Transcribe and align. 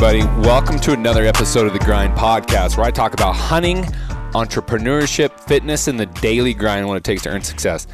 everybody. 0.00 0.46
Welcome 0.46 0.78
to 0.80 0.92
another 0.92 1.24
episode 1.24 1.66
of 1.66 1.72
the 1.72 1.80
Grind 1.80 2.16
Podcast, 2.16 2.76
where 2.76 2.86
I 2.86 2.92
talk 2.92 3.14
about 3.14 3.32
hunting, 3.32 3.82
entrepreneurship, 4.32 5.40
fitness, 5.40 5.88
and 5.88 5.98
the 5.98 6.06
daily 6.06 6.54
grind 6.54 6.86
what 6.86 6.96
it 6.96 7.02
takes 7.02 7.22
to 7.22 7.30
earn 7.30 7.42
success. 7.42 7.88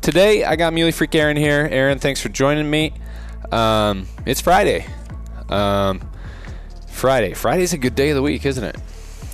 Today, 0.00 0.44
I 0.44 0.54
got 0.54 0.72
Muley 0.72 0.92
Freak 0.92 1.12
Aaron 1.16 1.36
here. 1.36 1.66
Aaron, 1.68 1.98
thanks 1.98 2.20
for 2.20 2.28
joining 2.28 2.70
me. 2.70 2.92
Um, 3.50 4.06
it's 4.26 4.40
Friday. 4.40 4.86
Um, 5.48 6.00
Friday. 6.86 7.34
Friday's 7.34 7.72
a 7.72 7.78
good 7.78 7.96
day 7.96 8.10
of 8.10 8.14
the 8.14 8.22
week, 8.22 8.46
isn't 8.46 8.62
it? 8.62 8.76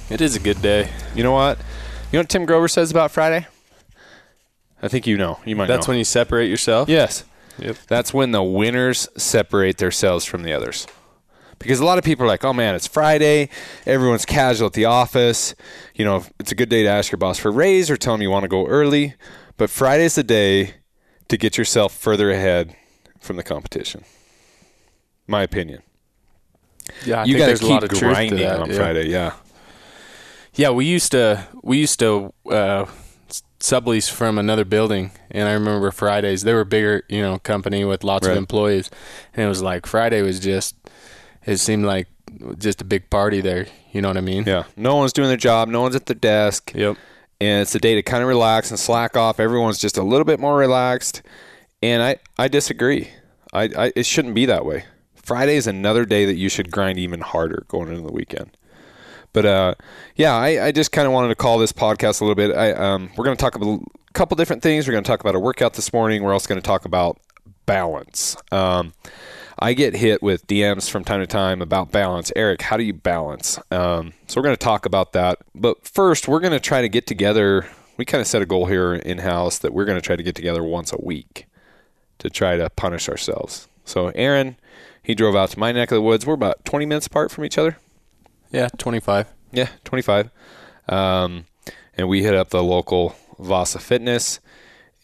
It 0.09 0.23
is 0.23 0.37
a 0.37 0.41
good 0.41 0.63
day. 0.63 0.89
You 1.15 1.23
know 1.23 1.33
what? 1.33 1.59
You 2.11 2.17
know 2.17 2.21
what 2.21 2.31
Tim 2.31 2.47
Grover 2.47 2.69
says 2.69 2.91
about 2.91 3.11
Friday? 3.11 3.47
I 4.81 4.89
think 4.89 5.07
you 5.07 5.19
know. 5.19 5.39
You 5.45 5.55
might 5.55 5.67
That's 5.67 5.87
know. 5.87 5.91
when 5.91 5.99
you 5.99 6.05
separate 6.05 6.49
yourself. 6.49 6.89
Yes. 6.89 7.25
Yep. 7.59 7.77
That's 7.89 8.15
when 8.15 8.31
the 8.31 8.43
winners 8.43 9.07
separate 9.19 9.77
themselves 9.77 10.25
from 10.25 10.45
the 10.45 10.55
others. 10.55 10.87
Because 11.59 11.81
a 11.81 11.85
lot 11.85 11.97
of 11.99 12.05
people 12.05 12.25
are 12.25 12.29
like, 12.29 12.45
oh 12.45 12.53
man, 12.53 12.75
it's 12.75 12.87
Friday. 12.87 13.49
Everyone's 13.87 14.27
casual 14.27 14.67
at 14.67 14.75
the 14.75 14.85
office. 14.85 15.55
You 15.95 16.05
know, 16.05 16.25
it's 16.39 16.53
a 16.53 16.55
good 16.55 16.69
day 16.69 16.83
to 16.83 16.89
ask 16.89 17.11
your 17.11 17.19
boss 17.19 17.39
for 17.39 17.49
a 17.49 17.53
raise 17.53 17.91
or 17.91 17.97
tell 17.97 18.15
him 18.15 18.23
you 18.23 18.31
want 18.31 18.43
to 18.45 18.49
go 18.49 18.67
early. 18.67 19.15
But 19.57 19.71
Friday's 19.71 20.15
the 20.17 20.23
day 20.23 20.75
to 21.29 21.37
get 21.37 21.57
yourself 21.57 21.95
further 21.97 22.31
ahead 22.31 22.77
from 23.21 23.37
the 23.37 23.43
competition. 23.43 24.05
My 25.27 25.43
opinion. 25.43 25.83
Yeah, 27.05 27.23
I 27.23 27.25
you 27.25 27.37
got 27.39 27.57
to 27.57 27.65
a 27.65 27.67
lot 27.67 27.83
keep 27.91 27.99
grinding 28.01 28.39
that, 28.39 28.61
on 28.61 28.71
yeah. 28.71 28.77
Friday. 28.77 29.09
Yeah. 29.09 29.33
Yeah, 30.55 30.71
we 30.71 30.85
used 30.85 31.13
to 31.13 31.47
we 31.63 31.79
used 31.79 31.99
to 31.99 32.33
uh, 32.51 32.87
sublease 33.61 34.11
from 34.11 34.39
another 34.39 34.65
building, 34.65 35.11
and 35.31 35.49
I 35.49 35.53
remember 35.53 35.91
Fridays. 35.91 36.43
They 36.45 36.55
were 36.55 36.65
bigger, 36.65 37.03
you 37.09 37.21
know, 37.21 37.39
company 37.39 37.85
with 37.85 38.05
lots 38.05 38.27
Right. 38.27 38.33
of 38.33 38.39
employees, 38.39 38.89
and 39.35 39.45
it 39.47 39.49
was 39.49 39.63
like 39.63 39.87
Friday 39.87 40.23
was 40.23 40.39
just. 40.39 40.77
It 41.47 41.59
seemed 41.59 41.85
like 41.85 42.09
just 42.59 42.83
a 42.83 42.85
big 42.85 43.09
party 43.09 43.41
there. 43.41 43.67
You 43.93 44.03
know 44.03 44.09
what 44.09 44.17
I 44.17 44.21
mean? 44.23 44.45
Yeah. 44.47 44.65
No 44.77 44.97
one's 44.97 45.13
doing 45.13 45.29
their 45.29 45.37
job. 45.37 45.69
No 45.69 45.81
one's 45.83 45.97
at 45.97 46.07
their 46.07 46.17
desk. 46.17 46.73
Yep. 46.75 46.97
and 47.41 47.63
it's 47.63 47.75
a 47.75 47.79
day 47.79 47.95
to 47.95 48.03
kind 48.03 48.23
of 48.23 48.29
relax 48.29 48.71
and 48.71 48.79
slack 48.81 49.17
off. 49.17 49.39
Everyone's 49.41 49.79
just 49.79 49.97
a 49.97 50.03
little 50.03 50.25
bit 50.25 50.41
more 50.41 50.57
relaxed, 50.57 51.23
and 51.83 52.03
I 52.03 52.17
I 52.39 52.49
disagree. 52.49 53.11
I, 53.53 53.71
I 53.77 53.93
it 53.95 54.07
shouldn't 54.07 54.35
be 54.35 54.47
that 54.47 54.65
way. 54.67 54.85
Friday 55.15 55.57
is 55.57 55.67
another 55.67 56.05
day 56.05 56.25
that 56.25 56.37
you 56.37 56.49
should 56.49 56.71
grind 56.71 56.99
even 56.99 57.21
harder 57.21 57.65
going 57.69 57.89
into 57.89 58.03
the 58.03 58.13
weekend. 58.13 58.57
But 59.33 59.45
uh, 59.45 59.75
yeah, 60.15 60.35
I, 60.35 60.67
I 60.67 60.73
just 60.73 60.93
kind 60.93 61.07
of 61.07 61.13
wanted 61.13 61.29
to 61.29 61.35
call 61.35 61.59
this 61.59 61.73
podcast 61.73 62.21
a 62.21 62.25
little 62.25 62.35
bit. 62.35 62.57
I 62.57 62.73
um, 62.73 63.11
we're 63.17 63.25
going 63.25 63.37
to 63.37 63.41
talk 63.41 63.55
about 63.55 63.81
a 64.09 64.13
couple 64.13 64.37
different 64.37 64.63
things. 64.63 64.87
We're 64.87 64.93
going 64.93 65.05
to 65.05 65.09
talk 65.09 65.21
about 65.21 65.35
a 65.35 65.41
workout 65.41 65.75
this 65.75 65.93
morning. 65.93 66.23
We're 66.23 66.33
also 66.33 66.49
going 66.49 66.61
to 66.61 66.67
talk 66.67 66.85
about 66.87 67.19
balance. 67.67 68.37
Um, 68.51 68.95
I 69.59 69.73
get 69.73 69.95
hit 69.97 70.23
with 70.23 70.47
DMs 70.47 70.91
from 70.91 71.05
time 71.05 71.21
to 71.21 71.27
time 71.27 71.63
about 71.63 71.91
balance. 71.91 72.31
Eric, 72.37 72.63
how 72.63 72.77
do 72.77 72.83
you 72.83 72.93
balance? 72.93 73.59
Um, 73.71 74.13
so 74.27 74.39
we're 74.39 74.45
going 74.45 74.57
to 74.57 74.65
talk 74.65 74.85
about 74.85 75.13
that. 75.13 75.39
But 75.55 75.87
first, 75.87 76.29
we're 76.29 76.41
going 76.41 76.53
to 76.53 76.61
try 76.61 76.83
to 76.83 76.89
get 76.89 77.07
together. 77.07 77.67
We 77.97 78.05
kind 78.05 78.21
of 78.21 78.27
set 78.27 78.43
a 78.43 78.47
goal 78.47 78.67
here 78.67 78.95
in 78.95 79.19
house 79.19 79.59
that 79.59 79.73
we're 79.73 79.87
going 79.87 79.97
to 79.99 80.03
try 80.05 80.17
to 80.17 80.23
get 80.23 80.35
together 80.35 80.63
once 80.63 80.93
a 80.93 80.99
week 81.03 81.47
to 82.19 82.29
try 82.29 82.57
to 82.57 82.69
punish 82.71 83.09
ourselves. 83.09 83.69
So 83.85 84.09
Aaron, 84.15 84.57
he 85.03 85.15
drove 85.15 85.35
out 85.35 85.51
to 85.51 85.59
my 85.59 85.73
neck 85.73 85.91
of 85.91 85.97
the 85.97 86.03
woods. 86.03 86.27
We're 86.27 86.35
about 86.35 86.65
20 86.65 86.85
minutes 86.85 87.07
apart 87.07 87.31
from 87.31 87.45
each 87.45 87.57
other. 87.57 87.79
Yeah, 88.51 88.69
twenty 88.77 89.01
five. 89.01 89.27
Yeah, 89.53 89.69
25. 89.85 90.31
Um, 90.89 91.47
and 91.97 92.09
we 92.09 92.23
hit 92.23 92.35
up 92.35 92.51
the 92.51 92.63
local 92.63 93.17
Vasa 93.39 93.79
Fitness 93.79 94.41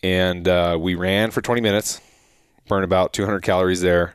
and 0.03 0.47
uh, 0.47 0.77
we 0.81 0.95
ran 0.95 1.31
for 1.31 1.41
20 1.41 1.61
minutes, 1.61 2.01
burned 2.69 2.85
about 2.85 3.13
200 3.13 3.41
calories 3.41 3.81
there, 3.81 4.15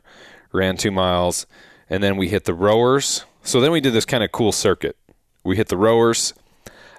ran 0.52 0.76
two 0.76 0.90
miles, 0.90 1.46
and 1.88 2.02
then 2.02 2.16
we 2.16 2.28
hit 2.28 2.44
the 2.44 2.54
rowers. 2.54 3.24
So 3.42 3.60
then 3.60 3.72
we 3.72 3.80
did 3.80 3.92
this 3.92 4.04
kind 4.04 4.22
of 4.22 4.32
cool 4.32 4.52
circuit. 4.52 4.96
We 5.44 5.56
hit 5.56 5.68
the 5.68 5.76
rowers. 5.76 6.34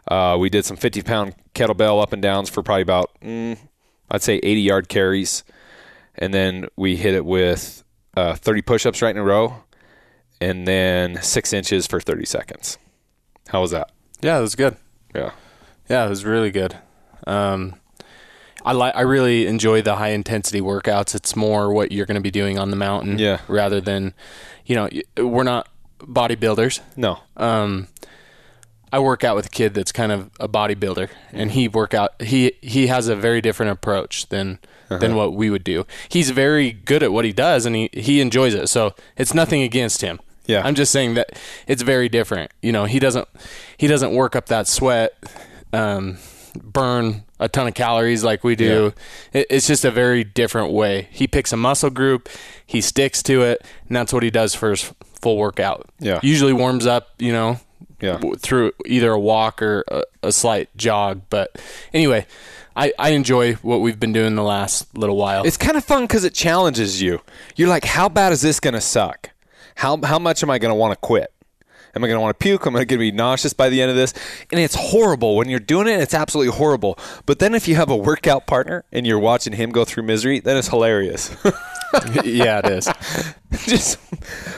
Uh, 0.08 0.38
we 0.40 0.50
did 0.50 0.66
some 0.66 0.78
50 0.78 1.02
pound 1.04 1.36
kettlebell 1.54 2.02
up 2.02 2.14
and 2.14 2.22
downs 2.22 2.50
for 2.50 2.64
probably 2.64 2.82
about, 2.82 3.12
mm, 3.22 3.58
I'd 4.10 4.24
say 4.24 4.38
80 4.38 4.62
yard 4.62 4.90
carries. 4.90 5.44
And 6.16 6.34
then 6.34 6.68
we 6.76 6.96
hit 6.96 7.14
it 7.14 7.26
with 7.26 7.84
uh, 8.18 8.36
30 8.36 8.62
push 8.64 8.86
ups 8.86 9.02
right 9.02 9.16
in 9.16 9.22
a 9.22 9.24
row, 9.24 9.64
and 10.42 10.68
then 10.68 11.22
six 11.22 11.54
inches 11.54 11.88
for 11.88 12.00
30 12.00 12.26
seconds. 12.26 12.78
How 13.50 13.62
was 13.62 13.72
that? 13.72 13.92
Yeah, 14.22 14.38
it 14.38 14.42
was 14.42 14.56
good. 14.56 14.76
Yeah. 15.16 15.32
Yeah, 15.90 16.06
it 16.06 16.10
was 16.10 16.26
really 16.26 16.52
good. 16.52 16.78
Um, 17.26 17.76
I 18.66 18.74
like. 18.74 18.96
I 18.96 19.02
really 19.02 19.48
enjoy 19.48 19.82
the 19.82 19.96
high 19.96 20.10
intensity 20.10 20.62
workouts. 20.62 21.16
It's 21.16 21.36
more 21.36 21.72
what 21.74 21.92
you're 21.92 22.06
going 22.06 22.16
to 22.16 22.22
be 22.22 22.32
doing 22.32 22.60
on 22.60 22.70
the 22.70 22.76
mountain, 22.76 23.18
Yeah. 23.20 23.40
rather 23.48 23.80
than, 23.82 24.14
you 24.66 24.76
know, 24.76 24.90
we're 25.18 25.44
not 25.44 25.68
bodybuilders. 26.00 26.82
No. 26.96 27.20
Um, 27.38 27.88
I 28.92 29.00
work 29.00 29.24
out 29.24 29.36
with 29.36 29.46
a 29.46 29.50
kid 29.50 29.74
that's 29.76 29.92
kind 29.92 30.12
of 30.12 30.32
a 30.40 30.48
bodybuilder, 30.50 31.10
and 31.32 31.52
he 31.52 31.68
work 31.68 31.94
out. 31.94 32.20
He 32.22 32.54
he 32.62 32.88
has 32.88 33.08
a 33.08 33.16
very 33.16 33.40
different 33.42 33.72
approach 33.72 34.28
than 34.30 34.60
than 34.90 35.14
what 35.16 35.34
we 35.34 35.52
would 35.52 35.64
do. 35.64 35.86
He's 36.10 36.32
very 36.32 36.72
good 36.72 37.04
at 37.04 37.12
what 37.12 37.24
he 37.24 37.32
does, 37.32 37.68
and 37.68 37.76
he 37.76 37.90
he 37.94 38.20
enjoys 38.22 38.56
it. 38.56 38.68
So 38.70 38.96
it's 39.18 39.34
nothing 39.36 39.62
against 39.62 40.02
him. 40.02 40.20
Yeah. 40.48 40.64
I'm 40.66 40.74
just 40.74 40.92
saying 40.92 41.14
that 41.14 41.40
it's 41.68 41.84
very 41.84 42.10
different. 42.10 42.52
You 42.64 42.72
know, 42.72 42.86
he 42.86 42.98
doesn't 42.98 43.28
he 43.78 43.86
doesn't 43.86 44.12
work 44.16 44.36
up 44.36 44.48
that 44.48 44.68
sweat, 44.68 45.14
um, 45.72 46.18
burn 46.56 47.24
a 47.40 47.48
ton 47.50 47.68
of 47.68 47.74
calories 47.74 48.24
like 48.24 48.44
we 48.44 48.56
do. 48.56 48.94
It, 49.34 49.48
it's 49.50 49.68
just 49.68 49.86
a 49.86 49.92
very 49.92 50.24
different 50.24 50.72
way. 50.72 51.08
He 51.12 51.28
picks 51.28 51.54
a 51.54 51.58
muscle 51.58 51.90
group, 51.90 52.30
he 52.66 52.82
sticks 52.82 53.24
to 53.24 53.42
it, 53.44 53.64
and 53.88 53.96
that's 53.96 54.12
what 54.14 54.24
he 54.24 54.30
does 54.30 54.54
for 54.56 54.72
his 54.72 54.94
full 55.22 55.38
workout. 55.38 55.90
Yeah. 56.00 56.20
Usually 56.24 56.54
warms 56.54 56.86
up, 56.86 57.10
you 57.20 57.32
know, 57.32 57.60
Yeah. 58.02 58.14
w- 58.14 58.36
through 58.36 58.72
either 58.86 59.12
a 59.12 59.20
walk 59.20 59.62
or 59.62 59.84
a, 59.88 60.04
a 60.24 60.32
slight 60.32 60.70
jog. 60.78 61.22
But 61.30 61.62
anyway, 61.94 62.26
I, 62.76 62.94
I 63.00 63.10
enjoy 63.10 63.54
what 63.56 63.82
we've 63.82 64.00
been 64.00 64.14
doing 64.14 64.36
the 64.36 64.44
last 64.44 64.96
little 64.98 65.18
while. 65.18 65.44
It's 65.46 65.58
kind 65.58 65.76
of 65.78 65.84
fun 65.84 66.04
because 66.04 66.24
it 66.24 66.34
challenges 66.34 67.02
you. 67.02 67.22
You're 67.56 67.68
like, 67.70 67.84
how 67.86 68.08
bad 68.10 68.32
is 68.32 68.42
this 68.42 68.60
going 68.60 68.74
to 68.76 68.82
suck? 68.82 69.32
How, 69.76 69.98
how 70.04 70.20
much 70.20 70.44
am 70.44 70.50
I 70.50 70.60
going 70.60 70.72
to 70.72 70.76
want 70.76 70.92
to 70.94 70.98
quit? 70.98 71.32
Am 71.96 72.04
I 72.04 72.08
going 72.08 72.18
to 72.18 72.22
want 72.22 72.38
to 72.40 72.44
puke? 72.44 72.66
Am 72.68 72.76
I 72.76 72.80
going 72.80 72.88
to 72.88 72.98
be 72.98 73.12
nauseous 73.12 73.54
by 73.54 73.70
the 73.70 73.82
end 73.82 73.92
of 73.92 73.98
this? 73.98 74.14
And 74.52 74.60
it's 74.60 74.76
horrible. 74.76 75.36
When 75.36 75.50
you're 75.50 75.60
doing 75.60 75.88
it, 75.88 76.00
it's 76.00 76.14
absolutely 76.14 76.56
horrible. 76.56 76.98
But 77.26 77.40
then 77.40 77.56
if 77.56 77.68
you 77.68 77.76
have 77.76 77.90
a 77.90 77.96
workout 77.96 78.48
partner 78.48 78.86
and 78.92 79.06
you're 79.08 79.20
watching 79.20 79.54
him 79.54 79.72
go 79.72 79.86
through 79.86 80.04
misery, 80.04 80.40
then 80.40 80.58
it's 80.58 80.68
hilarious. 80.68 81.36
yeah, 82.24 82.62
it 82.64 82.66
is. 82.66 82.90
Just, 83.66 84.00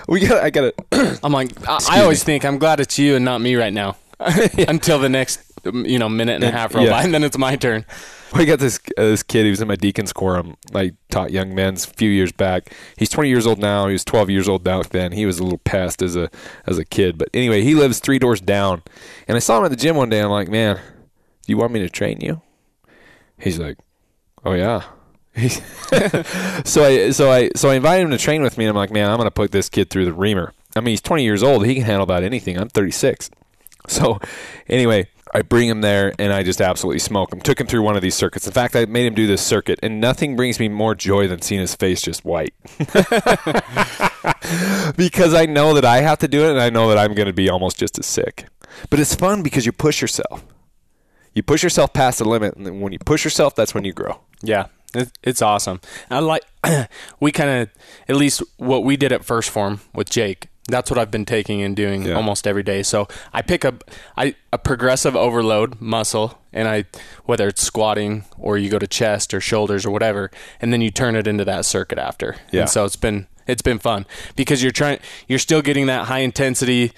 we 0.08 0.20
got 0.20 0.44
I 0.44 0.50
got 0.50 0.74
to, 0.92 1.20
I'm 1.24 1.32
like, 1.32 1.52
I, 1.68 1.80
I 1.90 2.02
always 2.02 2.22
me. 2.22 2.26
think 2.26 2.46
I'm 2.46 2.58
glad 2.58 2.80
it's 2.80 3.00
you 3.00 3.16
and 3.16 3.26
not 3.26 3.42
me 3.42 3.56
right 3.56 3.74
now. 3.74 3.98
Until 4.20 5.00
the 5.00 5.10
next, 5.10 5.51
you 5.66 6.00
know, 6.00 6.10
minute 6.10 6.36
and 6.36 6.44
a 6.44 6.52
half 6.52 6.74
roll 6.76 6.86
Yeah. 6.86 7.02
and 7.04 7.14
then 7.14 7.24
it's 7.24 7.38
my 7.38 7.56
turn. 7.56 7.86
we 8.36 8.46
got 8.46 8.60
this 8.60 8.80
uh, 8.98 9.02
this 9.04 9.24
kid. 9.24 9.44
He 9.46 9.50
was 9.50 9.62
in 9.62 9.68
my 9.68 9.76
deacon's 9.76 10.14
quorum. 10.14 10.56
I 10.74 10.94
taught 11.10 11.32
young 11.32 11.54
men's 11.54 11.86
a 11.86 11.90
few 11.90 12.10
years 12.10 12.32
back. 12.32 12.74
He's 12.98 13.10
20 13.10 13.30
years 13.30 13.46
old 13.46 13.60
now. 13.60 13.88
He 13.88 13.94
was 13.94 14.06
12 14.06 14.30
years 14.30 14.48
old 14.48 14.64
back 14.64 14.90
then. 14.90 15.12
He 15.12 15.26
was 15.26 15.40
a 15.40 15.44
little 15.44 15.60
pest 15.60 16.02
as 16.02 16.16
a 16.16 16.30
as 16.66 16.78
a 16.78 16.86
kid. 16.86 17.18
But 17.18 17.30
anyway, 17.34 17.62
he 17.64 17.76
lives 17.76 18.00
three 18.00 18.20
doors 18.20 18.40
down. 18.42 18.84
And 19.28 19.36
I 19.36 19.40
saw 19.40 19.60
him 19.60 19.66
at 19.66 19.72
the 19.72 19.78
gym 19.78 19.96
one 19.96 20.10
day. 20.10 20.20
I'm 20.22 20.30
like, 20.32 20.48
man, 20.50 20.76
do 20.78 20.82
you 21.52 21.58
want 21.58 21.74
me 21.74 21.80
to 21.82 21.90
train 21.90 22.20
you? 22.22 22.42
He's 23.38 23.60
like, 23.60 23.78
oh 24.46 24.54
yeah. 24.54 24.84
So 26.66 26.84
I 26.84 27.12
so 27.12 27.32
I 27.32 27.50
so 27.56 27.70
I 27.70 27.76
invited 27.76 28.04
him 28.06 28.12
to 28.12 28.18
train 28.18 28.42
with 28.42 28.58
me. 28.58 28.66
And 28.66 28.70
I'm 28.70 28.76
like, 28.76 28.92
man, 28.92 29.10
I'm 29.10 29.18
gonna 29.18 29.32
put 29.32 29.52
this 29.52 29.70
kid 29.70 29.90
through 29.90 30.06
the 30.06 30.14
reamer. 30.14 30.54
I 30.76 30.80
mean, 30.80 30.92
he's 30.94 31.02
20 31.02 31.24
years 31.24 31.44
old. 31.44 31.66
He 31.66 31.76
can 31.76 31.84
handle 31.84 32.04
about 32.04 32.24
anything. 32.24 32.58
I'm 32.58 32.70
36. 32.70 33.30
So, 33.88 34.20
anyway, 34.70 35.08
I 35.34 35.42
bring 35.42 35.70
him 35.70 35.82
there 35.82 36.14
and 36.20 36.34
I 36.34 36.44
just 36.44 36.62
absolutely 36.62 37.00
smoke 37.00 37.32
him. 37.32 37.40
Took 37.40 37.60
him 37.60 37.68
through 37.68 37.84
one 37.84 37.96
of 37.96 38.02
these 38.02 38.16
circuits. 38.16 38.46
In 38.46 38.54
fact, 38.54 38.76
I 38.76 38.86
made 38.86 39.06
him 39.06 39.14
do 39.14 39.28
this 39.28 39.42
circuit, 39.42 39.80
and 39.82 40.02
nothing 40.02 40.36
brings 40.36 40.60
me 40.60 40.68
more 40.68 40.94
joy 40.94 41.28
than 41.28 41.42
seeing 41.42 41.62
his 41.62 41.76
face 41.76 42.02
just 42.02 42.26
white. 42.26 42.54
because 44.98 45.34
I 45.34 45.46
know 45.48 45.74
that 45.74 45.86
I 45.86 46.02
have 46.02 46.20
to 46.20 46.28
do 46.28 46.44
it, 46.46 46.52
and 46.52 46.60
I 46.60 46.70
know 46.70 46.90
that 46.90 46.98
I'm 46.98 47.14
going 47.14 47.28
to 47.28 47.34
be 47.34 47.50
almost 47.50 47.80
just 47.80 47.98
as 47.98 48.06
sick. 48.06 48.48
But 48.90 49.00
it's 49.00 49.16
fun 49.16 49.44
because 49.44 49.66
you 49.66 49.72
push 49.72 50.02
yourself. 50.02 50.44
You 51.34 51.44
push 51.44 51.64
yourself 51.64 51.94
past 51.94 52.20
the 52.20 52.26
limit, 52.26 52.56
and 52.56 52.82
when 52.82 52.92
you 52.92 53.00
push 53.00 53.24
yourself, 53.24 53.56
that's 53.56 53.74
when 53.74 53.86
you 53.86 53.94
grow. 53.94 54.20
Yeah, 54.42 54.68
it's 55.24 55.42
awesome. 55.42 55.80
I 56.10 56.20
like 56.20 56.44
we 57.20 57.32
kind 57.32 57.50
of 57.50 57.70
at 58.10 58.16
least 58.18 58.44
what 58.58 58.84
we 58.84 58.98
did 58.98 59.12
at 59.12 59.22
1st 59.22 59.50
Phorm 59.50 59.82
with 59.94 60.10
Jake. 60.10 60.48
That's 60.72 60.90
what 60.90 60.98
I've 60.98 61.12
been 61.12 61.26
taking 61.26 61.62
and 61.62 61.76
doing 61.76 62.04
Yeah. 62.06 62.14
almost 62.16 62.48
every 62.48 62.64
day. 62.64 62.82
So 62.84 63.08
I 63.34 63.42
pick 63.42 63.64
up 63.66 63.84
I 64.18 64.36
a 64.52 64.58
progressive 64.58 65.16
overload 65.16 65.80
muscle, 65.80 66.40
and 66.52 66.68
I 66.68 66.86
whether 67.26 67.48
it's 67.48 67.62
squatting 67.62 68.26
or 68.40 68.58
you 68.58 68.70
go 68.70 68.80
to 68.80 68.88
chest 68.88 69.34
or 69.34 69.40
shoulders 69.42 69.86
or 69.86 69.92
whatever, 69.92 70.32
and 70.60 70.72
then 70.74 70.82
you 70.82 70.90
turn 70.90 71.16
it 71.16 71.28
into 71.28 71.46
that 71.46 71.66
circuit 71.66 72.00
after. 72.00 72.38
Yeah. 72.52 72.62
And 72.62 72.70
so 72.70 72.86
it's 72.86 72.96
been 72.96 73.28
it's 73.48 73.62
been 73.62 73.80
fun 73.80 74.06
because 74.36 74.64
you're 74.64 74.72
trying 74.72 75.00
you're 75.28 75.40
still 75.40 75.62
getting 75.62 75.86
that 75.88 76.08
high 76.08 76.20
intensity, 76.20 76.92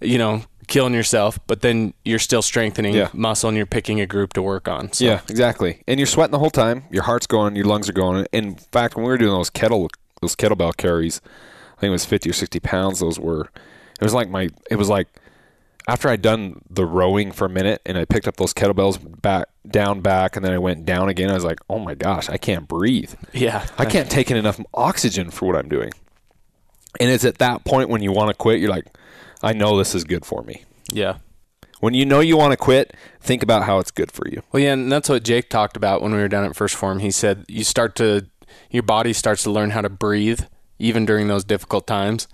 you 0.00 0.18
know, 0.18 0.42
killing 0.66 0.94
yourself, 0.94 1.38
but 1.48 1.62
then 1.62 1.92
you're 2.04 2.18
still 2.20 2.42
strengthening 2.42 2.94
Yeah. 2.94 3.08
muscle 3.12 3.48
and 3.48 3.56
you're 3.56 3.66
picking 3.66 4.00
a 4.00 4.06
group 4.06 4.32
to 4.34 4.42
work 4.42 4.68
on. 4.68 4.92
So. 4.92 5.04
Yeah, 5.04 5.20
exactly. 5.28 5.82
And 5.88 5.98
you're 5.98 6.06
sweating 6.06 6.30
the 6.32 6.38
whole 6.38 6.50
time. 6.50 6.84
Your 6.92 7.02
heart's 7.02 7.26
going. 7.26 7.56
Your 7.56 7.64
lungs 7.66 7.88
are 7.88 7.92
going. 7.92 8.26
In 8.32 8.54
fact, 8.72 8.94
when 8.94 9.04
we 9.04 9.10
were 9.10 9.18
doing 9.18 9.32
those 9.32 9.50
kettle 9.50 9.88
those 10.22 10.36
kettlebell 10.36 10.76
carries, 10.76 11.20
I 11.80 11.84
think 11.84 11.88
it 11.88 11.92
was 11.92 12.04
50 12.04 12.28
or 12.28 12.34
60 12.34 12.60
pounds. 12.60 13.00
Those 13.00 13.18
were. 13.18 13.48
It 13.98 14.04
was 14.04 14.12
like 14.12 14.28
my 14.28 14.50
it 14.70 14.76
was 14.76 14.90
like 14.90 15.08
after 15.88 16.10
I'd 16.10 16.20
done 16.20 16.60
the 16.68 16.84
rowing 16.84 17.32
for 17.32 17.46
a 17.46 17.48
minute 17.48 17.80
and 17.86 17.96
I 17.96 18.04
picked 18.04 18.28
up 18.28 18.36
those 18.36 18.52
kettlebells 18.52 19.22
back 19.22 19.48
down 19.66 20.02
back 20.02 20.36
and 20.36 20.44
then 20.44 20.52
I 20.52 20.58
went 20.58 20.84
down 20.84 21.08
again. 21.08 21.30
I 21.30 21.34
was 21.34 21.44
like, 21.44 21.58
oh 21.70 21.78
my 21.78 21.94
gosh, 21.94 22.28
I 22.28 22.36
can't 22.36 22.68
breathe. 22.68 23.14
Yeah. 23.32 23.66
I 23.78 23.86
can't 23.86 24.10
take 24.10 24.30
in 24.30 24.36
enough 24.36 24.60
oxygen 24.74 25.30
for 25.30 25.46
what 25.46 25.56
I'm 25.56 25.70
doing. 25.70 25.90
And 27.00 27.08
it's 27.08 27.24
at 27.24 27.38
that 27.38 27.64
point 27.64 27.88
when 27.88 28.02
you 28.02 28.12
want 28.12 28.28
to 28.28 28.34
quit, 28.34 28.60
you're 28.60 28.68
like, 28.68 28.86
I 29.42 29.54
know 29.54 29.78
this 29.78 29.94
is 29.94 30.04
good 30.04 30.26
for 30.26 30.42
me. 30.42 30.64
Yeah. 30.92 31.16
When 31.80 31.94
you 31.94 32.04
know 32.04 32.20
you 32.20 32.36
want 32.36 32.52
to 32.52 32.58
quit, 32.58 32.94
think 33.20 33.42
about 33.42 33.62
how 33.62 33.78
it's 33.78 33.90
good 33.90 34.12
for 34.12 34.28
you. 34.28 34.42
Well, 34.52 34.62
yeah, 34.62 34.74
and 34.74 34.92
that's 34.92 35.08
what 35.08 35.22
Jake 35.22 35.48
talked 35.48 35.78
about 35.78 36.02
when 36.02 36.12
we 36.12 36.18
were 36.18 36.28
down 36.28 36.44
at 36.44 36.52
1st 36.52 36.74
Phorm. 36.74 36.98
He 36.98 37.10
said 37.10 37.46
you 37.48 37.64
start 37.64 37.96
to, 37.96 38.26
your 38.70 38.82
body 38.82 39.14
starts 39.14 39.44
to 39.44 39.50
learn 39.50 39.70
how 39.70 39.80
to 39.80 39.88
breathe 39.88 40.42
even 40.80 41.06
during 41.06 41.28
those 41.28 41.44
difficult 41.44 41.86
times. 41.86 42.26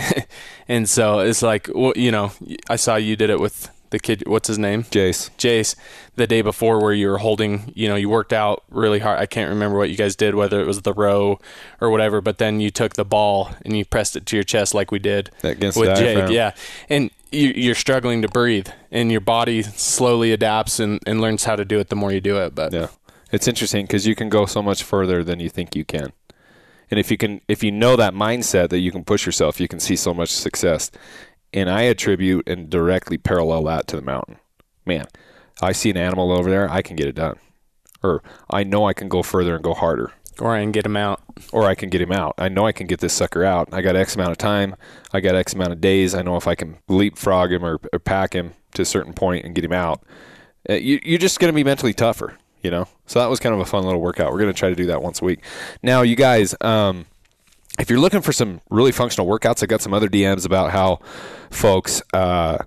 and 0.68 0.88
so 0.88 1.20
it's 1.20 1.42
like, 1.42 1.68
well, 1.74 1.92
you 1.94 2.10
know, 2.10 2.32
I 2.68 2.76
saw 2.76 2.96
you 2.96 3.16
did 3.16 3.30
it 3.30 3.38
with 3.38 3.70
the 3.90 3.98
kid. 3.98 4.24
What's 4.26 4.48
his 4.48 4.58
name? 4.58 4.84
Jace. 4.84 5.30
Jace. 5.36 5.76
The 6.16 6.26
day 6.26 6.42
before, 6.42 6.80
where 6.82 6.92
you 6.92 7.08
were 7.08 7.18
holding, 7.18 7.72
you 7.74 7.88
know, 7.88 7.94
you 7.94 8.08
worked 8.08 8.32
out 8.32 8.64
really 8.70 8.98
hard. 8.98 9.20
I 9.20 9.26
can't 9.26 9.50
remember 9.50 9.78
what 9.78 9.90
you 9.90 9.96
guys 9.96 10.16
did, 10.16 10.34
whether 10.34 10.60
it 10.60 10.66
was 10.66 10.82
the 10.82 10.94
row 10.94 11.38
or 11.80 11.90
whatever. 11.90 12.20
But 12.20 12.38
then 12.38 12.60
you 12.60 12.70
took 12.70 12.94
the 12.94 13.04
ball 13.04 13.50
and 13.64 13.76
you 13.76 13.84
pressed 13.84 14.16
it 14.16 14.26
to 14.26 14.36
your 14.36 14.44
chest 14.44 14.74
like 14.74 14.90
we 14.90 14.98
did 14.98 15.30
Against 15.42 15.78
with 15.78 15.96
Jake. 15.96 16.30
Yeah, 16.30 16.54
and 16.88 17.10
you, 17.30 17.52
you're 17.54 17.74
struggling 17.74 18.22
to 18.22 18.28
breathe, 18.28 18.68
and 18.90 19.12
your 19.12 19.20
body 19.20 19.62
slowly 19.62 20.32
adapts 20.32 20.80
and, 20.80 21.00
and 21.06 21.20
learns 21.20 21.44
how 21.44 21.56
to 21.56 21.64
do 21.64 21.78
it 21.78 21.88
the 21.88 21.96
more 21.96 22.12
you 22.12 22.20
do 22.20 22.38
it. 22.38 22.54
But 22.54 22.72
Yeah. 22.72 22.88
It's 23.32 23.48
interesting 23.48 23.84
because 23.84 24.06
you 24.06 24.14
can 24.14 24.28
go 24.28 24.46
so 24.46 24.62
much 24.62 24.84
further 24.84 25.24
than 25.24 25.40
you 25.40 25.48
think 25.48 25.74
you 25.74 25.84
can. 25.84 26.12
And 26.94 27.00
if 27.00 27.10
you 27.10 27.16
can, 27.16 27.40
if 27.48 27.64
you 27.64 27.72
know 27.72 27.96
that 27.96 28.14
mindset 28.14 28.68
that 28.68 28.78
you 28.78 28.92
can 28.92 29.02
push 29.02 29.26
yourself, 29.26 29.58
you 29.58 29.66
can 29.66 29.80
see 29.80 29.96
so 29.96 30.14
much 30.14 30.28
success. 30.28 30.92
And 31.52 31.68
I 31.68 31.82
attribute 31.82 32.48
and 32.48 32.70
directly 32.70 33.18
parallel 33.18 33.64
that 33.64 33.88
to 33.88 33.96
the 33.96 34.02
mountain. 34.02 34.36
Man, 34.86 35.06
I 35.60 35.72
see 35.72 35.90
an 35.90 35.96
animal 35.96 36.30
over 36.30 36.48
there, 36.48 36.70
I 36.70 36.82
can 36.82 36.94
get 36.94 37.08
it 37.08 37.16
done. 37.16 37.40
Or 38.00 38.22
I 38.48 38.62
know 38.62 38.86
I 38.86 38.92
can 38.92 39.08
go 39.08 39.24
further 39.24 39.56
and 39.56 39.64
go 39.64 39.74
harder. 39.74 40.12
or 40.38 40.54
I 40.54 40.60
can 40.60 40.70
get 40.70 40.86
him 40.86 40.96
out. 40.96 41.20
Or 41.50 41.64
I 41.64 41.74
can 41.74 41.90
get 41.90 42.00
him 42.00 42.12
out. 42.12 42.34
I 42.38 42.48
know 42.48 42.64
I 42.64 42.70
can 42.70 42.86
get 42.86 43.00
this 43.00 43.12
sucker 43.12 43.44
out. 43.44 43.70
I 43.72 43.82
got 43.82 43.96
X 43.96 44.14
amount 44.14 44.30
of 44.30 44.38
time. 44.38 44.76
I 45.12 45.18
got 45.18 45.34
X 45.34 45.52
amount 45.52 45.72
of 45.72 45.80
days. 45.80 46.14
I 46.14 46.22
know 46.22 46.36
if 46.36 46.46
I 46.46 46.54
can 46.54 46.76
leapfrog 46.86 47.50
him 47.50 47.64
or, 47.64 47.80
or 47.92 47.98
pack 47.98 48.36
him 48.36 48.52
to 48.74 48.82
a 48.82 48.84
certain 48.84 49.14
point 49.14 49.44
and 49.44 49.52
get 49.52 49.64
him 49.64 49.72
out. 49.72 50.04
Uh, 50.70 50.74
you, 50.74 51.00
you're 51.02 51.18
just 51.18 51.40
going 51.40 51.52
to 51.52 51.56
be 51.56 51.64
mentally 51.64 51.92
tougher, 51.92 52.38
you 52.62 52.70
know? 52.70 52.86
So 53.06 53.18
that 53.20 53.28
was 53.28 53.40
kind 53.40 53.54
of 53.54 53.60
a 53.60 53.64
fun 53.64 53.84
little 53.84 54.00
workout. 54.00 54.32
We're 54.32 54.38
going 54.40 54.52
to 54.52 54.58
try 54.58 54.70
to 54.70 54.74
do 54.74 54.86
that 54.86 55.02
once 55.02 55.20
a 55.20 55.24
week. 55.24 55.40
Now, 55.82 56.02
you 56.02 56.16
guys, 56.16 56.54
um, 56.60 57.06
if 57.78 57.90
you're 57.90 58.00
looking 58.00 58.22
for 58.22 58.32
some 58.32 58.60
really 58.70 58.92
functional 58.92 59.26
workouts, 59.26 59.62
I 59.62 59.66
got 59.66 59.82
some 59.82 59.92
other 59.92 60.08
DMs 60.08 60.46
about 60.46 60.70
how 60.70 61.00
folks 61.50 62.02
uh, 62.12 62.58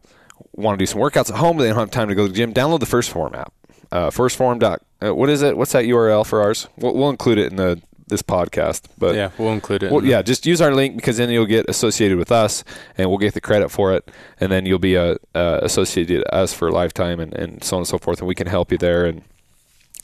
want 0.54 0.78
to 0.78 0.82
do 0.82 0.86
some 0.86 1.02
workouts 1.02 1.30
at 1.30 1.38
home, 1.38 1.58
but 1.58 1.64
they 1.64 1.70
don't 1.70 1.80
have 1.80 1.92
time 1.92 2.10
to 2.10 2.16
go 2.16 2.24
to 2.24 2.32
the 2.32 2.36
gym. 2.38 2.54
Download 2.54 2.80
the 2.80 2.86
1st 2.86 3.10
Phorm 3.10 3.36
app. 3.36 3.54
Uh, 3.92 4.10
firstform. 4.10 4.60
Dot, 4.60 4.82
uh, 5.02 5.16
what 5.16 5.30
is 5.30 5.42
it? 5.42 5.56
What's 5.56 5.72
that 5.72 5.86
URL 5.86 6.26
for 6.26 6.42
ours? 6.42 6.68
We'll, 6.78 6.94
we'll 6.94 7.10
include 7.10 7.38
it 7.38 7.50
in 7.52 7.56
the 7.56 7.82
this 8.08 8.22
podcast. 8.22 8.84
But 8.98 9.16
Yeah, 9.16 9.32
we'll 9.38 9.54
include 9.54 9.84
it. 9.84 9.92
well, 9.92 10.02
in 10.02 10.10
yeah, 10.10 10.22
just 10.22 10.46
use 10.46 10.62
our 10.62 10.74
link 10.74 10.96
because 10.96 11.18
then 11.18 11.30
you'll 11.30 11.46
get 11.46 11.70
associated 11.70 12.18
with 12.18 12.32
us, 12.32 12.64
and 12.98 13.10
we'll 13.10 13.18
get 13.18 13.34
the 13.34 13.42
credit 13.42 13.70
for 13.70 13.94
it, 13.94 14.10
and 14.40 14.52
then 14.52 14.66
you'll 14.66 14.80
be 14.80 14.98
uh, 14.98 15.16
uh, 15.36 15.60
associated 15.62 16.20
with 16.20 16.34
us 16.34 16.54
for 16.54 16.68
a 16.68 16.72
lifetime, 16.72 17.20
and, 17.20 17.34
and 17.34 17.64
so 17.64 17.78
on 17.78 17.82
and 17.82 17.88
so 17.88 17.98
forth, 17.98 18.20
and 18.20 18.28
we 18.28 18.36
can 18.36 18.48
help 18.48 18.72
you 18.72 18.78
there, 18.78 19.06
and 19.06 19.24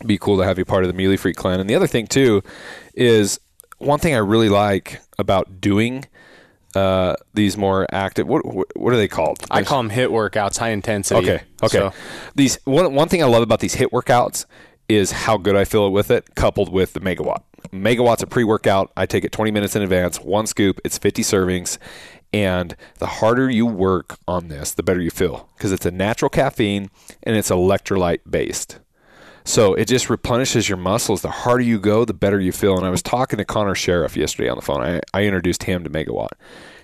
be 0.05 0.17
cool 0.17 0.37
to 0.37 0.43
have 0.43 0.57
you 0.57 0.65
part 0.65 0.83
of 0.83 0.87
the 0.87 0.93
Muley 0.93 1.17
Freak 1.17 1.35
clan. 1.35 1.59
And 1.59 1.69
the 1.69 1.75
other 1.75 1.87
thing 1.87 2.07
too 2.07 2.43
is 2.93 3.39
one 3.77 3.99
thing 3.99 4.13
I 4.13 4.19
really 4.19 4.49
like 4.49 5.01
about 5.17 5.61
doing 5.61 6.05
uh, 6.75 7.15
these 7.33 7.57
more 7.57 7.87
active. 7.91 8.27
What 8.27 8.45
what, 8.45 8.67
what 8.75 8.93
are 8.93 8.97
they 8.97 9.07
called? 9.07 9.39
I 9.51 9.63
call 9.63 9.81
them 9.81 9.91
HIIT 9.91 10.09
workouts, 10.09 10.57
high 10.57 10.69
intensity. 10.69 11.19
Okay. 11.21 11.43
Okay. 11.61 11.77
So, 11.77 11.93
These 12.35 12.59
one 12.65 12.93
one 12.93 13.09
thing 13.09 13.21
I 13.21 13.27
love 13.27 13.43
about 13.43 13.59
these 13.59 13.75
HIIT 13.75 13.91
workouts 13.91 14.45
is 14.89 15.11
how 15.11 15.37
good 15.37 15.55
I 15.55 15.63
feel 15.63 15.91
with 15.91 16.11
it, 16.11 16.35
coupled 16.35 16.71
with 16.71 16.93
the 16.93 16.99
megawatt. 16.99 17.43
Megawatt's 17.71 18.21
a 18.21 18.27
pre-workout. 18.27 18.91
I 18.97 19.05
take 19.05 19.23
it 19.23 19.31
20 19.31 19.49
minutes 19.49 19.75
in 19.75 19.81
advance, 19.81 20.19
one 20.19 20.45
scoop. 20.45 20.81
It's 20.83 20.97
50 20.97 21.21
servings, 21.23 21.77
and 22.33 22.75
the 22.99 23.07
harder 23.07 23.49
you 23.49 23.65
work 23.65 24.17
on 24.27 24.49
this, 24.49 24.73
the 24.73 24.83
better 24.83 24.99
you 25.01 25.11
feel 25.11 25.49
because 25.55 25.71
it's 25.71 25.85
a 25.85 25.91
natural 25.91 26.29
caffeine 26.29 26.89
and 27.21 27.35
it's 27.35 27.49
electrolyte 27.49 28.21
based. 28.29 28.79
So 29.45 29.73
it 29.73 29.85
just 29.87 30.09
replenishes 30.09 30.69
your 30.69 30.77
muscles. 30.77 31.21
The 31.21 31.29
harder 31.29 31.63
you 31.63 31.79
go, 31.79 32.05
the 32.05 32.13
better 32.13 32.39
you 32.39 32.51
feel. 32.51 32.77
And 32.77 32.85
I 32.85 32.89
was 32.89 33.01
talking 33.03 33.37
to 33.37 33.45
Connor 33.45 33.75
Sheriff 33.75 34.15
yesterday 34.15 34.49
on 34.49 34.55
the 34.55 34.61
phone. 34.61 34.81
I, 34.81 35.01
I 35.13 35.23
introduced 35.23 35.63
him 35.63 35.83
to 35.83 35.89
Megawatt. 35.89 36.29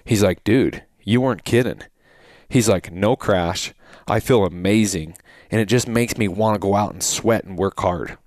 He's 0.04 0.24
like, 0.24 0.44
dude, 0.44 0.84
you 1.04 1.22
weren't 1.22 1.46
kidding. 1.46 1.82
He's 2.50 2.68
like, 2.68 2.92
no 2.92 3.16
crash. 3.16 3.74
I 4.08 4.20
feel 4.20 4.44
amazing. 4.46 5.16
And 5.52 5.62
it 5.62 5.66
just 5.66 5.88
makes 5.88 6.18
me 6.18 6.28
want 6.28 6.56
to 6.56 6.60
go 6.60 6.76
out 6.76 6.92
and 6.94 7.02
sweat 7.02 7.44
and 7.46 7.58
work 7.58 7.80
hard. 7.80 8.18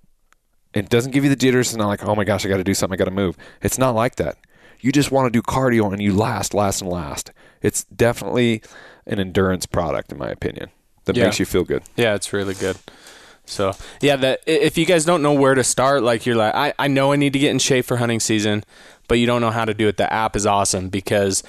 It 0.75 0.89
doesn't 0.89 1.11
give 1.13 1.25
you 1.25 1.31
the 1.31 1.37
jitters. 1.37 1.69
It's 1.69 1.77
not 1.77 1.89
like, 1.89 2.03
oh 2.05 2.15
my 2.15 2.25
gosh, 2.25 2.47
I 2.47 2.49
got 2.49 2.57
to 2.57 2.65
do 2.65 2.73
something. 2.75 2.97
I 2.97 2.99
got 2.99 3.05
to 3.05 3.11
move. 3.11 3.37
It's 3.61 3.79
not 3.79 3.95
like 3.95 4.17
that. 4.17 4.39
You 4.81 4.91
just 4.93 5.13
want 5.13 5.27
to 5.27 5.39
do 5.39 5.43
cardio 5.43 5.93
and 5.93 6.01
you 6.03 6.15
last, 6.15 6.55
last, 6.55 6.81
and 6.81 6.91
last. 6.91 7.31
It's 7.61 7.85
definitely 7.85 8.63
an 9.07 9.21
endurance 9.21 9.67
product, 9.67 10.11
in 10.11 10.19
my 10.19 10.29
opinion, 10.29 10.71
that 11.05 11.17
Yeah. 11.17 11.25
makes 11.25 11.39
you 11.39 11.45
feel 11.45 11.65
good. 11.65 11.83
yeah, 11.97 12.15
it's 12.15 12.33
really 12.33 12.55
good. 12.55 12.77
So 13.53 13.73
yeah, 14.01 14.17
that 14.17 14.41
if 14.47 14.77
you 14.79 14.87
guys 14.87 15.05
don't 15.05 15.23
know 15.23 15.35
where 15.35 15.55
to 15.55 15.63
start, 15.65 16.03
like 16.03 16.27
you're 16.27 16.37
like, 16.37 16.55
I, 16.55 16.75
I 16.79 16.89
know 16.89 17.13
I 17.13 17.17
need 17.17 17.33
to 17.35 17.39
get 17.39 17.51
in 17.51 17.59
shape 17.59 17.85
for 17.85 17.99
hunting 17.99 18.21
season, 18.21 18.65
but 19.09 19.19
you 19.19 19.27
don't 19.27 19.41
know 19.41 19.51
how 19.51 19.65
to 19.65 19.75
do 19.75 19.89
it. 19.89 19.97
The 19.97 20.13
app 20.13 20.37
is 20.37 20.47
awesome 20.47 20.89
because 20.89 21.43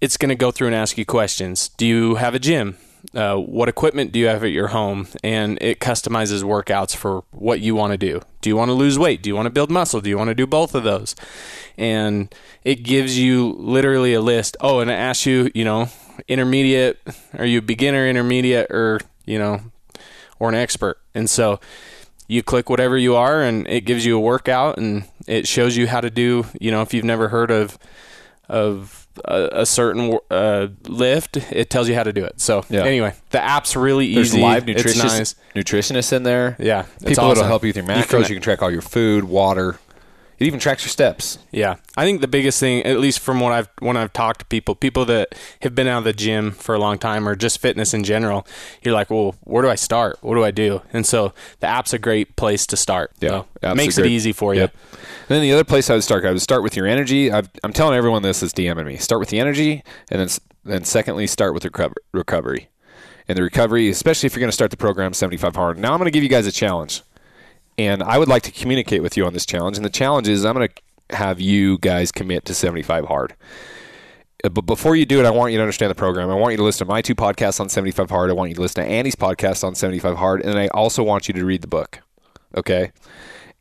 it's 0.00 0.16
going 0.16 0.28
to 0.28 0.34
go 0.36 0.50
through 0.50 0.68
and 0.68 0.76
ask 0.76 0.96
you 0.98 1.04
questions. 1.04 1.68
Do 1.68 1.86
you 1.86 2.14
have 2.16 2.34
a 2.34 2.38
gym? 2.38 2.76
Uh, 3.14 3.36
what 3.36 3.68
equipment 3.68 4.10
do 4.12 4.18
you 4.18 4.26
have 4.26 4.42
at 4.42 4.50
your 4.50 4.68
home? 4.68 5.08
And 5.22 5.58
it 5.60 5.80
customizes 5.80 6.42
workouts 6.42 6.94
for 6.94 7.22
what 7.30 7.60
you 7.60 7.74
want 7.74 7.92
to 7.92 7.96
do. 7.96 8.20
Do 8.40 8.50
you 8.50 8.56
want 8.56 8.68
to 8.68 8.74
lose 8.74 8.98
weight? 8.98 9.22
Do 9.22 9.30
you 9.30 9.36
want 9.36 9.46
to 9.46 9.50
build 9.50 9.70
muscle? 9.70 10.00
Do 10.00 10.10
you 10.10 10.18
want 10.18 10.28
to 10.28 10.34
do 10.34 10.46
both 10.46 10.74
of 10.74 10.84
those? 10.84 11.14
And 11.78 12.34
it 12.64 12.82
gives 12.82 13.18
you 13.18 13.52
literally 13.58 14.12
a 14.12 14.20
list. 14.20 14.56
Oh, 14.60 14.80
and 14.80 14.90
it 14.90 14.94
asks 14.94 15.24
you, 15.24 15.50
you 15.54 15.64
know, 15.64 15.88
intermediate, 16.28 17.00
are 17.38 17.46
you 17.46 17.62
beginner, 17.62 18.08
intermediate, 18.08 18.70
or, 18.70 19.00
you 19.24 19.38
know, 19.38 19.60
or 20.38 20.48
an 20.48 20.54
expert. 20.54 20.98
And 21.14 21.28
so 21.28 21.60
you 22.28 22.42
click 22.42 22.68
whatever 22.68 22.98
you 22.98 23.14
are 23.16 23.40
and 23.42 23.66
it 23.68 23.82
gives 23.82 24.04
you 24.04 24.16
a 24.16 24.20
workout 24.20 24.78
and 24.78 25.04
it 25.26 25.46
shows 25.46 25.76
you 25.76 25.86
how 25.86 26.00
to 26.00 26.10
do, 26.10 26.44
you 26.60 26.70
know, 26.70 26.82
if 26.82 26.92
you've 26.92 27.04
never 27.04 27.28
heard 27.28 27.50
of 27.50 27.78
of 28.48 29.06
a, 29.24 29.48
a 29.62 29.66
certain 29.66 30.18
uh, 30.30 30.68
lift, 30.86 31.36
it 31.50 31.68
tells 31.70 31.88
you 31.88 31.94
how 31.94 32.02
to 32.04 32.12
do 32.12 32.24
it. 32.24 32.40
So 32.40 32.64
Yeah. 32.68 32.84
anyway, 32.84 33.14
the 33.30 33.42
app's 33.42 33.74
really 33.74 34.06
easy. 34.06 34.14
There's 34.14 34.34
easy. 34.34 34.42
live 34.42 34.64
nutritionists, 34.66 35.18
nice. 35.18 35.34
nutritionists 35.54 36.12
in 36.12 36.22
there. 36.22 36.56
Yeah, 36.58 36.82
People 37.04 37.28
that'll 37.28 37.44
help 37.44 37.62
you 37.64 37.68
with 37.70 37.76
your 37.76 37.84
You 37.86 37.90
macros. 37.90 38.18
You 38.20 38.24
can- 38.26 38.34
can, 38.36 38.42
track 38.42 38.62
all 38.62 38.70
your 38.70 38.82
food, 38.82 39.24
water. 39.24 39.78
It 40.38 40.46
even 40.46 40.60
tracks 40.60 40.84
your 40.84 40.90
steps. 40.90 41.38
Yeah, 41.50 41.76
I 41.96 42.04
think 42.04 42.20
the 42.20 42.28
biggest 42.28 42.60
thing, 42.60 42.82
at 42.84 42.98
least 42.98 43.20
from 43.20 43.40
what 43.40 43.52
I've 43.52 43.68
when 43.78 43.96
I've 43.96 44.12
talked 44.12 44.40
to 44.40 44.46
people, 44.46 44.74
people 44.74 45.04
that 45.06 45.34
have 45.62 45.74
been 45.74 45.86
out 45.86 45.98
of 45.98 46.04
the 46.04 46.12
gym 46.12 46.50
for 46.50 46.74
a 46.74 46.78
long 46.78 46.98
time 46.98 47.28
or 47.28 47.34
just 47.34 47.58
fitness 47.58 47.94
in 47.94 48.04
general, 48.04 48.46
you're 48.82 48.94
like, 48.94 49.10
well, 49.10 49.34
where 49.44 49.62
do 49.62 49.70
I 49.70 49.76
start? 49.76 50.18
What 50.20 50.34
do 50.34 50.44
I 50.44 50.50
do? 50.50 50.82
And 50.92 51.06
so 51.06 51.32
the 51.60 51.66
app's 51.66 51.92
a 51.92 51.98
great 51.98 52.36
place 52.36 52.66
to 52.66 52.76
start. 52.76 53.12
Yeah, 53.20 53.28
So 53.28 53.46
it 53.62 53.76
makes 53.76 53.98
it 53.98 54.06
easy 54.06 54.32
for 54.32 54.54
you. 54.54 54.62
Yep. 54.62 54.76
And 54.92 55.28
then 55.28 55.42
the 55.42 55.52
other 55.52 55.64
place 55.64 55.90
I 55.90 55.94
would 55.94 56.04
start, 56.04 56.24
I 56.24 56.30
would 56.32 56.42
start 56.42 56.62
with 56.62 56.76
your 56.76 56.86
energy. 56.86 57.32
I've, 57.32 57.50
I'm 57.64 57.72
telling 57.72 57.96
everyone 57.96 58.22
this 58.22 58.42
is 58.42 58.52
DMing 58.52 58.86
me. 58.86 58.96
Start 58.96 59.20
with 59.20 59.30
the 59.30 59.40
energy, 59.40 59.82
and 60.10 60.20
then 60.20 60.28
then 60.66 60.84
secondly, 60.84 61.26
start 61.26 61.54
with 61.54 61.64
recover, 61.64 61.94
recovery. 62.12 62.68
And 63.28 63.38
the 63.38 63.42
recovery, 63.42 63.88
especially 63.88 64.26
if 64.26 64.34
you're 64.34 64.40
going 64.40 64.50
to 64.50 64.54
start 64.54 64.70
the 64.70 64.76
program 64.76 65.12
75 65.12 65.56
hard. 65.56 65.78
Now 65.78 65.92
I'm 65.92 65.98
going 65.98 66.06
to 66.06 66.10
give 66.12 66.22
you 66.22 66.28
guys 66.28 66.46
a 66.46 66.52
challenge, 66.52 67.02
and 67.78 68.02
I 68.02 68.18
would 68.18 68.28
like 68.28 68.42
to 68.44 68.50
communicate 68.52 69.02
with 69.02 69.16
you 69.16 69.26
on 69.26 69.32
this 69.32 69.46
challenge. 69.46 69.76
And 69.76 69.84
the 69.84 69.90
challenge 69.90 70.28
is 70.28 70.44
I'm 70.44 70.54
going 70.54 70.68
to 70.68 71.16
have 71.16 71.40
you 71.40 71.78
guys 71.78 72.10
commit 72.10 72.44
to 72.46 72.54
75 72.54 73.06
hard. 73.06 73.34
Uh, 74.44 74.48
But 74.48 74.62
before 74.62 74.96
you 74.96 75.06
do 75.06 75.20
it, 75.20 75.26
I 75.26 75.30
want 75.30 75.52
you 75.52 75.58
to 75.58 75.62
understand 75.62 75.90
the 75.90 75.94
program. 75.94 76.30
I 76.30 76.34
want 76.34 76.52
you 76.52 76.56
to 76.58 76.62
listen 76.64 76.86
to 76.86 76.92
my 76.92 77.02
two 77.02 77.14
podcasts 77.14 77.60
on 77.60 77.68
75 77.68 78.10
Hard. 78.10 78.30
I 78.30 78.34
want 78.34 78.50
you 78.50 78.54
to 78.56 78.62
listen 78.62 78.84
to 78.84 78.90
Annie's 78.90 79.16
podcast 79.16 79.64
on 79.64 79.74
75 79.74 80.16
Hard. 80.16 80.42
And 80.42 80.58
I 80.58 80.68
also 80.68 81.02
want 81.02 81.28
you 81.28 81.34
to 81.34 81.44
read 81.44 81.62
the 81.62 81.68
book. 81.68 82.00
Okay? 82.56 82.92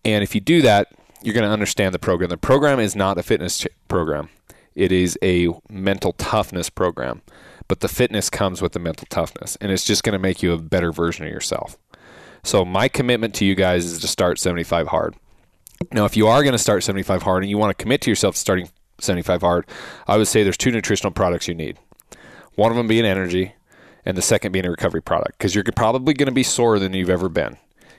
And 0.04 0.24
if 0.24 0.36
you 0.36 0.42
do 0.42 0.62
that, 0.62 0.88
you're 1.22 1.34
going 1.34 1.46
to 1.46 1.52
understand 1.52 1.94
the 1.94 2.00
program. 2.00 2.30
The 2.30 2.38
program 2.38 2.80
is 2.80 2.96
not 2.96 3.18
a 3.18 3.24
fitness 3.24 3.66
program, 3.88 4.30
it 4.76 4.92
is 4.92 5.18
a 5.24 5.50
mental 5.70 6.14
toughness 6.14 6.70
program. 6.70 7.22
But 7.68 7.80
the 7.80 7.88
fitness 7.88 8.30
comes 8.30 8.62
with 8.62 8.74
the 8.74 8.80
mental 8.80 9.08
toughness. 9.10 9.56
And 9.56 9.72
it's 9.72 9.86
just 9.86 10.04
going 10.04 10.14
to 10.14 10.20
make 10.20 10.44
you 10.44 10.54
a 10.54 10.58
better 10.60 10.92
version 10.92 11.26
of 11.26 11.32
yourself. 11.32 11.80
So, 12.46 12.64
my 12.64 12.88
commitment 12.88 13.34
to 13.36 13.46
you 13.46 13.56
guys 13.56 13.86
is 13.86 14.00
to 14.00 14.08
start 14.08 14.38
75 14.38 14.88
Hard. 14.88 15.16
Now, 15.92 16.06
if 16.06 16.16
you 16.16 16.28
are 16.28 16.44
going 16.44 16.54
to 16.54 16.60
start 16.60 16.84
75 16.84 17.24
hard 17.24 17.44
and 17.44 17.50
you 17.50 17.58
want 17.58 17.76
to 17.76 17.82
commit 17.82 18.02
to 18.02 18.12
yourself 18.12 18.36
to 18.36 18.40
starting 18.40 18.70
75 19.00 19.42
hard, 19.42 19.66
I 20.08 20.18
would 20.18 20.28
say 20.28 20.44
there's 20.44 20.56
two 20.56 20.72
nutritional 20.72 21.12
products 21.12 21.48
you 21.48 21.56
need. 21.56 21.78
One 22.56 22.72
of 22.72 22.78
them 22.78 22.88
being 22.88 23.04
energy, 23.04 23.54
and 24.06 24.16
the 24.16 24.22
second 24.22 24.52
being 24.52 24.66
a 24.66 24.72
recovery 24.72 25.02
product, 25.02 25.38
because 25.38 25.56
you're 25.56 25.64
probably 25.76 26.14
going 26.14 26.28
to 26.28 26.32
be 26.32 26.44
sore 26.44 26.80
than 26.80 26.94
you've 26.94 27.10
ever 27.10 27.28
been. 27.28 27.58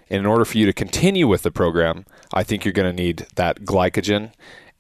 And 0.09 0.21
in 0.21 0.27
order 0.27 0.45
for 0.45 0.57
you 0.57 0.67
to 0.67 0.73
continue 0.73 1.27
with 1.27 1.43
the 1.43 1.51
program, 1.51 2.07
I 2.33 2.45
think 2.45 2.65
you're 2.65 2.73
going 2.73 2.95
to 2.95 3.03
need 3.03 3.27
that 3.35 3.63
glycogen 3.63 4.33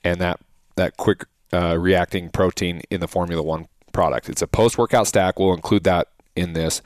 and 0.04 0.20
that 0.20 0.40
that 0.76 0.96
quick 0.96 1.24
uh, 1.52 1.76
reacting 1.76 2.30
protein 2.30 2.82
in 2.90 3.00
the 3.00 3.08
Phormula-1 3.08 3.66
product. 3.92 4.28
It's 4.28 4.42
a 4.42 4.46
post 4.46 4.78
workout 4.78 5.08
stack. 5.08 5.38
We'll 5.38 5.54
include 5.54 5.84
that 5.84 6.08
in 6.36 6.52
this. 6.52 6.82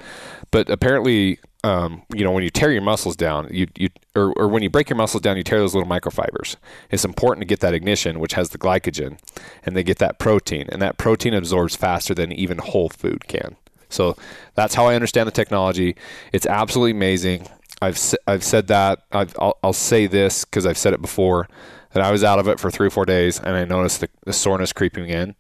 But 0.51 0.71
apparently, 0.71 1.39
um, 1.63 2.03
you 2.15 2.25
know, 2.25 2.33
when 2.33 2.43
you 2.43 2.51
tear 2.51 2.73
your 2.73 2.83
muscles 2.83 3.17
down, 3.17 3.49
you, 3.51 3.67
you 3.77 3.91
or, 4.15 4.33
or 4.33 4.49
when 4.49 4.63
you 4.63 4.71
break 4.71 4.89
your 4.89 4.97
muscles 4.97 5.23
down, 5.23 5.37
you 5.37 5.43
tear 5.43 5.59
those 5.59 5.75
little 5.75 5.89
microfibers. 5.89 6.57
It's 6.91 7.05
important 7.05 7.43
to 7.43 7.47
get 7.47 7.61
that 7.61 7.75
ignition, 7.75 8.19
which 8.19 8.33
has 8.33 8.51
the 8.51 8.59
glycogen, 8.59 9.19
and 9.65 9.77
they 9.77 9.83
get 9.83 9.99
that 9.99 10.19
protein, 10.19 10.67
and 10.71 10.81
that 10.81 10.97
protein 10.97 11.35
absorbs 11.35 11.77
faster 11.77 12.15
than 12.15 12.33
even 12.33 12.59
whole 12.59 12.89
food 12.89 13.29
can. 13.29 13.57
So 13.91 14.17
that's 14.55 14.75
how 14.75 14.87
I 14.87 14.95
understand 14.95 15.27
the 15.27 15.33
technology. 15.33 15.97
It's 16.33 16.47
absolutely 16.47 16.93
amazing. 16.93 17.47
I've 17.83 17.99
I've 18.27 18.45
said 18.45 18.69
that. 18.69 19.03
i 19.13 19.25
will 19.25 19.59
I'll 19.63 19.73
say 19.73 20.07
this 20.07 20.45
because 20.45 20.65
I've 20.65 20.79
said 20.79 20.95
it 20.95 21.03
before 21.03 21.49
that 21.93 22.03
I 22.03 22.11
was 22.11 22.23
out 22.23 22.39
of 22.39 22.49
it 22.49 22.61
for 22.61 22.71
three 22.71 22.87
or 22.87 22.91
four 22.91 23.05
days, 23.05 23.39
and 23.39 23.57
I 23.57 23.65
noticed 23.65 24.01
the, 24.01 24.09
the 24.25 24.33
soreness 24.33 24.73
creeping 24.73 25.09
in, 25.09 25.35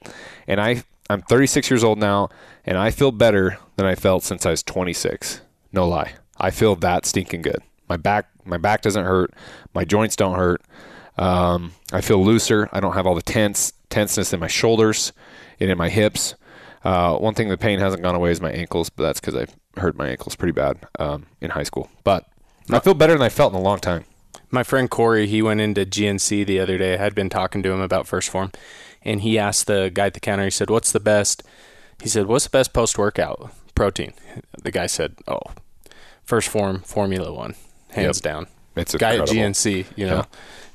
and 0.46 0.60
I 0.60 0.82
I'm 1.08 1.22
36 1.22 1.70
years 1.70 1.82
old 1.82 1.98
now, 1.98 2.28
and 2.66 2.76
I 2.76 2.90
feel 2.90 3.10
better 3.10 3.58
than 3.76 3.86
I 3.86 3.94
felt 3.94 4.22
since 4.22 4.44
I 4.44 4.50
was 4.50 4.62
26. 4.62 5.40
No 5.72 5.88
lie. 5.88 6.14
I 6.36 6.50
feel 6.50 6.74
that 6.76 7.06
stinking 7.06 7.42
good. 7.42 7.62
My 7.88 7.96
back, 7.96 8.26
my 8.44 8.56
back 8.56 8.82
doesn't 8.82 9.04
hurt. 9.04 9.32
My 9.74 9.84
joints 9.84 10.16
don't 10.16 10.36
hurt. 10.36 10.62
Um, 11.18 11.72
I 11.92 12.00
feel 12.00 12.24
looser. 12.24 12.68
I 12.72 12.80
don't 12.80 12.94
have 12.94 13.06
all 13.06 13.14
the 13.14 13.22
tense 13.22 13.72
tenseness 13.90 14.32
in 14.32 14.40
my 14.40 14.46
shoulders 14.46 15.12
and 15.58 15.70
in 15.70 15.76
my 15.76 15.88
hips. 15.88 16.34
Uh, 16.82 17.16
one 17.16 17.34
thing 17.34 17.48
the 17.48 17.58
pain 17.58 17.78
hasn't 17.78 18.02
gone 18.02 18.14
away 18.14 18.30
is 18.30 18.40
my 18.40 18.50
ankles, 18.52 18.88
but 18.88 19.02
that's 19.02 19.20
because 19.20 19.36
I 19.36 19.80
hurt 19.80 19.96
my 19.96 20.08
ankles 20.08 20.34
pretty 20.36 20.52
bad 20.52 20.78
um, 20.98 21.26
in 21.40 21.50
high 21.50 21.64
school. 21.64 21.90
But 22.04 22.26
I 22.70 22.78
feel 22.78 22.94
better 22.94 23.12
than 23.12 23.22
I 23.22 23.28
felt 23.28 23.52
in 23.52 23.58
a 23.58 23.62
long 23.62 23.78
time. 23.78 24.04
My 24.50 24.62
friend 24.62 24.88
Corey, 24.88 25.26
he 25.26 25.42
went 25.42 25.60
into 25.60 25.84
GNC 25.84 26.46
the 26.46 26.58
other 26.58 26.78
day. 26.78 26.94
I 26.94 26.96
had 26.96 27.14
been 27.14 27.28
talking 27.28 27.62
to 27.62 27.70
him 27.70 27.80
about 27.80 28.06
1st 28.06 28.28
Phorm, 28.28 28.52
and 29.02 29.20
he 29.20 29.38
asked 29.38 29.66
the 29.66 29.90
guy 29.92 30.06
at 30.06 30.14
the 30.14 30.20
counter. 30.20 30.44
He 30.44 30.50
said, 30.50 30.70
"What's 30.70 30.92
the 30.92 31.00
best?" 31.00 31.42
He 32.02 32.08
said, 32.08 32.26
"What's 32.26 32.44
the 32.44 32.50
best 32.50 32.72
post 32.72 32.96
workout 32.98 33.52
protein?" 33.80 34.12
The 34.62 34.70
guy 34.70 34.86
said, 34.86 35.16
"Oh, 35.26 35.40
1st 36.26 36.48
Phorm 36.48 36.80
Formula 36.80 37.32
One, 37.32 37.54
hands 37.90 38.18
yep. 38.18 38.32
down." 38.32 38.46
It's 38.76 38.94
a 38.94 38.98
guy 38.98 39.16
at 39.16 39.28
GNC, 39.28 39.86
you 39.96 40.06
know. 40.06 40.26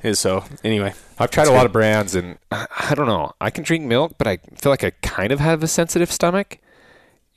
Yeah. 0.04 0.10
Is 0.10 0.20
so 0.20 0.44
anyway. 0.64 0.94
I've 1.18 1.32
tried 1.32 1.48
a 1.48 1.52
lot 1.52 1.66
of 1.66 1.72
brands, 1.72 2.14
and 2.14 2.38
I 2.52 2.94
don't 2.96 3.08
know. 3.08 3.34
I 3.40 3.50
can 3.50 3.64
drink 3.64 3.86
milk, 3.86 4.16
but 4.18 4.28
I 4.28 4.38
feel 4.56 4.72
like 4.72 4.84
I 4.84 4.92
kind 5.02 5.32
of 5.32 5.40
have 5.40 5.64
a 5.64 5.68
sensitive 5.68 6.12
stomach, 6.12 6.60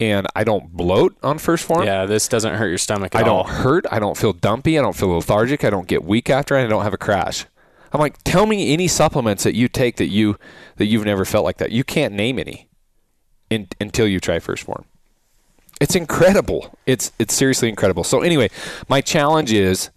and 0.00 0.26
I 0.34 0.44
don't 0.44 0.72
bloat 0.72 1.16
on 1.22 1.38
1st 1.38 1.62
Phorm. 1.62 1.84
Yeah, 1.84 2.06
this 2.06 2.28
doesn't 2.28 2.54
hurt 2.54 2.68
your 2.68 2.78
stomach. 2.78 3.14
I 3.14 3.22
all. 3.22 3.44
don't 3.44 3.54
hurt. 3.62 3.86
I 3.90 3.98
don't 3.98 4.16
feel 4.16 4.32
dumpy. 4.32 4.78
I 4.78 4.82
don't 4.82 4.96
feel 4.96 5.10
lethargic. 5.10 5.64
I 5.64 5.70
don't 5.70 5.88
get 5.88 6.04
weak 6.04 6.28
after. 6.30 6.56
And 6.56 6.66
I 6.66 6.68
don't 6.68 6.82
have 6.82 6.94
a 6.94 6.98
crash. 6.98 7.46
I'm 7.92 8.00
like, 8.00 8.22
tell 8.24 8.44
me 8.44 8.72
any 8.72 8.88
supplements 8.88 9.44
that 9.44 9.54
you 9.54 9.68
take 9.68 9.96
that 9.96 10.08
you 10.08 10.36
that 10.76 10.86
you've 10.86 11.06
never 11.06 11.24
felt 11.24 11.44
like 11.44 11.58
that. 11.58 11.72
You 11.72 11.84
can't 11.84 12.14
name 12.14 12.38
any 12.38 12.68
in, 13.48 13.68
until 13.80 14.06
you 14.06 14.20
try 14.20 14.38
1st 14.38 14.64
Phorm. 14.64 14.84
It's 15.80 15.94
incredible. 15.94 16.76
It's 16.86 17.12
it's 17.18 17.34
seriously 17.34 17.68
incredible. 17.68 18.04
So 18.04 18.20
anyway, 18.20 18.50
my 18.88 19.00
challenge 19.00 19.52
is 19.52 19.90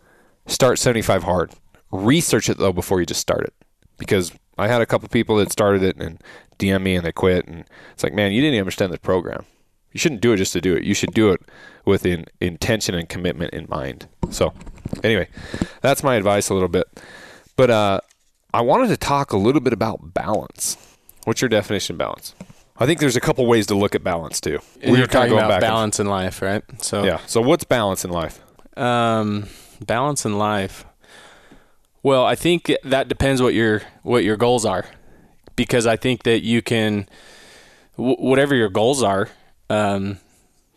start 0.47 0.79
75 0.79 1.23
hard. 1.23 1.51
Research 1.91 2.50
it 2.50 2.57
though 2.57 2.73
before 2.73 3.00
you 3.00 3.05
just 3.05 3.21
start 3.21 3.43
it, 3.43 3.53
because 3.97 4.31
I 4.57 4.67
had 4.67 4.81
a 4.81 4.85
couple 4.85 5.09
people 5.09 5.38
that 5.38 5.51
started 5.51 5.83
it 5.83 5.97
and 5.97 6.21
DM 6.59 6.83
me 6.83 6.95
and 6.95 7.05
they 7.05 7.11
quit, 7.11 7.47
and 7.47 7.65
it's 7.93 8.03
like, 8.03 8.13
man, 8.13 8.31
you 8.31 8.41
didn't 8.41 8.59
understand 8.59 8.93
the 8.93 9.00
program. 9.00 9.45
You 9.91 10.00
shouldn't 10.00 10.21
do 10.21 10.31
it 10.31 10.38
just 10.38 10.53
to 10.53 10.61
do 10.61 10.75
it. 10.75 10.83
You 10.83 10.93
should 10.93 11.13
do 11.13 11.31
it 11.31 11.41
with 11.83 12.05
in, 12.05 12.25
intention 12.39 12.95
and 12.95 13.09
commitment 13.09 13.53
in 13.53 13.65
mind. 13.69 14.07
So, 14.29 14.53
anyway, 15.03 15.27
that's 15.81 16.03
my 16.03 16.15
advice 16.15 16.50
a 16.50 16.53
little 16.53 16.69
bit. 16.69 16.88
But 17.57 17.69
uh, 17.69 18.01
I 18.53 18.61
wanted 18.61 18.88
to 18.88 18.97
talk 18.97 19.33
a 19.33 19.38
little 19.38 19.59
bit 19.59 19.73
about 19.73 20.13
balance. 20.13 20.77
What's 21.25 21.41
your 21.41 21.50
definition 21.50 21.95
of 21.95 21.97
balance? 21.97 22.35
I 22.81 22.85
think 22.85 23.00
there's 23.00 23.15
a 23.15 23.21
couple 23.21 23.45
ways 23.45 23.67
to 23.67 23.75
look 23.75 23.95
at 23.95 24.03
balance 24.03 24.41
too. 24.41 24.59
we 24.83 25.00
were 25.00 25.07
talking 25.07 25.33
about 25.33 25.61
balance 25.61 26.00
in 26.00 26.07
life, 26.07 26.41
right? 26.41 26.63
So 26.81 27.03
yeah. 27.03 27.19
So 27.27 27.41
what's 27.41 27.63
balance 27.63 28.03
in 28.03 28.11
life? 28.11 28.41
Um, 28.77 29.47
balance 29.85 30.25
in 30.25 30.38
life. 30.38 30.85
Well, 32.03 32.25
I 32.25 32.35
think 32.35 32.71
that 32.83 33.07
depends 33.07 33.41
what 33.41 33.53
your 33.53 33.81
what 34.01 34.23
your 34.23 34.38
goals 34.38 34.65
are, 34.65 34.85
because 35.55 35.85
I 35.85 35.95
think 35.97 36.23
that 36.23 36.41
you 36.43 36.61
can, 36.63 37.07
w- 37.97 38.15
whatever 38.17 38.55
your 38.55 38.69
goals 38.69 39.03
are, 39.03 39.29
um, 39.69 40.17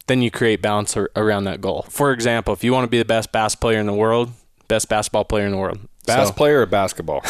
then 0.07 0.21
you 0.21 0.31
create 0.31 0.61
balance 0.61 0.95
ar- 0.97 1.11
around 1.17 1.45
that 1.45 1.63
goal. 1.63 1.87
For 1.89 2.13
example, 2.13 2.53
if 2.53 2.63
you 2.63 2.73
want 2.75 2.85
to 2.85 2.91
be 2.91 2.99
the 2.99 3.07
best 3.07 3.33
bass 3.33 3.55
player 3.55 3.79
in 3.79 3.87
the 3.87 3.95
world, 3.95 4.33
best 4.69 4.91
basketball 4.91 5.25
player 5.25 5.47
in 5.47 5.53
the 5.53 5.59
world, 5.59 5.79
Bass 6.07 6.29
so. 6.29 6.35
player 6.35 6.61
or 6.61 6.67
basketball? 6.67 7.21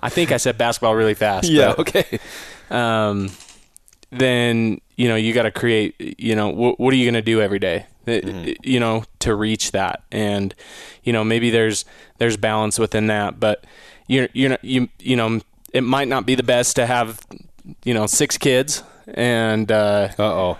I 0.00 0.08
think 0.08 0.30
I 0.30 0.36
said 0.36 0.56
basketball 0.58 0.94
really 0.94 1.14
fast. 1.14 1.48
Yeah. 1.48 1.74
Okay. 1.78 2.20
Um, 2.72 3.30
then 4.10 4.80
you 4.96 5.08
know 5.08 5.16
you 5.16 5.32
got 5.32 5.42
to 5.42 5.50
create. 5.50 5.94
You 6.18 6.34
know 6.34 6.50
wh- 6.50 6.78
what 6.78 6.92
are 6.92 6.96
you 6.96 7.04
going 7.04 7.14
to 7.14 7.22
do 7.22 7.40
every 7.40 7.58
day? 7.58 7.86
Mm-hmm. 8.06 8.52
You 8.62 8.80
know 8.80 9.04
to 9.20 9.34
reach 9.34 9.72
that, 9.72 10.02
and 10.10 10.54
you 11.04 11.12
know 11.12 11.24
maybe 11.24 11.50
there's 11.50 11.84
there's 12.18 12.36
balance 12.36 12.78
within 12.78 13.06
that, 13.06 13.38
but 13.38 13.64
you 14.06 14.28
you 14.32 14.56
you 14.62 14.88
you 14.98 15.16
know 15.16 15.40
it 15.72 15.82
might 15.82 16.08
not 16.08 16.26
be 16.26 16.34
the 16.34 16.42
best 16.42 16.76
to 16.76 16.86
have 16.86 17.20
you 17.84 17.94
know 17.94 18.06
six 18.06 18.36
kids 18.36 18.82
and 19.14 19.70
uh 19.70 20.08
oh 20.18 20.58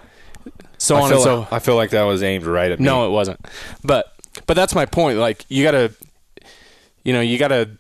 so 0.78 0.97
I 0.97 1.00
on 1.00 1.12
and 1.12 1.21
so 1.21 1.38
like, 1.40 1.52
I 1.52 1.59
feel 1.59 1.76
like 1.76 1.90
that 1.90 2.02
was 2.02 2.23
aimed 2.23 2.45
right 2.45 2.71
at 2.71 2.81
me. 2.81 2.85
No, 2.85 3.07
it 3.07 3.11
wasn't. 3.11 3.40
But 3.85 4.12
but 4.47 4.54
that's 4.54 4.75
my 4.75 4.87
point. 4.87 5.19
Like 5.19 5.45
you 5.49 5.62
got 5.62 5.73
to 5.73 5.92
you 7.04 7.12
know, 7.12 7.21
you 7.21 7.38
got 7.38 7.49
to 7.49 7.71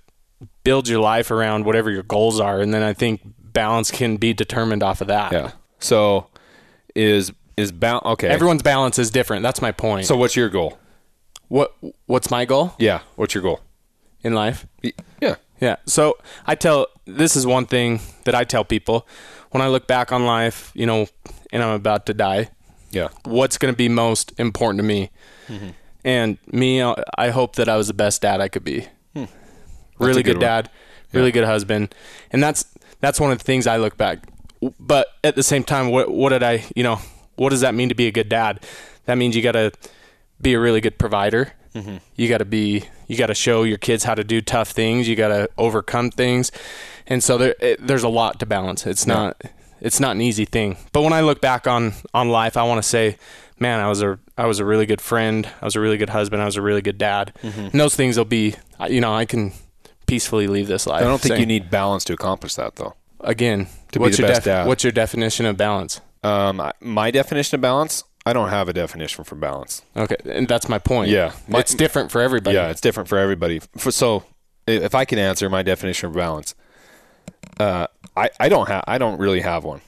build 0.64 0.88
your 0.88 1.00
life 1.00 1.30
around 1.30 1.64
whatever 1.64 1.90
your 1.90 2.02
goals 2.02 2.40
are, 2.40 2.60
and 2.60 2.72
then 2.72 2.82
I 2.82 2.92
think 2.92 3.20
balance 3.52 3.90
can 3.90 4.16
be 4.16 4.32
determined 4.32 4.82
off 4.82 5.00
of 5.00 5.08
that. 5.08 5.32
Yeah. 5.32 5.52
So 5.78 6.28
is 6.94 7.32
is 7.56 7.72
balance 7.72 8.04
okay? 8.06 8.28
Everyone's 8.28 8.62
balance 8.62 8.98
is 8.98 9.10
different. 9.10 9.42
That's 9.42 9.62
my 9.62 9.72
point. 9.72 10.06
So 10.06 10.16
what's 10.16 10.36
your 10.36 10.48
goal? 10.48 10.78
What 11.48 11.74
What's 12.06 12.30
my 12.30 12.44
goal? 12.44 12.74
Yeah. 12.78 13.00
What's 13.16 13.34
your 13.34 13.42
goal 13.42 13.60
in 14.22 14.34
life? 14.34 14.66
Yeah. 15.20 15.36
Yeah. 15.60 15.76
So 15.86 16.18
I 16.46 16.54
tell 16.54 16.86
this 17.04 17.36
is 17.36 17.46
one 17.46 17.66
thing 17.66 18.00
that 18.24 18.34
I 18.34 18.44
tell 18.44 18.64
people 18.64 19.06
when 19.50 19.62
I 19.62 19.68
look 19.68 19.86
back 19.86 20.12
on 20.12 20.24
life, 20.24 20.72
you 20.74 20.86
know, 20.86 21.06
and 21.52 21.62
I'm 21.62 21.74
about 21.74 22.06
to 22.06 22.14
die. 22.14 22.48
Yeah. 22.90 23.08
What's 23.24 23.58
going 23.58 23.72
to 23.72 23.76
be 23.76 23.88
most 23.88 24.32
important 24.38 24.78
to 24.80 24.82
me? 24.84 25.10
Mm-hmm. 25.48 25.68
And 26.04 26.38
me, 26.46 26.82
I 26.82 27.30
hope 27.30 27.56
that 27.56 27.68
I 27.68 27.76
was 27.76 27.86
the 27.86 27.94
best 27.94 28.22
dad 28.22 28.40
I 28.40 28.48
could 28.48 28.64
be 28.64 28.88
really 29.98 30.22
good, 30.22 30.34
good 30.34 30.40
dad, 30.40 30.70
really 31.12 31.28
yeah. 31.28 31.32
good 31.32 31.44
husband, 31.44 31.94
and 32.30 32.42
that's 32.42 32.64
that's 33.02 33.20
one 33.20 33.30
of 33.30 33.36
the 33.38 33.44
things 33.44 33.66
I 33.66 33.76
look 33.76 33.98
back. 33.98 34.26
But 34.80 35.08
at 35.22 35.34
the 35.34 35.42
same 35.42 35.64
time, 35.64 35.90
what 35.90 36.10
what 36.10 36.30
did 36.30 36.42
I 36.42 36.64
you 36.74 36.82
know 36.82 37.00
what 37.36 37.50
does 37.50 37.60
that 37.60 37.74
mean 37.74 37.90
to 37.90 37.94
be 37.94 38.06
a 38.06 38.12
good 38.12 38.30
dad? 38.30 38.64
That 39.04 39.16
means 39.16 39.36
you 39.36 39.42
got 39.42 39.52
to 39.52 39.72
be 40.40 40.54
a 40.54 40.60
really 40.60 40.80
good 40.80 40.98
provider. 40.98 41.52
Mm-hmm. 41.74 41.96
You 42.16 42.28
got 42.28 42.38
to 42.38 42.44
be 42.44 42.84
you 43.08 43.16
got 43.16 43.26
to 43.26 43.34
show 43.34 43.64
your 43.64 43.78
kids 43.78 44.04
how 44.04 44.14
to 44.14 44.24
do 44.24 44.40
tough 44.40 44.70
things. 44.70 45.08
You 45.08 45.16
got 45.16 45.28
to 45.28 45.50
overcome 45.58 46.10
things, 46.10 46.52
and 47.06 47.22
so 47.22 47.36
there 47.36 47.56
it, 47.60 47.84
there's 47.86 48.04
a 48.04 48.08
lot 48.08 48.38
to 48.40 48.46
balance. 48.46 48.86
It's 48.86 49.06
yeah. 49.06 49.14
not 49.14 49.42
it's 49.80 49.98
not 49.98 50.12
an 50.12 50.22
easy 50.22 50.44
thing. 50.44 50.76
But 50.92 51.02
when 51.02 51.12
I 51.12 51.22
look 51.22 51.40
back 51.40 51.66
on 51.66 51.94
on 52.14 52.28
life, 52.28 52.56
I 52.56 52.62
want 52.62 52.78
to 52.80 52.88
say, 52.88 53.16
man, 53.58 53.80
I 53.80 53.88
was 53.88 54.02
a 54.02 54.18
I 54.38 54.46
was 54.46 54.60
a 54.60 54.64
really 54.64 54.86
good 54.86 55.00
friend. 55.00 55.48
I 55.60 55.64
was 55.64 55.74
a 55.74 55.80
really 55.80 55.96
good 55.96 56.10
husband. 56.10 56.40
I 56.40 56.44
was 56.44 56.56
a 56.56 56.62
really 56.62 56.82
good 56.82 56.98
dad. 56.98 57.32
Mm-hmm. 57.42 57.60
And 57.60 57.80
those 57.80 57.96
things 57.96 58.16
will 58.16 58.26
be, 58.26 58.54
you 58.88 59.00
know, 59.00 59.14
I 59.14 59.24
can 59.24 59.52
peacefully 60.06 60.46
leave 60.46 60.68
this 60.68 60.86
life. 60.86 61.02
I 61.02 61.04
don't 61.04 61.20
think 61.20 61.32
saying, 61.32 61.40
you 61.40 61.46
need 61.46 61.70
balance 61.70 62.04
to 62.04 62.12
accomplish 62.12 62.54
that, 62.54 62.76
though. 62.76 62.94
Again, 63.20 63.68
to 63.92 64.00
what's 64.00 64.16
be 64.16 64.22
the 64.22 64.28
your 64.28 64.34
best 64.34 64.44
def- 64.44 64.52
dad. 64.52 64.66
What's 64.66 64.84
your 64.84 64.92
definition 64.92 65.46
of 65.46 65.56
balance? 65.56 66.00
Um, 66.22 66.62
my 66.80 67.10
definition 67.10 67.56
of 67.56 67.60
balance. 67.60 68.04
I 68.24 68.32
don't 68.32 68.50
have 68.50 68.68
a 68.68 68.72
definition 68.72 69.24
for 69.24 69.34
balance. 69.34 69.82
Okay, 69.96 70.16
and 70.24 70.46
that's 70.46 70.68
my 70.68 70.78
point. 70.78 71.10
Yeah, 71.10 71.32
my, 71.48 71.58
it's 71.58 71.74
different 71.74 72.12
for 72.12 72.20
everybody. 72.20 72.54
Yeah, 72.54 72.68
it's 72.68 72.80
different 72.80 73.08
for 73.08 73.18
everybody. 73.18 73.60
For, 73.76 73.90
so, 73.90 74.24
if 74.66 74.94
I 74.94 75.04
can 75.04 75.18
answer 75.18 75.50
my 75.50 75.62
definition 75.62 76.08
of 76.08 76.14
balance, 76.14 76.54
uh, 77.58 77.88
I 78.16 78.30
I 78.38 78.48
don't 78.48 78.68
have 78.68 78.84
I 78.86 78.98
don't 78.98 79.18
really 79.18 79.40
have 79.40 79.64
one. 79.64 79.80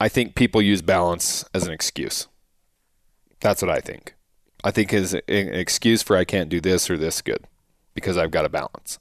I 0.00 0.08
think 0.08 0.34
people 0.34 0.60
use 0.60 0.82
balance 0.82 1.44
as 1.54 1.66
an 1.66 1.72
excuse. 1.72 2.28
That's 3.40 3.62
what 3.62 3.70
I 3.70 3.80
think. 3.80 4.14
I 4.64 4.70
think 4.70 4.92
is 4.92 5.14
an 5.14 5.22
excuse 5.28 6.02
for 6.02 6.16
I 6.16 6.24
can't 6.24 6.48
do 6.48 6.60
this 6.60 6.90
or 6.90 6.98
this 6.98 7.22
good 7.22 7.44
because 7.94 8.16
I've 8.16 8.30
got 8.30 8.44
a 8.44 8.48
balance. 8.48 8.98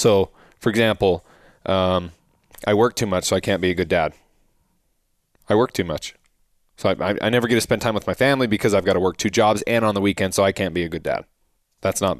So, 0.00 0.30
for 0.58 0.70
example, 0.70 1.24
um, 1.66 2.12
I 2.66 2.72
work 2.72 2.94
too 2.96 3.06
much, 3.06 3.24
so 3.24 3.36
I 3.36 3.40
can't 3.40 3.60
be 3.60 3.70
a 3.70 3.74
good 3.74 3.88
dad. 3.88 4.14
I 5.48 5.54
work 5.54 5.72
too 5.72 5.84
much. 5.84 6.14
So 6.78 6.88
I, 6.88 7.10
I, 7.10 7.18
I 7.20 7.28
never 7.28 7.46
get 7.46 7.56
to 7.56 7.60
spend 7.60 7.82
time 7.82 7.94
with 7.94 8.06
my 8.06 8.14
family 8.14 8.46
because 8.46 8.72
I've 8.72 8.86
got 8.86 8.94
to 8.94 9.00
work 9.00 9.18
two 9.18 9.28
jobs 9.28 9.62
and 9.66 9.84
on 9.84 9.94
the 9.94 10.00
weekend, 10.00 10.34
so 10.34 10.42
I 10.42 10.52
can't 10.52 10.72
be 10.72 10.84
a 10.84 10.88
good 10.88 11.02
dad. 11.02 11.26
That's 11.82 12.00
not 12.00 12.18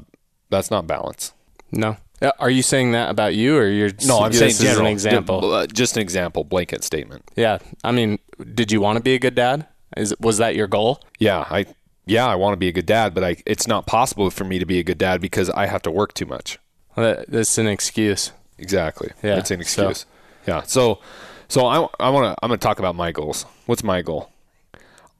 that's 0.51 0.69
not 0.69 0.85
balance. 0.85 1.33
No. 1.71 1.97
Are 2.37 2.51
you 2.51 2.61
saying 2.61 2.91
that 2.91 3.09
about 3.09 3.33
you, 3.33 3.57
or 3.57 3.67
you're? 3.67 3.89
No, 4.05 4.19
I'm 4.19 4.31
saying 4.31 4.53
general, 4.59 4.85
an 4.85 4.91
example. 4.91 5.51
Uh, 5.51 5.65
just 5.65 5.95
an 5.95 6.03
example, 6.03 6.43
blanket 6.43 6.83
statement. 6.83 7.23
Yeah, 7.35 7.57
I 7.83 7.91
mean, 7.91 8.19
did 8.53 8.71
you 8.71 8.79
want 8.79 8.97
to 8.97 9.03
be 9.03 9.15
a 9.15 9.19
good 9.19 9.33
dad? 9.33 9.65
Is 9.97 10.13
was 10.19 10.37
that 10.37 10.55
your 10.55 10.67
goal? 10.67 11.01
Yeah, 11.17 11.47
I 11.49 11.65
yeah 12.05 12.27
I 12.27 12.35
want 12.35 12.53
to 12.53 12.57
be 12.57 12.67
a 12.67 12.71
good 12.71 12.85
dad, 12.85 13.15
but 13.15 13.23
I 13.23 13.37
it's 13.47 13.65
not 13.65 13.87
possible 13.87 14.29
for 14.29 14.43
me 14.43 14.59
to 14.59 14.67
be 14.67 14.77
a 14.77 14.83
good 14.83 14.99
dad 14.99 15.19
because 15.19 15.49
I 15.49 15.65
have 15.65 15.81
to 15.81 15.89
work 15.89 16.13
too 16.13 16.27
much. 16.27 16.59
That's 16.95 17.57
an 17.57 17.67
excuse. 17.67 18.31
Exactly. 18.57 19.11
Yeah. 19.23 19.37
It's 19.37 19.51
an 19.51 19.61
excuse. 19.61 19.99
So. 19.99 20.05
Yeah. 20.47 20.61
So, 20.63 20.99
So 21.47 21.65
I, 21.65 21.87
I 21.99 22.09
want 22.09 22.25
to 22.25 22.35
I'm 22.43 22.49
going 22.49 22.59
to 22.59 22.63
talk 22.63 22.79
about 22.79 22.95
my 22.95 23.11
goals. 23.11 23.45
What's 23.65 23.83
my 23.83 24.01
goal? 24.01 24.29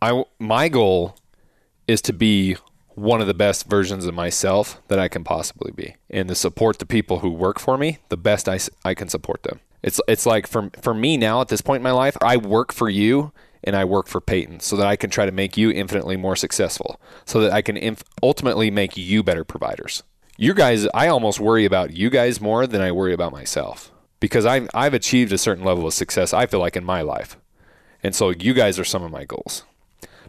I 0.02 0.24
my 0.40 0.70
goal 0.70 1.16
is 1.88 2.02
to 2.04 2.14
be 2.14 2.56
one 2.96 3.22
of 3.22 3.28
the 3.28 3.34
best 3.34 3.68
versions 3.68 4.06
of 4.06 4.14
myself 4.14 4.82
that 4.88 5.00
I 5.00 5.08
can 5.08 5.24
possibly 5.24 5.72
be, 5.72 5.96
and 6.10 6.28
to 6.30 6.36
support 6.36 6.80
the 6.80 6.86
people 6.86 7.20
who 7.20 7.30
work 7.30 7.60
for 7.60 7.78
me 7.78 8.00
the 8.10 8.18
best 8.18 8.48
I, 8.48 8.60
I 8.84 8.94
can 8.94 9.10
support 9.10 9.44
them. 9.44 9.60
It's 9.84 10.00
it's 10.08 10.26
like 10.26 10.48
for 10.48 10.70
for 10.82 10.94
me 10.94 11.18
now 11.18 11.42
at 11.42 11.48
this 11.48 11.62
point 11.62 11.80
in 11.80 11.84
my 11.84 11.92
life, 11.92 12.18
I 12.22 12.38
work 12.38 12.72
for 12.72 12.90
you 12.90 13.32
and 13.64 13.76
I 13.76 13.86
work 13.86 14.08
for 14.08 14.22
Peyton 14.22 14.60
so 14.60 14.76
that 14.76 14.88
I 14.88 14.96
can 14.96 15.10
try 15.10 15.26
to 15.26 15.32
make 15.32 15.58
you 15.58 15.70
infinitely 15.72 16.18
more 16.18 16.36
successful, 16.36 17.00
so 17.26 17.42
that 17.42 17.52
I 17.52 17.62
can 17.62 17.78
inf- 17.78 18.04
ultimately 18.24 18.72
make 18.72 18.98
you 18.98 19.22
better 19.24 19.44
providers. 19.44 20.04
You 20.38 20.54
guys, 20.54 20.88
I 20.94 21.08
almost 21.08 21.40
worry 21.40 21.66
about 21.66 21.92
you 21.92 22.10
guys 22.10 22.42
more 22.42 22.66
than 22.66 22.82
I 22.82 22.92
worry 22.92 23.14
about 23.14 23.32
myself 23.32 23.92
because 24.20 24.46
I've 24.46 24.70
I've 24.74 24.94
achieved 24.94 25.32
a 25.32 25.38
certain 25.38 25.64
level 25.64 25.86
of 25.86 25.94
success. 25.94 26.34
I 26.34 26.46
feel 26.46 26.60
like 26.60 26.76
in 26.76 26.84
my 26.84 27.02
life, 27.02 27.38
and 28.02 28.16
so 28.16 28.30
you 28.30 28.54
guys 28.54 28.80
are 28.80 28.86
some 28.86 29.04
of 29.04 29.12
my 29.12 29.26
goals. 29.26 29.64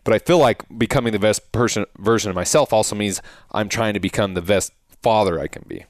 But 0.05 0.15
I 0.15 0.19
feel 0.19 0.39
like 0.39 0.65
becoming 0.77 1.13
the 1.13 1.19
best 1.19 1.53
person 1.53 1.87
version 1.99 2.31
of 2.31 2.35
myself 2.35 2.73
also 2.73 2.97
means 2.97 3.23
I'm 3.53 3.69
trying 3.69 3.95
to 3.95 4.01
become 4.01 4.35
the 4.35 4.43
best 4.43 4.73
father 5.01 5.39
I 5.39 5.47
can 5.47 5.65
be. 5.69 5.85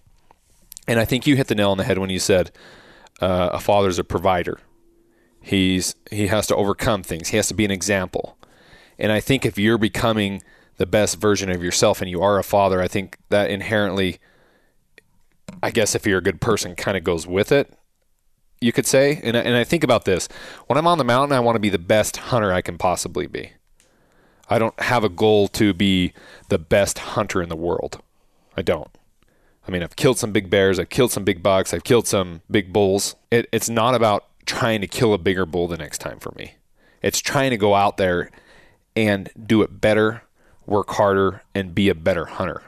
And 0.86 1.00
I 1.00 1.04
think 1.04 1.26
you 1.26 1.36
hit 1.36 1.46
the 1.46 1.54
nail 1.54 1.70
on 1.70 1.78
the 1.78 1.84
head 1.84 1.98
when 1.98 2.10
you 2.10 2.18
said 2.18 2.50
uh, 3.20 3.50
a 3.52 3.60
father's 3.60 3.98
a 3.98 4.04
provider. 4.04 4.58
He's 5.40 5.94
he 6.10 6.26
has 6.26 6.46
to 6.48 6.56
overcome 6.56 7.02
things. 7.02 7.28
He 7.28 7.36
has 7.36 7.48
to 7.48 7.54
be 7.54 7.64
an 7.64 7.70
example. 7.70 8.36
And 8.98 9.10
I 9.10 9.20
think 9.20 9.46
if 9.46 9.58
you're 9.58 9.78
becoming 9.78 10.42
the 10.76 10.86
best 10.86 11.20
version 11.20 11.50
of 11.50 11.62
yourself 11.62 12.00
and 12.00 12.10
you 12.10 12.22
are 12.22 12.38
a 12.38 12.44
father, 12.44 12.80
I 12.80 12.88
think 12.88 13.18
that 13.28 13.50
inherently 13.50 14.18
I 15.62 15.70
guess 15.70 15.94
if 15.94 16.06
you're 16.06 16.18
a 16.18 16.22
good 16.22 16.40
person 16.40 16.74
kind 16.74 16.96
of 16.96 17.04
goes 17.04 17.26
with 17.26 17.52
it. 17.52 17.72
You 18.60 18.72
could 18.72 18.86
say, 18.86 19.20
and 19.24 19.36
I, 19.36 19.40
and 19.40 19.56
I 19.56 19.64
think 19.64 19.82
about 19.82 20.04
this: 20.04 20.28
when 20.66 20.78
I'm 20.78 20.86
on 20.86 20.98
the 20.98 21.04
mountain, 21.04 21.36
I 21.36 21.40
want 21.40 21.56
to 21.56 21.60
be 21.60 21.68
the 21.68 21.78
best 21.78 22.16
hunter 22.16 22.52
I 22.52 22.62
can 22.62 22.78
possibly 22.78 23.26
be. 23.26 23.52
I 24.48 24.58
don't 24.58 24.78
have 24.80 25.02
a 25.02 25.08
goal 25.08 25.48
to 25.48 25.74
be 25.74 26.12
the 26.48 26.58
best 26.58 26.98
hunter 26.98 27.42
in 27.42 27.48
the 27.48 27.56
world. 27.56 28.00
I 28.56 28.62
don't. 28.62 28.90
I 29.66 29.70
mean, 29.70 29.82
I've 29.82 29.96
killed 29.96 30.18
some 30.18 30.32
big 30.32 30.50
bears, 30.50 30.78
I've 30.78 30.90
killed 30.90 31.12
some 31.12 31.24
big 31.24 31.42
bucks, 31.42 31.72
I've 31.72 31.84
killed 31.84 32.06
some 32.06 32.42
big 32.50 32.72
bulls. 32.72 33.14
It, 33.30 33.48
it's 33.52 33.68
not 33.68 33.94
about 33.94 34.26
trying 34.44 34.80
to 34.80 34.88
kill 34.88 35.14
a 35.14 35.18
bigger 35.18 35.46
bull 35.46 35.68
the 35.68 35.76
next 35.76 35.98
time 35.98 36.18
for 36.18 36.32
me. 36.36 36.54
It's 37.00 37.20
trying 37.20 37.50
to 37.50 37.56
go 37.56 37.74
out 37.74 37.96
there 37.96 38.30
and 38.94 39.30
do 39.44 39.62
it 39.62 39.80
better, 39.80 40.22
work 40.72 40.90
harder, 40.90 41.42
and 41.54 41.74
be 41.74 41.88
a 41.88 41.94
better 41.94 42.24
hunter. 42.24 42.62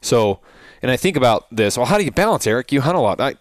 So, 0.00 0.40
and 0.82 0.90
I 0.90 0.96
think 0.96 1.16
about 1.16 1.46
this. 1.50 1.76
Well, 1.76 1.86
how 1.86 1.98
do 1.98 2.04
you 2.04 2.12
balance, 2.12 2.46
Eric? 2.46 2.70
You 2.72 2.80
hunt 2.82 2.96
a 2.96 3.00
lot. 3.00 3.20
I, 3.20 3.34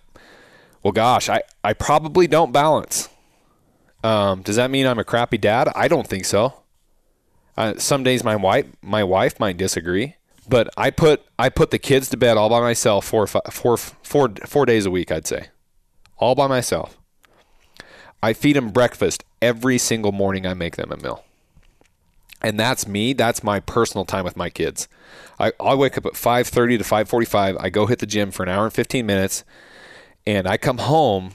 well, 0.82 0.92
gosh, 0.94 1.30
I, 1.30 1.42
I 1.64 1.74
probably 1.74 2.28
don't 2.28 2.52
balance. 2.52 3.10
Um, 4.04 4.42
does 4.42 4.56
that 4.56 4.72
mean 4.72 4.88
I'm 4.88 5.00
a 5.00 5.04
crappy 5.04 5.38
dad? 5.38 5.70
I 5.76 5.88
don't 5.88 6.08
think 6.08 6.26
so. 6.26 6.64
Uh, 7.58 7.74
some 7.78 8.04
days 8.04 8.24
my 8.24 8.38
wife 8.38 8.66
my 8.82 9.04
wife 9.04 9.38
might 9.38 9.58
disagree, 9.58 10.16
but 10.48 10.70
I 10.78 10.92
put 10.92 11.22
I 11.38 11.50
put 11.50 11.72
the 11.72 11.80
kids 11.80 12.08
to 12.10 12.18
bed 12.18 12.38
all 12.38 12.50
by 12.50 12.62
myself 12.62 13.04
four 13.06 13.28
fi- 13.28 13.42
four 13.52 13.76
four 13.76 14.30
four 14.46 14.66
days 14.66 14.86
a 14.86 14.92
week. 14.92 15.12
I'd 15.12 15.28
say, 15.28 15.48
all 16.16 16.36
by 16.36 16.48
myself. 16.48 16.98
I 18.24 18.32
feed 18.32 18.56
them 18.56 18.70
breakfast 18.70 19.26
every 19.42 19.78
single 19.78 20.14
morning. 20.14 20.46
I 20.48 20.54
make 20.54 20.78
them 20.78 20.92
a 20.92 20.98
meal, 20.98 21.26
and 22.42 22.60
that's 22.60 22.88
me. 22.88 23.14
That's 23.14 23.44
my 23.44 23.60
personal 23.60 24.06
time 24.06 24.24
with 24.24 24.38
my 24.38 24.50
kids. 24.50 24.88
I 25.40 25.52
I 25.60 25.76
wake 25.76 25.98
up 25.98 26.06
at 26.06 26.16
five 26.16 26.48
thirty 26.48 26.78
to 26.78 26.84
five 26.84 27.10
forty 27.10 27.26
five. 27.26 27.58
I 27.58 27.70
go 27.70 27.86
hit 27.86 28.00
the 28.00 28.06
gym 28.06 28.32
for 28.32 28.44
an 28.44 28.50
hour 28.50 28.66
and 28.66 28.74
fifteen 28.74 29.06
minutes, 29.06 29.44
and 30.26 30.48
I 30.48 30.58
come 30.58 30.80
home, 30.80 31.34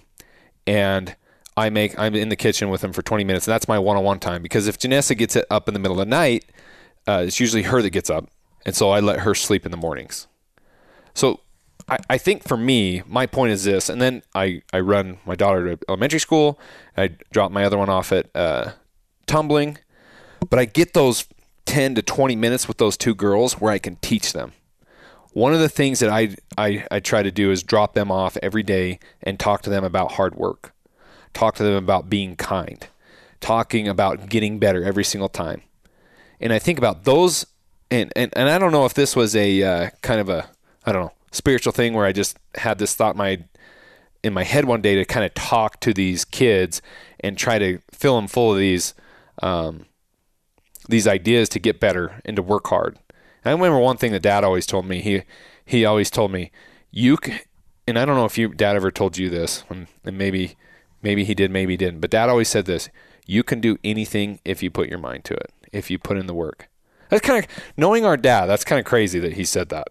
and 0.66 1.16
I 1.56 1.71
make 1.71 1.99
I'm 1.99 2.14
in 2.14 2.28
the 2.28 2.36
kitchen 2.36 2.69
with 2.69 2.80
them 2.80 2.93
for 2.93 3.02
20 3.02 3.25
minutes, 3.25 3.47
and 3.47 3.52
that's 3.52 3.69
my 3.69 3.78
one-on-one 3.78 4.19
time. 4.21 4.43
Because 4.43 4.67
if 4.67 4.78
Janessa 4.78 5.17
gets 5.17 5.36
it 5.36 5.47
up 5.50 5.69
in 5.69 5.75
the 5.75 5.80
middle 5.80 6.00
of 6.00 6.06
the 6.06 6.10
night, 6.10 6.47
uh, 7.06 7.25
it's 7.26 7.38
usually 7.38 7.62
her 7.62 7.80
that 7.82 7.90
gets 7.90 8.10
up, 8.10 8.28
and 8.67 8.75
so 8.75 8.90
I 8.90 9.00
let 9.00 9.21
her 9.21 9.34
sleep 9.34 9.64
in 9.64 9.71
the 9.71 9.76
mornings. 9.76 10.26
So 11.14 11.40
I, 11.88 11.99
I 12.10 12.19
think 12.19 12.47
for 12.47 12.56
me, 12.56 13.02
my 13.06 13.26
point 13.26 13.52
is 13.52 13.64
this, 13.64 13.88
and 13.88 14.00
then 14.00 14.23
I 14.34 14.62
I 14.73 14.80
run 14.80 15.19
my 15.25 15.36
daughter 15.36 15.76
to 15.76 15.84
elementary 15.88 16.21
school. 16.21 16.58
I 16.97 17.10
drop 17.32 17.52
my 17.52 17.64
other 17.64 17.78
one 17.78 17.90
off 17.90 18.10
at 18.10 18.34
uh, 18.34 18.73
tumbling, 19.26 19.78
but 20.45 20.59
I 20.59 20.65
get 20.65 20.95
those 20.95 21.26
10 21.67 21.95
to 21.97 22.02
20 22.02 22.37
minutes 22.37 22.69
with 22.69 22.78
those 22.78 22.97
two 22.97 23.15
girls 23.15 23.54
where 23.54 23.73
I 23.73 23.78
can 23.78 23.97
teach 23.97 24.33
them. 24.33 24.52
One 25.33 25.52
of 25.52 25.61
the 25.61 25.69
things 25.69 25.99
that 25.99 26.11
I, 26.11 26.37
I, 26.57 26.87
I 26.91 27.00
try 27.00 27.23
to 27.23 27.33
do 27.33 27.50
is 27.50 27.63
drop 27.63 27.95
them 27.95 28.13
off 28.13 28.37
every 28.43 28.63
day 28.63 29.00
and 29.23 29.39
talk 29.39 29.63
to 29.63 29.71
them 29.71 29.83
about 29.83 30.13
hard 30.13 30.37
work 30.37 30.75
talk 31.35 31.57
to 31.57 31.63
them 31.63 31.75
about 31.75 32.09
being 32.09 32.37
kind, 32.37 32.87
talking 33.41 33.87
about 33.87 34.30
getting 34.30 34.59
better 34.59 34.83
every 34.83 35.04
single 35.04 35.28
time. 35.28 35.61
And 36.41 36.52
I 36.52 36.59
think 36.59 36.78
about 36.78 37.04
those, 37.04 37.45
and, 37.91 38.13
and, 38.17 38.33
and 38.35 38.49
I 38.49 38.59
don't 38.59 38.73
know 38.73 38.87
if 38.87 38.95
this 38.95 39.15
was 39.15 39.37
a 39.37 39.63
uh, 39.63 39.91
kind 40.00 40.21
of 40.21 40.28
a, 40.28 40.49
I 40.87 40.93
don't 40.93 41.02
know, 41.07 41.13
spiritual 41.33 41.73
thing 41.73 41.93
where 41.93 42.07
I 42.07 42.13
just 42.13 42.39
had 42.54 42.78
this 42.78 42.95
thought 42.95 43.15
in 43.15 43.19
my, 43.19 43.45
in 44.23 44.33
my 44.33 44.45
head 44.45 44.65
one 44.65 44.80
day 44.80 44.95
to 44.95 45.04
kind 45.04 45.26
of 45.26 45.35
talk 45.35 45.80
to 45.80 45.93
these 45.93 46.25
kids 46.25 46.80
and 47.21 47.37
try 47.37 47.59
to 47.59 47.80
fill 47.91 48.17
them 48.17 48.28
full 48.28 48.52
of 48.52 48.59
these, 48.59 48.95
um, 49.43 49.87
these 50.88 51.06
ideas 51.06 51.49
to 51.50 51.58
get 51.58 51.80
better 51.80 52.20
and 52.25 52.36
to 52.36 52.42
work 52.42 52.66
hard. 52.68 52.99
And 53.44 53.50
I 53.50 53.52
remember 53.52 53.78
one 53.78 53.97
thing 53.97 54.12
that 54.12 54.23
dad 54.23 54.44
always 54.44 54.66
told 54.66 54.86
me. 54.86 55.00
He, 55.00 55.23
he 55.64 55.84
always 55.84 56.10
told 56.10 56.32
me, 56.32 56.50
you 56.90 57.18
and 57.86 57.99
I 57.99 58.04
don't 58.04 58.16
know 58.16 58.25
if 58.25 58.38
you, 58.38 58.49
dad 58.49 58.76
ever 58.76 58.90
told 58.90 59.18
you 59.18 59.28
this, 59.28 59.64
and 59.68 59.88
maybe, 60.04 60.56
Maybe 61.04 61.23
he 61.23 61.34
did, 61.34 61.50
maybe 61.50 61.75
he 61.75 61.76
didn't. 61.76 62.00
But 62.00 62.10
dad 62.10 62.30
always 62.30 62.49
said 62.49 62.64
this 62.64 62.88
you 63.26 63.42
can 63.42 63.60
do 63.60 63.78
anything 63.84 64.40
if 64.44 64.62
you 64.62 64.70
put 64.70 64.88
your 64.88 64.99
mind 64.99 65.25
to 65.26 65.34
it, 65.34 65.52
if 65.70 65.90
you 65.90 65.99
put 65.99 66.16
in 66.16 66.26
the 66.26 66.34
work. 66.34 66.68
That's 67.10 67.25
kind 67.25 67.44
of 67.44 67.50
knowing 67.76 68.04
our 68.04 68.16
dad, 68.16 68.47
that's 68.47 68.64
kind 68.64 68.80
of 68.80 68.86
crazy 68.86 69.18
that 69.20 69.34
he 69.34 69.44
said 69.44 69.68
that, 69.68 69.88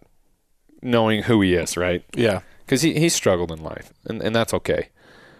knowing 0.82 1.22
who 1.22 1.40
he 1.40 1.54
is, 1.54 1.76
right? 1.76 2.04
Yeah. 2.14 2.40
Because 2.66 2.82
he, 2.82 2.98
he 2.98 3.08
struggled 3.08 3.52
in 3.52 3.62
life, 3.62 3.92
and, 4.04 4.20
and 4.22 4.34
that's 4.34 4.52
okay. 4.54 4.88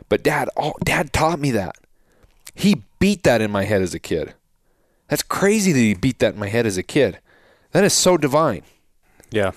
But 0.08 0.22
dad, 0.22 0.48
oh, 0.56 0.74
dad 0.84 1.12
taught 1.12 1.40
me 1.40 1.50
that. 1.52 1.76
He 2.54 2.84
beat 3.00 3.24
that 3.24 3.40
in 3.40 3.50
my 3.50 3.64
head 3.64 3.82
as 3.82 3.94
a 3.94 3.98
kid. 3.98 4.34
Crazy 5.34 5.72
that 5.72 5.78
he 5.78 5.94
beat 5.94 6.20
that 6.20 6.34
in 6.34 6.40
my 6.40 6.48
head 6.48 6.64
as 6.64 6.76
a 6.76 6.82
kid. 6.84 7.18
That 7.72 7.82
is 7.82 7.92
so 7.92 8.16
divine. 8.16 8.62
Yeah. 9.32 9.50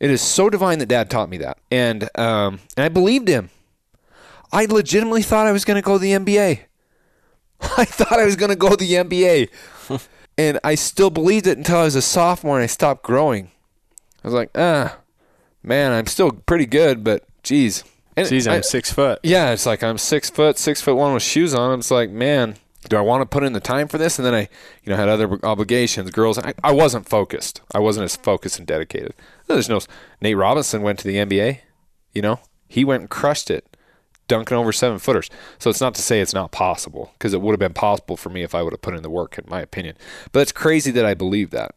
It 0.00 0.10
is 0.10 0.20
so 0.20 0.50
divine 0.50 0.80
that 0.80 0.86
dad 0.86 1.08
taught 1.10 1.28
me 1.30 1.36
that. 1.38 1.58
And, 1.70 2.10
um, 2.18 2.58
and 2.76 2.84
I 2.84 2.88
believed 2.88 3.28
him. 3.28 3.50
I 4.52 4.64
legitimately 4.64 5.22
thought 5.22 5.46
I 5.46 5.52
was 5.52 5.64
going 5.64 5.76
to 5.76 5.82
go 5.82 5.92
to 5.94 5.98
the 6.00 6.10
NBA. 6.10 6.60
I 7.78 7.84
thought 7.84 8.18
I 8.18 8.24
was 8.24 8.34
going 8.34 8.50
to 8.50 8.56
go 8.56 8.70
to 8.70 8.76
the 8.76 8.94
NBA. 8.94 9.48
and 10.38 10.58
I 10.64 10.74
still 10.74 11.08
believed 11.10 11.46
it 11.46 11.56
until 11.56 11.78
I 11.78 11.84
was 11.84 11.94
a 11.94 12.02
sophomore 12.02 12.56
and 12.56 12.64
I 12.64 12.66
stopped 12.66 13.04
growing. 13.04 13.52
I 14.24 14.26
was 14.26 14.34
like, 14.34 14.50
ah, 14.56 14.98
man, 15.62 15.92
I'm 15.92 16.06
still 16.06 16.32
pretty 16.32 16.66
good, 16.66 17.04
but 17.04 17.24
geez. 17.44 17.84
And 18.16 18.28
Geez, 18.28 18.48
I'm 18.48 18.58
I- 18.58 18.60
six 18.62 18.92
foot. 18.92 19.20
yeah, 19.22 19.52
it's 19.52 19.64
like 19.66 19.82
I'm 19.84 19.96
six 19.98 20.28
foot, 20.28 20.58
six 20.58 20.82
foot 20.82 20.96
one 20.96 21.14
with 21.14 21.22
shoes 21.22 21.54
on. 21.54 21.78
It's 21.78 21.90
like, 21.92 22.10
man, 22.10 22.56
do 22.88 22.96
I 22.96 23.00
want 23.00 23.22
to 23.22 23.26
put 23.26 23.44
in 23.44 23.52
the 23.52 23.60
time 23.60 23.88
for 23.88 23.98
this? 23.98 24.18
And 24.18 24.26
then 24.26 24.34
I, 24.34 24.48
you 24.82 24.90
know, 24.90 24.96
had 24.96 25.08
other 25.08 25.38
obligations, 25.44 26.10
girls. 26.10 26.38
I, 26.38 26.54
I 26.62 26.72
wasn't 26.72 27.08
focused. 27.08 27.60
I 27.74 27.78
wasn't 27.78 28.04
as 28.04 28.16
focused 28.16 28.58
and 28.58 28.66
dedicated. 28.66 29.14
There's 29.46 29.68
no 29.68 29.80
Nate 30.20 30.36
Robinson 30.36 30.82
went 30.82 30.98
to 31.00 31.08
the 31.08 31.16
NBA. 31.16 31.60
You 32.12 32.22
know, 32.22 32.40
he 32.68 32.84
went 32.84 33.02
and 33.02 33.10
crushed 33.10 33.50
it, 33.50 33.76
dunking 34.28 34.56
over 34.56 34.72
seven 34.72 34.98
footers. 34.98 35.30
So 35.58 35.70
it's 35.70 35.80
not 35.80 35.94
to 35.94 36.02
say 36.02 36.20
it's 36.20 36.34
not 36.34 36.52
possible 36.52 37.12
because 37.14 37.34
it 37.34 37.40
would 37.40 37.52
have 37.52 37.60
been 37.60 37.72
possible 37.72 38.16
for 38.16 38.30
me 38.30 38.42
if 38.42 38.54
I 38.54 38.62
would 38.62 38.72
have 38.72 38.82
put 38.82 38.94
in 38.94 39.02
the 39.02 39.10
work, 39.10 39.38
in 39.38 39.44
my 39.48 39.60
opinion. 39.60 39.96
But 40.32 40.40
it's 40.40 40.52
crazy 40.52 40.90
that 40.92 41.06
I 41.06 41.14
believe 41.14 41.50
that. 41.50 41.74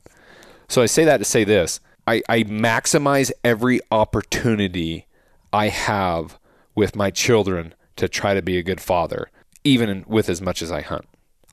So 0.68 0.82
I 0.82 0.88
say 0.88 1.06
that 1.06 1.18
to 1.18 1.26
say 1.26 1.44
this: 1.44 1.80
I, 2.08 2.24
I 2.28 2.44
maximize 2.44 3.32
every 3.44 3.80
opportunity 3.92 5.08
I 5.54 5.70
have 5.70 6.40
with 6.74 6.96
my 6.96 7.12
children 7.12 7.74
to 7.96 8.10
try 8.10 8.34
to 8.34 8.42
be 8.42 8.58
a 8.58 8.64
good 8.64 8.82
father, 8.82 9.30
even 9.66 10.06
with 10.08 10.30
as 10.30 10.42
much 10.42 10.62
as 10.62 10.72
I 10.72 10.82
hunt. 10.82 11.06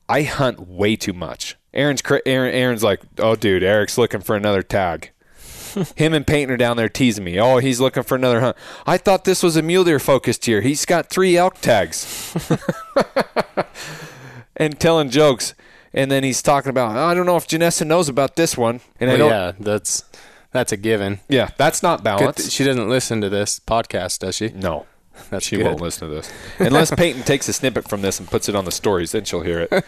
I 0.07 0.23
hunt 0.23 0.67
way 0.67 0.95
too 0.95 1.13
much. 1.13 1.57
Aaron's 1.73 2.03
Aaron, 2.25 2.53
Aaron's 2.53 2.83
like, 2.83 3.01
oh, 3.17 3.35
dude, 3.35 3.63
Eric's 3.63 3.97
looking 3.97 4.21
for 4.21 4.35
another 4.35 4.61
tag. 4.61 5.11
Him 5.95 6.13
and 6.13 6.27
Peyton 6.27 6.53
are 6.53 6.57
down 6.57 6.77
there 6.77 6.89
teasing 6.89 7.23
me. 7.23 7.39
Oh, 7.39 7.57
he's 7.57 7.81
looking 7.81 8.03
for 8.03 8.15
another 8.15 8.41
hunt. 8.41 8.57
I 8.85 8.97
thought 8.97 9.25
this 9.25 9.41
was 9.41 9.57
a 9.57 9.63
mule 9.63 9.83
deer 9.83 9.99
focused 9.99 10.45
here. 10.45 10.61
He's 10.61 10.85
got 10.85 11.09
three 11.09 11.35
elk 11.35 11.59
tags. 11.61 12.35
and 14.55 14.79
telling 14.79 15.09
jokes. 15.09 15.55
And 15.95 16.09
then 16.09 16.23
he's 16.23 16.41
talking 16.41 16.69
about, 16.69 16.95
"Oh, 16.95 17.05
I 17.05 17.13
don't 17.13 17.25
know 17.25 17.37
if 17.37 17.47
Janessa 17.47 17.85
knows 17.85 18.09
about 18.09 18.35
this 18.35 18.57
one. 18.57 18.81
And 18.99 19.11
I 19.11 19.17
don't, 19.17 19.29
yeah, 19.29 19.51
that's 19.59 20.03
that's 20.51 20.71
a 20.71 20.77
given. 20.77 21.19
yeah, 21.29 21.49
that's 21.57 21.83
not 21.83 21.99
Good 21.99 22.03
balance. 22.03 22.37
th- 22.37 22.51
she 22.51 22.63
doesn't 22.63 22.89
listen 22.89 23.21
to 23.21 23.29
this 23.29 23.59
podcast, 23.59 24.19
does 24.19 24.35
she? 24.35 24.49
no, 24.49 24.85
That's 25.29 25.45
she 25.45 25.57
good. 25.57 25.65
won't 25.65 25.81
listen 25.81 26.09
to 26.09 26.15
this. 26.15 26.31
Unless 26.59 26.91
Peyton 26.95 27.23
takes 27.23 27.47
a 27.47 27.53
snippet 27.53 27.87
from 27.87 28.01
this 28.01 28.19
and 28.19 28.27
puts 28.29 28.49
it 28.49 28.55
on 28.55 28.65
the 28.65 28.71
stories, 28.71 29.11
then 29.11 29.25
she'll 29.25 29.41
hear 29.41 29.67
it. 29.69 29.85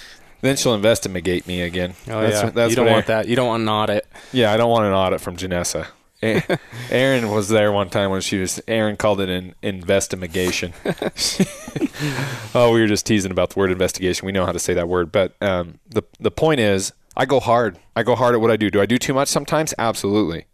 then 0.40 0.56
she'll 0.56 0.74
investigate 0.74 1.46
me 1.46 1.60
again. 1.62 1.94
Oh 2.08 2.20
That's 2.22 2.42
yeah, 2.42 2.50
that's 2.50 2.70
you 2.70 2.76
don't 2.76 2.86
want 2.86 3.08
Aaron- 3.08 3.22
that. 3.24 3.28
You 3.28 3.36
don't 3.36 3.48
want 3.48 3.62
an 3.62 3.68
audit. 3.68 4.06
Yeah, 4.32 4.52
I 4.52 4.56
don't 4.56 4.70
want 4.70 4.86
an 4.86 4.92
audit 4.92 5.20
from 5.20 5.36
Janessa. 5.36 5.86
Aaron 6.90 7.28
was 7.30 7.50
there 7.50 7.70
one 7.70 7.90
time 7.90 8.10
when 8.10 8.22
she 8.22 8.38
was. 8.38 8.58
Aaron 8.66 8.96
called 8.96 9.20
it 9.20 9.28
an 9.28 9.54
investigation. 9.60 10.72
oh, 12.54 12.72
we 12.72 12.80
were 12.80 12.86
just 12.86 13.04
teasing 13.04 13.30
about 13.30 13.50
the 13.50 13.58
word 13.58 13.70
investigation. 13.70 14.24
We 14.24 14.32
know 14.32 14.46
how 14.46 14.52
to 14.52 14.58
say 14.58 14.72
that 14.74 14.88
word, 14.88 15.12
but 15.12 15.34
um, 15.42 15.80
the 15.90 16.02
the 16.20 16.30
point 16.30 16.60
is, 16.60 16.92
I 17.16 17.26
go 17.26 17.40
hard. 17.40 17.78
I 17.94 18.02
go 18.02 18.14
hard 18.14 18.34
at 18.34 18.40
what 18.40 18.50
I 18.50 18.56
do. 18.56 18.70
Do 18.70 18.80
I 18.80 18.86
do 18.86 18.96
too 18.98 19.12
much 19.12 19.28
sometimes? 19.28 19.74
Absolutely. 19.78 20.46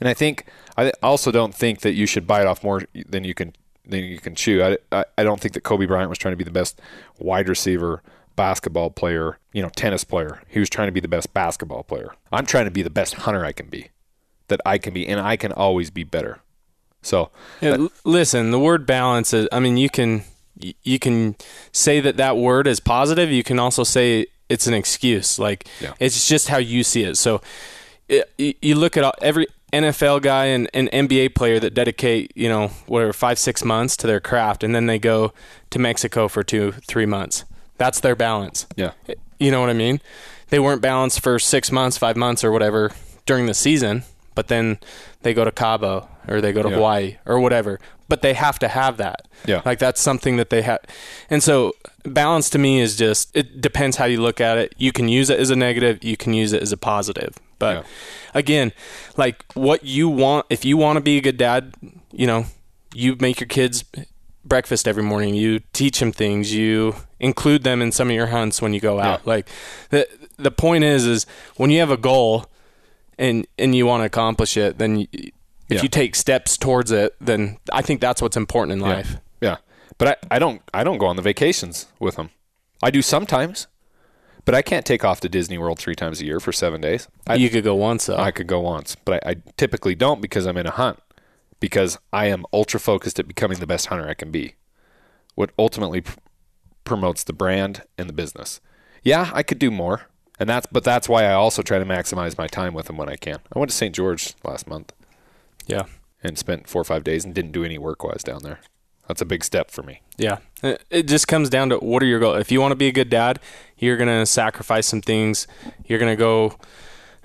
And 0.00 0.08
I 0.08 0.14
think 0.14 0.46
I 0.76 0.92
also 1.02 1.30
don't 1.30 1.54
think 1.54 1.80
that 1.80 1.92
you 1.92 2.06
should 2.06 2.26
bite 2.26 2.46
off 2.46 2.62
more 2.64 2.82
than 3.08 3.24
you 3.24 3.34
can 3.34 3.54
than 3.84 4.04
you 4.04 4.18
can 4.18 4.34
chew. 4.34 4.62
I, 4.62 4.78
I, 4.90 5.04
I 5.18 5.22
don't 5.24 5.40
think 5.40 5.54
that 5.54 5.62
Kobe 5.62 5.86
Bryant 5.86 6.08
was 6.08 6.18
trying 6.18 6.32
to 6.32 6.36
be 6.36 6.44
the 6.44 6.50
best 6.52 6.80
wide 7.18 7.48
receiver, 7.48 8.02
basketball 8.36 8.90
player, 8.90 9.38
you 9.52 9.60
know, 9.60 9.68
tennis 9.70 10.04
player. 10.04 10.40
He 10.48 10.60
was 10.60 10.70
trying 10.70 10.88
to 10.88 10.92
be 10.92 11.00
the 11.00 11.08
best 11.08 11.34
basketball 11.34 11.82
player. 11.82 12.14
I'm 12.30 12.46
trying 12.46 12.66
to 12.66 12.70
be 12.70 12.82
the 12.82 12.90
best 12.90 13.14
hunter 13.14 13.44
I 13.44 13.52
can 13.52 13.66
be, 13.66 13.88
that 14.48 14.60
I 14.64 14.78
can 14.78 14.94
be, 14.94 15.06
and 15.08 15.20
I 15.20 15.36
can 15.36 15.52
always 15.52 15.90
be 15.90 16.04
better. 16.04 16.38
So, 17.02 17.30
Yeah, 17.60 17.70
l- 17.72 17.92
listen, 18.04 18.52
the 18.52 18.60
word 18.60 18.86
balance 18.86 19.32
is. 19.34 19.48
I 19.50 19.58
mean, 19.60 19.76
you 19.76 19.90
can 19.90 20.22
you 20.84 20.98
can 21.00 21.34
say 21.72 21.98
that 22.00 22.16
that 22.18 22.36
word 22.36 22.66
is 22.68 22.78
positive. 22.78 23.30
You 23.32 23.42
can 23.42 23.58
also 23.58 23.82
say 23.84 24.26
it's 24.48 24.66
an 24.68 24.74
excuse. 24.74 25.38
Like 25.40 25.66
Yeah. 25.80 25.94
it's 25.98 26.28
just 26.28 26.48
how 26.48 26.58
you 26.58 26.84
see 26.84 27.02
it. 27.02 27.16
So 27.16 27.40
it, 28.08 28.30
you 28.38 28.76
look 28.76 28.96
at 28.96 29.02
all, 29.02 29.14
every 29.20 29.46
NFL 29.72 30.22
guy 30.22 30.46
and 30.46 30.68
an 30.74 30.88
NBA 30.92 31.34
player 31.34 31.58
that 31.60 31.72
dedicate 31.74 32.32
you 32.34 32.48
know 32.48 32.68
whatever 32.86 33.12
five 33.12 33.38
six 33.38 33.64
months 33.64 33.96
to 33.98 34.06
their 34.06 34.20
craft, 34.20 34.62
and 34.62 34.74
then 34.74 34.86
they 34.86 34.98
go 34.98 35.32
to 35.70 35.78
Mexico 35.78 36.28
for 36.28 36.42
two 36.42 36.72
three 36.86 37.06
months. 37.06 37.44
That's 37.78 38.00
their 38.00 38.14
balance. 38.14 38.66
yeah. 38.76 38.92
You 39.38 39.50
know 39.50 39.60
what 39.60 39.70
I 39.70 39.74
mean? 39.74 40.00
They 40.50 40.60
weren't 40.60 40.82
balanced 40.82 41.20
for 41.20 41.38
six 41.38 41.72
months, 41.72 41.98
five 41.98 42.16
months, 42.16 42.44
or 42.44 42.52
whatever 42.52 42.92
during 43.26 43.46
the 43.46 43.54
season, 43.54 44.04
but 44.36 44.46
then 44.48 44.78
they 45.22 45.34
go 45.34 45.44
to 45.44 45.50
Cabo 45.50 46.08
or 46.28 46.40
they 46.40 46.52
go 46.52 46.62
to 46.62 46.68
Yeah. 46.68 46.74
Hawaii 46.76 47.16
or 47.26 47.40
whatever. 47.40 47.80
But 48.08 48.20
they 48.22 48.34
have 48.34 48.58
to 48.60 48.68
have 48.68 48.98
that. 48.98 49.26
Yeah. 49.46 49.62
Like 49.64 49.78
that's 49.80 50.00
something 50.00 50.36
that 50.36 50.50
they 50.50 50.62
have. 50.62 50.80
And 51.30 51.42
so 51.42 51.72
balance 52.04 52.50
to 52.50 52.58
me 52.58 52.78
is 52.80 52.94
just, 52.96 53.34
it 53.34 53.60
depends 53.60 53.96
how 53.96 54.04
you 54.04 54.20
look 54.20 54.40
at 54.40 54.58
it. 54.58 54.74
You 54.76 54.92
can 54.92 55.08
use 55.08 55.30
it 55.30 55.40
as 55.40 55.50
a 55.50 55.56
negative, 55.56 56.04
you 56.04 56.16
can 56.16 56.34
use 56.34 56.52
it 56.52 56.62
as 56.62 56.70
a 56.72 56.76
positive. 56.76 57.34
But 57.62 57.76
Yeah. 57.76 57.82
again, 58.34 58.72
like 59.16 59.44
what 59.54 59.84
you 59.84 60.08
want, 60.08 60.46
if 60.50 60.64
you 60.64 60.76
want 60.76 60.96
to 60.96 61.00
be 61.00 61.16
a 61.16 61.20
good 61.20 61.36
dad, 61.36 61.74
you 62.12 62.26
know, 62.26 62.46
you 62.92 63.16
make 63.20 63.38
your 63.40 63.46
kids 63.48 63.84
breakfast 64.44 64.88
every 64.88 65.04
morning. 65.04 65.34
You 65.36 65.60
teach 65.72 66.00
them 66.00 66.10
things. 66.12 66.52
You 66.52 66.96
include 67.20 67.62
them 67.62 67.80
in 67.80 67.92
some 67.92 68.08
of 68.10 68.14
your 68.16 68.26
hunts 68.26 68.60
when 68.60 68.74
you 68.74 68.80
go 68.80 68.98
out. 68.98 69.20
Yeah. 69.24 69.30
Like 69.34 69.48
the 69.90 70.08
the 70.38 70.50
point 70.50 70.82
is, 70.84 71.06
is 71.06 71.24
when 71.56 71.70
you 71.70 71.78
have 71.78 71.90
a 71.92 71.96
goal 71.96 72.46
and 73.16 73.46
and 73.58 73.74
you 73.76 73.86
want 73.86 74.00
to 74.02 74.06
accomplish 74.06 74.56
it, 74.56 74.78
then 74.78 74.96
you, 74.96 75.06
if 75.12 75.76
Yeah. 75.76 75.82
you 75.82 75.88
take 75.88 76.16
steps 76.16 76.56
towards 76.58 76.90
it, 76.90 77.14
then 77.20 77.58
I 77.72 77.80
think 77.82 78.00
that's 78.00 78.20
what's 78.20 78.36
important 78.36 78.72
in 78.72 78.80
life. 78.80 79.16
Yeah. 79.40 79.58
But 79.98 80.08
I, 80.08 80.16
I 80.36 80.38
don't 80.40 80.60
I 80.74 80.82
don't 80.84 80.98
go 80.98 81.06
on 81.06 81.14
the 81.16 81.22
vacations 81.22 81.86
with 82.00 82.16
them. 82.16 82.30
I 82.82 82.90
do 82.90 83.02
sometimes, 83.02 83.68
but 84.44 84.54
I 84.54 84.62
can't 84.62 84.84
take 84.84 85.04
off 85.04 85.20
to 85.20 85.28
Disney 85.28 85.58
World 85.58 85.78
three 85.78 85.94
times 85.94 86.20
a 86.20 86.24
year 86.24 86.40
for 86.40 86.52
seven 86.52 86.80
days. 86.80 87.08
I, 87.26 87.36
you 87.36 87.50
could 87.50 87.64
go 87.64 87.74
once 87.74 88.06
though. 88.06 88.16
I 88.16 88.30
could 88.30 88.46
go 88.46 88.60
once, 88.60 88.96
but 88.96 89.24
I, 89.26 89.30
I 89.30 89.36
typically 89.56 89.94
don't 89.94 90.20
because 90.20 90.46
I'm 90.46 90.56
in 90.56 90.66
a 90.66 90.72
hunt. 90.72 90.98
Because 91.60 91.98
I 92.12 92.26
am 92.26 92.44
ultra 92.52 92.80
focused 92.80 93.20
at 93.20 93.28
becoming 93.28 93.60
the 93.60 93.68
best 93.68 93.86
hunter 93.86 94.08
I 94.08 94.14
can 94.14 94.32
be. 94.32 94.56
What 95.36 95.50
ultimately 95.56 96.00
pr- 96.00 96.18
promotes 96.82 97.22
the 97.22 97.32
brand 97.32 97.82
and 97.96 98.08
the 98.08 98.12
business. 98.12 98.60
Yeah, 99.04 99.30
I 99.32 99.44
could 99.44 99.60
do 99.60 99.70
more, 99.70 100.02
and 100.38 100.48
that's 100.48 100.66
but 100.66 100.82
that's 100.82 101.08
why 101.08 101.24
I 101.24 101.34
also 101.34 101.62
try 101.62 101.78
to 101.78 101.84
maximize 101.84 102.36
my 102.36 102.48
time 102.48 102.74
with 102.74 102.86
them 102.86 102.96
when 102.96 103.08
I 103.08 103.16
can. 103.16 103.38
I 103.54 103.58
went 103.58 103.70
to 103.70 103.76
St. 103.76 103.94
George 103.94 104.34
last 104.44 104.66
month 104.66 104.92
yeah. 105.66 105.84
and 106.22 106.38
spent 106.38 106.68
four 106.68 106.82
or 106.82 106.84
five 106.84 107.04
days 107.04 107.24
and 107.24 107.34
didn't 107.34 107.52
do 107.52 107.64
any 107.64 107.78
work 107.78 108.04
wise 108.04 108.22
down 108.22 108.42
there. 108.42 108.60
That's 109.12 109.20
a 109.20 109.26
big 109.26 109.44
step 109.44 109.70
for 109.70 109.82
me. 109.82 110.00
Yeah. 110.16 110.38
It 110.62 111.02
just 111.02 111.28
comes 111.28 111.50
down 111.50 111.68
to 111.68 111.76
what 111.76 112.02
are 112.02 112.06
your 112.06 112.18
goals. 112.18 112.40
If 112.40 112.50
you 112.50 112.62
want 112.62 112.72
to 112.72 112.76
be 112.76 112.88
a 112.88 112.92
good 112.92 113.10
dad, 113.10 113.40
you're 113.76 113.98
going 113.98 114.08
to 114.08 114.24
sacrifice 114.24 114.86
some 114.86 115.02
things. 115.02 115.46
You're 115.84 115.98
going 115.98 116.16
to 116.16 116.16
go, 116.16 116.56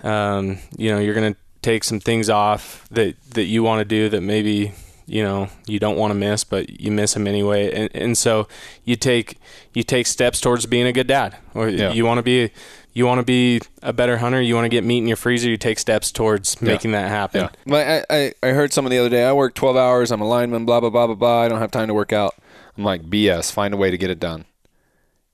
um, 0.04 0.58
you 0.78 0.92
know, 0.92 1.00
you're 1.00 1.14
going 1.14 1.34
to 1.34 1.40
take 1.62 1.86
some 1.86 2.02
things 2.02 2.30
off 2.30 2.86
that, 2.90 3.16
that 3.36 3.46
you 3.46 3.64
want 3.64 3.80
to 3.80 3.86
do 3.86 4.10
that 4.10 4.20
maybe, 4.20 4.74
you 5.08 5.24
know, 5.24 5.50
you 5.66 5.80
don't 5.80 5.98
want 5.98 6.12
to 6.12 6.16
miss, 6.16 6.44
but 6.44 6.80
you 6.82 6.92
miss 6.92 7.14
them 7.14 7.26
anyway. 7.28 7.72
And, 7.74 7.90
and 7.96 8.18
so 8.18 8.48
you 8.84 8.96
take, 8.96 9.38
you 9.74 9.82
take 9.82 10.06
steps 10.06 10.40
towards 10.42 10.66
being 10.66 10.86
a 10.86 10.92
good 10.92 11.08
dad 11.08 11.38
or 11.56 11.70
Yeah. 11.70 11.94
you 11.94 12.06
want 12.06 12.18
to 12.20 12.24
be, 12.24 12.52
you 12.94 13.06
want 13.06 13.20
to 13.20 13.24
be 13.26 13.62
a 13.82 13.94
better 13.94 14.18
hunter. 14.18 14.42
You 14.42 14.54
want 14.56 14.66
to 14.66 14.70
get 14.70 14.84
meat 14.84 14.98
in 14.98 15.08
your 15.08 15.18
freezer. 15.18 15.50
You 15.50 15.56
take 15.58 15.80
steps 15.80 16.12
towards 16.12 16.62
making 16.62 16.92
that 16.92 17.08
happen. 17.10 17.50
Yeah. 17.66 18.04
I, 18.10 18.16
I, 18.16 18.34
I 18.44 18.48
heard 18.50 18.74
someone 18.74 18.92
the 18.92 18.98
other 18.98 19.10
day, 19.10 19.24
I 19.26 19.32
work 19.34 19.54
12 19.56 19.78
hours, 19.78 20.12
I'm 20.12 20.20
a 20.22 20.28
lineman, 20.28 20.66
blah, 20.66 20.80
blah, 20.82 20.90
blah, 20.90 21.06
blah, 21.08 21.16
blah. 21.16 21.42
I 21.42 21.48
don't 21.48 21.60
have 21.60 21.72
time 21.72 21.88
to 21.88 21.94
work 21.94 22.12
out. 22.12 22.36
I'm 22.78 22.84
like, 22.84 23.04
BS, 23.04 23.52
find 23.52 23.74
a 23.74 23.78
way 23.78 23.90
to 23.92 23.98
get 23.98 24.10
it 24.10 24.20
done. 24.20 24.46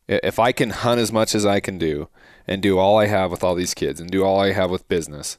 If 0.08 0.38
I 0.40 0.52
can 0.52 0.70
hunt 0.72 1.00
as 1.00 1.12
much 1.12 1.34
as 1.34 1.46
I 1.46 1.60
can 1.62 1.78
do 1.78 2.10
and 2.48 2.62
do 2.62 2.78
all 2.78 2.98
I 3.00 3.08
have 3.08 3.32
with 3.32 3.44
all 3.44 3.56
these 3.56 3.74
kids 3.74 4.00
and 4.02 4.12
do 4.12 4.24
all 4.24 4.40
I 4.40 4.52
have 4.52 4.70
with 4.70 4.88
business, 4.90 5.38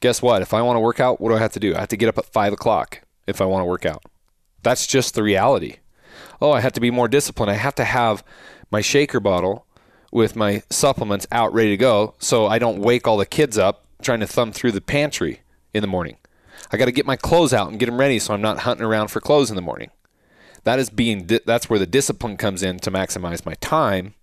guess 0.00 0.22
what? 0.22 0.40
If 0.42 0.54
I 0.54 0.62
want 0.62 0.76
to 0.76 0.80
work 0.80 1.00
out, 1.00 1.20
what 1.20 1.30
do 1.30 1.34
I 1.36 1.40
have 1.40 1.52
to 1.52 1.60
do? 1.60 1.74
I 1.74 1.80
have 1.80 1.88
to 1.88 1.96
get 1.96 2.08
up 2.08 2.16
at 2.18 2.26
5 2.26 2.52
o'clock 2.52 3.00
if 3.26 3.40
I 3.40 3.44
want 3.44 3.62
to 3.62 3.66
work 3.66 3.86
out. 3.86 4.02
That's 4.62 4.86
just 4.86 5.14
the 5.14 5.22
reality. 5.22 5.76
Oh, 6.40 6.52
I 6.52 6.60
have 6.60 6.72
to 6.72 6.80
be 6.80 6.90
more 6.90 7.08
disciplined. 7.08 7.50
I 7.50 7.54
have 7.54 7.74
to 7.76 7.84
have 7.84 8.24
my 8.70 8.80
shaker 8.80 9.20
bottle 9.20 9.66
with 10.10 10.36
my 10.36 10.62
supplements 10.70 11.26
out 11.32 11.52
ready 11.52 11.70
to 11.70 11.76
go 11.76 12.14
so 12.18 12.46
I 12.46 12.58
don't 12.58 12.80
wake 12.80 13.06
all 13.06 13.16
the 13.16 13.26
kids 13.26 13.58
up 13.58 13.84
trying 14.02 14.20
to 14.20 14.26
thumb 14.26 14.52
through 14.52 14.72
the 14.72 14.80
pantry 14.80 15.40
in 15.72 15.80
the 15.80 15.86
morning. 15.86 16.16
I 16.70 16.76
got 16.76 16.86
to 16.86 16.92
get 16.92 17.06
my 17.06 17.16
clothes 17.16 17.52
out 17.52 17.70
and 17.70 17.78
get 17.78 17.86
them 17.86 17.98
ready 17.98 18.18
so 18.18 18.32
I'm 18.32 18.42
not 18.42 18.60
hunting 18.60 18.86
around 18.86 19.08
for 19.08 19.20
clothes 19.20 19.50
in 19.50 19.56
the 19.56 19.62
morning. 19.62 19.90
That 20.64 20.78
is 20.78 20.88
being 20.88 21.26
di- 21.26 21.40
that's 21.44 21.68
where 21.68 21.78
the 21.78 21.86
discipline 21.86 22.36
comes 22.36 22.62
in 22.62 22.78
to 22.80 22.90
maximize 22.90 23.44
my 23.44 23.54
time 23.54 24.14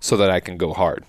so 0.00 0.16
that 0.16 0.30
I 0.30 0.40
can 0.40 0.56
go 0.56 0.72
hard. 0.72 1.04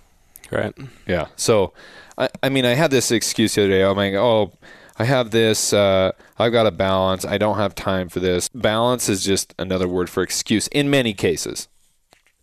Right. 0.52 0.74
Yeah. 1.08 1.28
So, 1.36 1.74
I, 2.18 2.30
I 2.42 2.50
mean, 2.50 2.66
I 2.66 2.74
had 2.74 2.92
this 2.92 3.12
excuse 3.12 3.56
the 3.56 3.64
other 3.64 3.70
day. 3.70 3.84
I'm 3.84 3.98
like, 3.98 4.14
oh, 4.14 4.22
oh 4.42 4.52
I 5.00 5.06
have 5.06 5.32
this. 5.32 5.72
Uh, 5.72 6.12
I've 6.38 6.52
got 6.52 6.68
a 6.68 6.72
balance. 6.72 7.24
I 7.24 7.38
don't 7.38 7.56
have 7.56 7.74
time 7.74 8.10
for 8.10 8.20
this. 8.20 8.50
Balance 8.50 9.08
is 9.08 9.24
just 9.24 9.56
another 9.58 9.88
word 9.88 10.10
for 10.10 10.22
excuse 10.22 10.68
in 10.68 10.90
many 10.90 11.14
cases. 11.14 11.70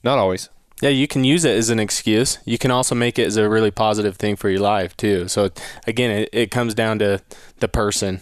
Not 0.03 0.19
always. 0.19 0.49
Yeah, 0.81 0.89
you 0.89 1.07
can 1.07 1.23
use 1.23 1.45
it 1.45 1.57
as 1.57 1.69
an 1.69 1.79
excuse. 1.79 2.39
You 2.47 2.57
can 2.57 2.71
also 2.71 2.95
make 2.95 3.19
it 3.19 3.27
as 3.27 3.37
a 3.37 3.49
really 3.49 3.71
positive 3.71 4.17
thing 4.17 4.37
for 4.37 4.49
your 4.49 4.61
life 4.61 4.97
too. 4.97 5.29
So 5.29 5.51
again, 5.87 6.11
it, 6.11 6.29
it 6.33 6.51
comes 6.51 6.75
down 6.75 6.99
to 7.01 7.23
the 7.59 7.69
person, 7.69 8.21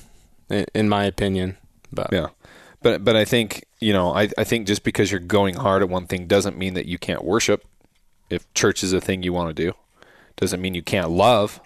in, 0.49 0.88
my 0.88 1.05
opinion. 1.05 1.57
But 1.92 2.09
Yeah. 2.12 2.29
But 2.83 3.05
but 3.05 3.16
I 3.16 3.25
think 3.25 3.64
you 3.81 3.92
know 3.92 4.14
I, 4.14 4.29
I 4.37 4.44
think 4.44 4.66
just 4.66 4.85
because 4.85 5.11
you're 5.11 5.20
going 5.20 5.55
hard 5.55 5.83
at 5.83 5.88
one 5.88 6.07
thing 6.07 6.27
doesn't 6.27 6.59
mean 6.59 6.75
that 6.75 6.87
you 6.87 6.99
can't 6.99 7.25
worship. 7.25 7.64
If 8.31 8.53
church 8.55 8.83
is 8.83 8.92
a 8.92 9.01
thing 9.01 9.23
you 9.23 9.33
want 9.33 9.55
to 9.55 9.64
do, 9.64 9.73
doesn't 10.37 10.61
mean 10.61 10.75
you 10.75 10.83
can't 10.83 11.11
love. 11.11 11.61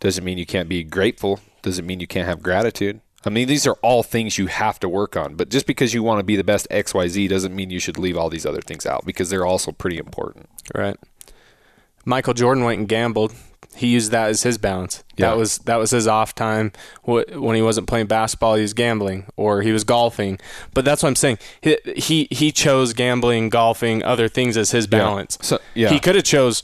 Doesn't 0.00 0.24
mean 0.24 0.38
you 0.38 0.46
can't 0.46 0.68
be 0.68 0.82
grateful. 0.82 1.40
Doesn't 1.66 1.84
mean 1.84 2.00
you 2.00 2.06
can't 2.06 2.26
have 2.28 2.42
gratitude. 2.42 3.00
I 3.24 3.28
mean, 3.28 3.48
these 3.48 3.66
are 3.66 3.74
all 3.82 4.04
things 4.04 4.38
you 4.38 4.46
have 4.46 4.78
to 4.80 4.88
work 4.88 5.16
on. 5.16 5.34
But 5.34 5.48
just 5.48 5.66
because 5.66 5.92
you 5.92 6.02
want 6.04 6.20
to 6.20 6.24
be 6.24 6.36
the 6.36 6.44
best 6.44 6.68
X 6.70 6.94
Y 6.94 7.08
Z 7.08 7.26
doesn't 7.28 7.54
mean 7.54 7.70
you 7.70 7.80
should 7.80 7.98
leave 7.98 8.16
all 8.16 8.30
these 8.30 8.46
other 8.46 8.60
things 8.60 8.86
out 8.86 9.04
because 9.04 9.30
they're 9.30 9.44
also 9.44 9.72
pretty 9.72 9.98
important. 9.98 10.48
right. 10.74 10.96
Michael 12.04 12.34
Jordan 12.34 12.62
went 12.62 12.78
and 12.78 12.88
gambled. 12.88 13.34
He 13.74 13.88
used 13.88 14.12
that 14.12 14.28
as 14.30 14.44
his 14.44 14.58
balance. 14.58 15.02
Yeah. 15.16 15.30
That 15.30 15.36
was 15.36 15.58
that 15.58 15.74
was 15.76 15.90
his 15.90 16.06
off 16.06 16.36
time. 16.36 16.70
When 17.02 17.56
he 17.56 17.62
wasn't 17.62 17.88
playing 17.88 18.06
basketball, 18.06 18.54
he 18.54 18.62
was 18.62 18.72
gambling 18.74 19.26
or 19.36 19.62
he 19.62 19.72
was 19.72 19.82
golfing. 19.82 20.38
But 20.72 20.84
that's 20.84 21.02
what 21.02 21.08
I'm 21.08 21.16
saying. 21.16 21.38
He 21.60 21.76
he, 21.96 22.28
he 22.30 22.52
chose 22.52 22.92
gambling, 22.92 23.48
golfing, 23.48 24.04
other 24.04 24.28
things 24.28 24.56
as 24.56 24.70
his 24.70 24.86
balance. 24.86 25.36
So- 25.42 25.58
yeah. 25.74 25.88
He 25.88 25.98
could 25.98 26.14
have 26.14 26.22
chose, 26.24 26.62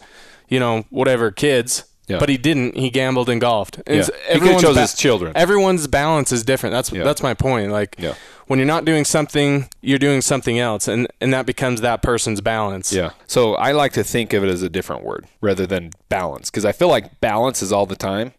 you 0.48 0.60
know, 0.60 0.84
whatever 0.90 1.32
kids. 1.32 1.84
Yeah. 2.08 2.18
But 2.18 2.28
he 2.28 2.36
didn't. 2.36 2.76
He 2.76 2.90
gambled 2.90 3.28
and 3.28 3.40
golfed. 3.40 3.80
And 3.86 3.98
Yeah. 3.98 4.06
He 4.26 4.34
everyone's 4.34 4.62
chose 4.62 4.76
his 4.76 4.94
children. 4.94 5.32
Everyone's 5.36 5.86
balance 5.86 6.32
is 6.32 6.42
different. 6.44 6.72
That's 6.72 6.90
Yeah. 6.92 7.04
that's 7.04 7.22
my 7.22 7.32
point. 7.34 7.70
Like 7.70 7.94
Yeah. 7.98 8.14
when 8.48 8.58
you're 8.58 8.66
not 8.66 8.84
doing 8.84 9.04
something, 9.04 9.68
you're 9.80 9.98
doing 10.00 10.20
something 10.20 10.58
else, 10.58 10.88
and 10.88 11.06
and 11.20 11.32
that 11.32 11.46
becomes 11.46 11.80
that 11.80 12.02
person's 12.02 12.40
balance. 12.40 12.92
Yeah. 12.92 13.10
So 13.26 13.54
I 13.54 13.72
like 13.72 13.92
to 13.92 14.02
think 14.04 14.32
of 14.32 14.42
it 14.42 14.50
as 14.50 14.62
a 14.62 14.68
different 14.68 15.04
word 15.04 15.26
rather 15.40 15.66
than 15.66 15.90
balance 16.08 16.50
because 16.50 16.64
I 16.64 16.72
feel 16.72 16.88
like 16.88 17.20
balance 17.20 17.62
is 17.62 17.72
all 17.72 17.86
the 17.86 17.96
time. 17.96 18.32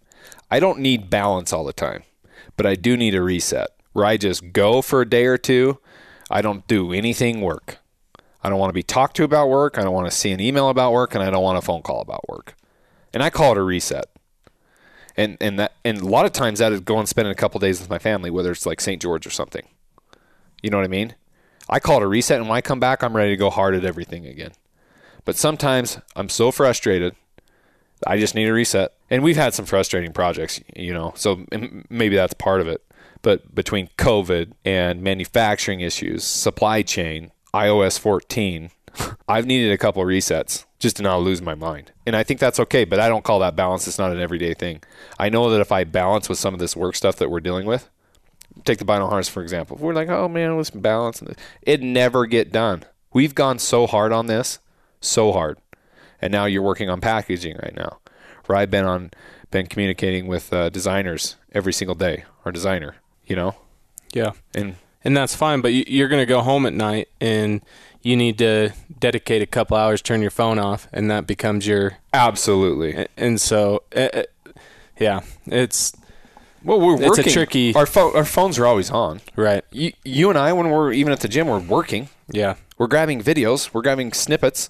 I 0.52 0.60
don't 0.60 0.80
need 0.80 1.10
balance 1.10 1.54
all 1.54 1.64
the 1.64 1.74
time, 1.74 2.04
but 2.58 2.66
I 2.66 2.76
do 2.76 2.98
need 2.98 3.16
a 3.16 3.22
reset 3.22 3.70
where 3.94 4.06
I 4.06 4.18
just 4.18 4.52
go 4.52 4.82
for 4.82 5.02
a 5.02 5.10
day 5.10 5.26
or 5.26 5.38
two. 5.38 5.80
I 6.30 6.42
don't 6.42 6.68
do 6.68 6.92
anything 6.94 7.42
work. 7.42 7.78
I 8.44 8.50
don't 8.50 8.60
want 8.60 8.70
to 8.70 8.74
be 8.74 8.84
talked 8.84 9.16
to 9.18 9.24
about 9.24 9.48
work. 9.50 9.78
I 9.78 9.84
don't 9.84 9.94
want 9.94 10.08
to 10.08 10.16
see 10.16 10.32
an 10.32 10.42
email 10.42 10.68
about 10.68 10.92
work, 10.92 11.16
and 11.16 11.24
I 11.24 11.30
don't 11.30 11.44
want 11.44 11.58
a 11.58 11.62
phone 11.62 11.82
call 11.82 12.02
about 12.02 12.28
work. 12.28 12.56
And 13.14 13.22
I 13.24 13.30
call 13.30 13.52
it 13.52 13.58
a 13.58 13.64
reset. 13.64 14.06
And 15.16 15.38
and 15.40 15.60
that 15.60 15.74
and 15.86 16.00
a 16.00 16.06
lot 16.06 16.26
of 16.26 16.32
times 16.32 16.60
that 16.60 16.72
is 16.72 16.80
going 16.80 17.06
spending 17.06 17.32
a 17.32 17.36
couple 17.36 17.60
days 17.60 17.80
with 17.80 17.90
my 17.90 18.00
family, 18.00 18.32
whether 18.32 18.52
it's 18.52 18.66
like 18.66 18.82
St. 18.82 19.02
George 19.02 19.28
or 19.28 19.30
something. 19.30 19.68
You 20.64 20.70
know 20.70 20.78
what 20.78 20.86
I 20.86 20.90
mean? 20.90 21.16
I 21.70 21.80
call 21.80 21.98
it 21.98 22.04
a 22.04 22.08
reset, 22.08 22.40
and 22.40 22.50
when 22.50 22.58
I 22.58 22.62
come 22.62 22.80
back, 22.80 23.04
I'm 23.04 23.16
ready 23.16 23.32
to 23.32 23.38
go 23.38 23.50
hard 23.50 23.76
at 23.76 23.86
everything 23.86 24.26
again. 24.26 24.52
But 25.24 25.38
sometimes 25.38 26.00
I'm 26.16 26.30
so 26.30 26.52
frustrated 26.52 27.16
I 28.06 28.18
just 28.18 28.36
need 28.36 28.48
a 28.48 28.54
reset. 28.54 28.94
And 29.10 29.24
we've 29.24 29.36
had 29.36 29.54
some 29.54 29.66
frustrating 29.66 30.14
projects, 30.14 30.60
you 30.76 30.94
know, 30.94 31.14
so 31.16 31.46
maybe 31.90 32.16
that's 32.16 32.34
part 32.34 32.62
of 32.62 32.68
it. 32.68 32.84
But 33.22 33.54
between 33.54 33.90
COVID 33.98 34.54
and 34.66 35.02
manufacturing 35.02 35.80
issues, 35.80 36.24
supply 36.24 36.82
chain, 36.82 37.32
iOS 37.54 38.00
14, 38.00 38.72
I've 39.28 39.46
needed 39.46 39.72
a 39.72 39.78
couple 39.78 40.04
resets 40.04 40.66
just 40.84 40.98
to 40.98 41.04
not 41.04 41.18
lose 41.22 41.42
my 41.42 41.56
mind. 41.56 41.92
And 42.06 42.16
I 42.16 42.22
think 42.22 42.40
that's 42.40 42.60
okay, 42.60 42.84
but 42.86 43.00
I 43.00 43.10
don't 43.10 43.24
call 43.24 43.40
that 43.40 43.56
balance. 43.56 43.88
It's 43.88 43.98
not 43.98 44.12
an 44.12 44.20
everyday 44.20 44.54
thing. 44.54 44.82
I 45.18 45.30
know 45.30 45.50
that 45.50 45.60
if 45.62 45.72
I 45.72 45.84
balance 45.84 46.30
with 46.30 46.38
some 46.38 46.54
of 46.54 46.60
this 46.60 46.76
work 46.76 46.96
stuff 46.96 47.16
that 47.18 47.32
we're 47.32 47.40
dealing 47.40 47.66
with, 47.66 47.90
take 48.66 48.78
the 48.78 48.86
vinyl 48.86 49.10
harness 49.10 49.30
for 49.30 49.42
example. 49.42 49.76
If 49.78 49.82
we're 49.82 49.94
like, 49.96 50.10
oh 50.10 50.28
man, 50.30 50.56
let's 50.58 50.70
balance. 50.70 51.24
It 51.64 51.82
never 51.82 52.28
get 52.28 52.52
done. 52.52 52.84
We've 53.12 53.34
gone 53.34 53.58
so 53.60 53.88
hard 53.88 54.12
on 54.14 54.28
this, 54.28 54.60
so 55.02 55.32
hard, 55.32 55.58
and 56.22 56.32
now 56.32 56.46
you're 56.46 56.62
working 56.62 56.90
on 56.90 57.02
packaging 57.02 57.58
right 57.64 57.76
now. 57.76 57.98
Where 58.46 58.58
I've 58.58 58.70
been 58.72 58.86
on, 58.86 59.12
been 59.52 59.68
communicating 59.68 60.28
with 60.28 60.52
uh, 60.54 60.70
designers 60.70 61.36
every 61.54 61.74
single 61.74 61.96
day. 61.96 62.26
Our 62.46 62.52
designer, 62.52 62.96
you 63.26 63.36
know, 63.36 63.56
Yeah. 64.14 64.32
and 64.54 64.76
And 65.06 65.16
that's 65.18 65.36
fine, 65.36 65.62
but 65.62 65.74
you- 65.74 65.86
you're 65.88 66.08
going 66.08 66.22
to 66.22 66.26
go 66.26 66.42
home 66.42 66.66
at 66.66 66.74
night 66.74 67.08
and 67.22 67.62
you 68.04 68.16
need 68.16 68.38
to 68.38 68.72
dedicate 69.00 69.42
a 69.42 69.46
couple 69.48 69.76
hours, 69.78 70.02
turn 70.02 70.22
your 70.22 70.30
phone 70.32 70.60
off, 70.60 70.88
and 70.94 71.10
that 71.10 71.26
becomes 71.26 71.66
your. 71.66 71.98
absolutely. 72.14 73.08
And 73.18 73.40
so, 73.42 73.84
uh, 73.96 74.10
uh, 74.14 74.24
yeah, 75.00 75.22
it's 75.48 75.94
Well, 76.64 76.80
we're 76.80 76.94
It's 76.96 77.04
a 77.04 77.08
working. 77.10 77.34
tricky- 77.34 77.76
Our 77.76 77.86
phone, 77.86 78.16
our 78.16 78.24
phones 78.26 78.58
are 78.60 78.66
always 78.66 78.90
on. 78.92 79.22
right. 79.36 79.64
You, 79.72 79.92
you 80.06 80.30
and 80.30 80.38
I, 80.38 80.54
when 80.54 80.70
we're 80.70 80.94
even 80.94 81.12
at 81.12 81.20
the 81.22 81.28
gym, 81.28 81.48
we're 81.48 81.60
working. 81.60 82.10
Yeah. 82.32 82.56
We're 82.78 82.88
grabbing 82.88 83.22
videos. 83.22 83.74
We're 83.74 83.82
grabbing 83.82 84.14
snippets. 84.14 84.70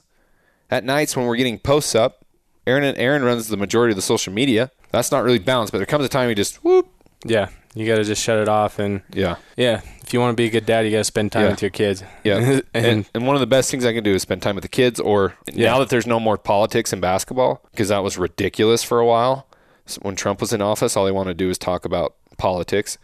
At 0.71 0.83
nights 0.83 1.15
when 1.15 1.25
we're 1.27 1.35
getting 1.35 1.59
posts 1.59 1.93
up, 1.93 2.25
Aaron 2.65 2.83
and 2.83 2.97
Aaron 2.97 3.23
runs 3.23 3.47
the 3.47 3.57
majority 3.57 3.91
of 3.91 3.95
the 3.95 4.01
social 4.01 4.33
media. 4.33 4.71
That's 4.91 5.11
not 5.11 5.23
really 5.23 5.37
balanced, 5.39 5.71
but 5.71 5.77
there 5.79 5.85
comes 5.85 6.05
a 6.05 6.09
time 6.09 6.29
you 6.29 6.35
just 6.35 6.63
whoop. 6.63 6.87
Yeah. 7.25 7.49
You 7.75 7.87
got 7.87 7.95
to 7.95 8.03
just 8.03 8.21
shut 8.21 8.37
it 8.37 8.47
off. 8.47 8.77
And 8.79 9.01
Yeah, 9.13 9.37
yeah, 9.57 9.81
if 10.03 10.13
you 10.13 10.19
want 10.19 10.31
to 10.31 10.35
be 10.35 10.45
a 10.45 10.49
good 10.49 10.65
dad, 10.65 10.81
you 10.85 10.91
got 10.91 10.97
to 10.99 11.03
spend 11.03 11.31
time 11.31 11.43
Yeah. 11.45 11.49
with 11.51 11.61
your 11.61 11.71
kids. 11.71 12.03
yeah. 12.23 12.37
and, 12.37 12.63
and, 12.73 13.09
and 13.15 13.25
one 13.27 13.35
of 13.35 13.39
the 13.39 13.47
best 13.47 13.71
things 13.71 13.83
I 13.85 13.93
can 13.93 14.03
do 14.03 14.13
is 14.13 14.21
spend 14.21 14.41
time 14.41 14.55
with 14.55 14.61
the 14.63 14.67
kids. 14.69 14.99
Or 14.99 15.35
Yeah. 15.51 15.71
now 15.71 15.79
that 15.79 15.89
there's 15.89 16.05
no 16.07 16.19
more 16.19 16.37
politics 16.37 16.93
in 16.93 16.99
basketball, 16.99 17.61
because 17.71 17.89
that 17.89 18.03
was 18.03 18.17
ridiculous 18.17 18.83
for 18.83 18.99
a 18.99 19.05
while. 19.05 19.47
So 19.85 19.99
when 20.03 20.15
Trump 20.15 20.39
was 20.39 20.53
in 20.53 20.61
office, 20.61 20.95
all 20.95 21.05
he 21.05 21.11
wanted 21.11 21.31
to 21.37 21.43
do 21.43 21.49
is 21.49 21.57
talk 21.57 21.83
about 21.83 22.15
politics. 22.37 22.97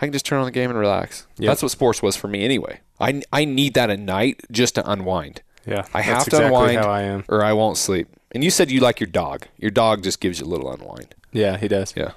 I 0.00 0.06
can 0.06 0.12
just 0.12 0.24
turn 0.26 0.38
on 0.38 0.44
the 0.44 0.50
game 0.52 0.70
and 0.70 0.78
relax. 0.78 1.26
Yep. 1.38 1.48
That's 1.48 1.62
what 1.62 1.70
sports 1.72 2.02
was 2.02 2.16
for 2.16 2.28
me 2.28 2.44
anyway. 2.44 2.80
I, 3.00 3.22
I 3.32 3.44
need 3.44 3.74
that 3.74 3.90
at 3.90 3.98
night 3.98 4.40
just 4.50 4.74
to 4.76 4.90
unwind. 4.90 5.42
yeah. 5.66 5.86
I 5.94 6.02
have 6.02 6.24
to 6.24 6.28
exactly 6.36 6.46
unwind 6.46 6.78
how 6.78 6.90
I 6.90 7.02
am. 7.02 7.24
or 7.28 7.42
I 7.44 7.52
won't 7.52 7.76
sleep. 7.76 8.08
And 8.32 8.44
you 8.44 8.50
said 8.50 8.70
you 8.70 8.80
like 8.80 9.00
your 9.00 9.08
dog. 9.08 9.46
Your 9.58 9.70
dog 9.70 10.02
just 10.02 10.20
gives 10.20 10.40
you 10.40 10.46
a 10.46 10.48
little 10.48 10.70
unwind. 10.70 11.14
Yeah, 11.32 11.56
he 11.56 11.68
does. 11.68 11.94
Yeah. 11.96 12.12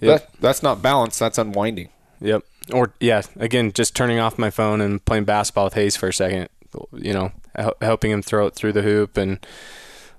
Yep. 0.00 0.20
That, 0.32 0.40
that's 0.40 0.62
not 0.62 0.82
balance. 0.82 1.18
That's 1.18 1.38
unwinding. 1.38 1.88
Yep. 2.20 2.42
Or 2.72 2.92
yeah, 3.00 3.22
again, 3.36 3.72
just 3.72 3.96
turning 3.96 4.18
off 4.18 4.38
my 4.38 4.50
phone 4.50 4.80
and 4.80 5.04
playing 5.04 5.24
basketball 5.24 5.64
with 5.64 5.74
Hayes 5.74 5.96
for 5.96 6.08
a 6.08 6.12
second. 6.12 6.48
You 6.92 7.14
know, 7.14 7.32
helping 7.80 8.10
him 8.10 8.20
throw 8.22 8.46
it 8.46 8.54
through 8.54 8.72
the 8.72 8.82
hoop 8.82 9.16
and 9.16 9.38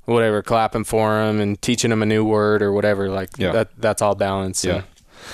whatever, 0.05 0.41
clapping 0.41 0.83
for 0.83 1.21
him 1.21 1.39
and 1.39 1.61
teaching 1.61 1.91
him 1.91 2.01
a 2.01 2.05
new 2.05 2.25
word 2.25 2.61
or 2.61 2.71
whatever. 2.71 3.09
Like 3.09 3.29
Yeah. 3.37 3.51
that. 3.51 3.69
That's 3.77 4.01
all 4.01 4.15
balance. 4.15 4.65
Yeah. 4.65 4.75
And- 4.75 4.83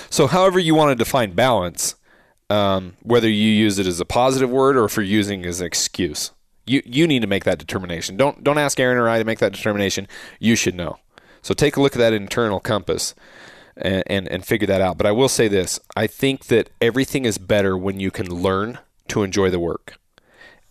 So, 0.09 0.27
however 0.27 0.59
you 0.59 0.75
want 0.75 0.89
to 0.91 0.95
define 0.95 1.31
balance, 1.33 1.95
um, 2.49 2.93
whether 3.03 3.29
you 3.29 3.49
use 3.49 3.79
it 3.79 3.87
as 3.87 3.99
a 3.99 4.05
positive 4.05 4.49
word 4.49 4.75
or 4.75 4.85
if 4.85 4.95
you're 4.97 5.05
using 5.05 5.41
it 5.45 5.47
as 5.47 5.61
an 5.61 5.67
excuse, 5.67 6.31
you 6.65 6.81
you 6.85 7.07
need 7.07 7.21
to 7.21 7.27
make 7.27 7.43
that 7.45 7.59
determination. 7.59 8.17
Don't 8.17 8.43
don't 8.43 8.57
ask 8.57 8.79
Aaron 8.79 8.97
or 8.97 9.07
I 9.07 9.19
to 9.19 9.23
make 9.23 9.39
that 9.39 9.53
determination. 9.53 10.07
You 10.39 10.55
should 10.55 10.75
know. 10.75 10.97
So 11.41 11.53
take 11.53 11.77
a 11.77 11.81
look 11.81 11.93
at 11.93 11.99
that 11.99 12.11
internal 12.13 12.59
compass 12.59 13.13
and, 13.77 14.03
and 14.07 14.27
and 14.27 14.45
figure 14.45 14.67
that 14.67 14.81
out. 14.81 14.97
But 14.97 15.07
I 15.07 15.11
will 15.11 15.29
say 15.29 15.47
this: 15.47 15.79
I 15.95 16.07
think 16.07 16.45
that 16.45 16.69
everything 16.81 17.25
is 17.25 17.37
better 17.37 17.77
when 17.77 17.99
you 17.99 18.11
can 18.11 18.27
learn 18.27 18.79
to 19.09 19.23
enjoy 19.23 19.49
the 19.49 19.59
work 19.59 19.97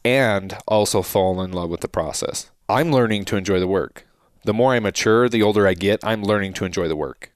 and 0.04 0.56
also 0.66 1.02
fall 1.02 1.40
in 1.40 1.52
love 1.52 1.70
with 1.70 1.80
the 1.80 1.88
process. 1.88 2.50
I'm 2.68 2.90
learning 2.90 3.24
to 3.26 3.36
enjoy 3.36 3.60
the 3.60 3.66
work. 3.66 4.06
The 4.44 4.54
more 4.54 4.74
I 4.74 4.80
mature, 4.80 5.28
the 5.28 5.42
older 5.42 5.66
I 5.66 5.74
get, 5.74 6.04
I'm 6.04 6.22
learning 6.22 6.52
to 6.54 6.64
enjoy 6.64 6.88
the 6.88 6.96
work 6.96 7.30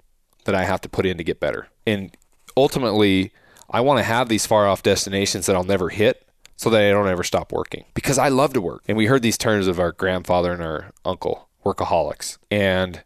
that 0.45 0.55
I 0.55 0.65
have 0.65 0.81
to 0.83 0.89
put 0.89 1.07
in 1.07 1.17
to 1.17 1.25
get 1.25 1.41
better. 1.41 1.69
And 1.87 2.15
ultimately, 2.57 3.33
I 3.71 3.81
want 3.81 3.99
to 3.99 4.05
have 4.05 4.29
these 4.29 4.47
far 4.47 4.67
off 4.67 4.83
destinations 4.83 5.47
that 5.47 5.57
I'll 5.57 5.65
never 5.65 5.89
hit 5.89 6.27
so 6.57 6.71
that 6.71 6.83
I 6.83 6.91
don't 6.91 7.09
ever 7.09 7.23
stop 7.23 7.53
working 7.53 7.85
because 7.95 8.19
I 8.19 8.29
love 8.29 8.53
to 8.55 8.61
work. 8.61 8.83
And 8.89 8.97
we 8.97 9.07
heard 9.07 9.23
these 9.23 9.39
terms 9.39 9.67
of 9.67 9.79
our 9.79 9.93
grandfather 9.93 10.53
and 10.53 10.63
our 10.63 10.91
uncle, 11.05 11.49
workaholics. 11.65 12.39
And 12.51 13.03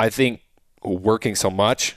I 0.00 0.08
think 0.08 0.40
working 0.82 1.34
so 1.34 1.50
much 1.50 1.96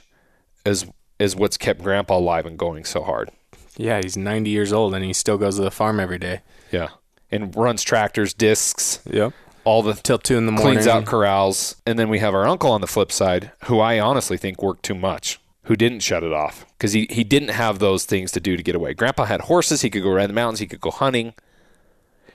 is 0.64 0.86
is 1.18 1.36
what's 1.36 1.56
kept 1.56 1.82
grandpa 1.82 2.16
alive 2.18 2.46
and 2.46 2.58
going 2.58 2.84
so 2.84 3.02
hard. 3.02 3.30
yeah, 3.76 4.00
he's 4.02 4.16
90 4.16 4.50
years 4.50 4.72
old 4.72 4.94
and 4.94 5.04
he 5.04 5.12
still 5.12 5.38
goes 5.38 5.56
to 5.56 5.62
the 5.62 5.70
farm 5.70 6.00
every 6.00 6.18
day. 6.18 6.40
Yeah. 6.72 6.88
And 7.30 7.54
runs 7.56 7.82
tractors, 7.82 8.34
discs, 8.34 9.00
Yep. 9.08 9.32
all 9.64 9.82
the 9.82 9.94
Till 9.94 10.18
two 10.18 10.36
in 10.36 10.46
the 10.46 10.52
morning. 10.52 10.74
cleans 10.74 10.86
out 10.86 11.06
corrals. 11.06 11.76
And 11.86 11.98
then 11.98 12.08
we 12.08 12.18
have 12.18 12.34
our 12.34 12.46
uncle 12.46 12.70
on 12.72 12.80
the 12.80 12.86
flip 12.86 13.10
side, 13.12 13.52
who 13.64 13.78
I 13.80 14.00
honestly 14.00 14.36
think 14.36 14.62
worked 14.62 14.82
too 14.84 14.94
much, 14.94 15.38
who 15.64 15.76
didn't 15.76 16.00
shut 16.00 16.22
it 16.24 16.32
off 16.32 16.66
because 16.76 16.92
he, 16.92 17.06
he 17.08 17.22
didn't 17.24 17.50
have 17.50 17.78
those 17.78 18.04
things 18.04 18.32
to 18.32 18.40
do 18.40 18.56
to 18.56 18.62
get 18.62 18.74
away. 18.74 18.92
Grandpa 18.94 19.24
had 19.26 19.42
horses. 19.42 19.82
He 19.82 19.90
could 19.90 20.02
go 20.02 20.10
around 20.10 20.28
the 20.28 20.34
mountains. 20.34 20.58
He 20.58 20.66
could 20.66 20.80
go 20.80 20.90
hunting. 20.90 21.32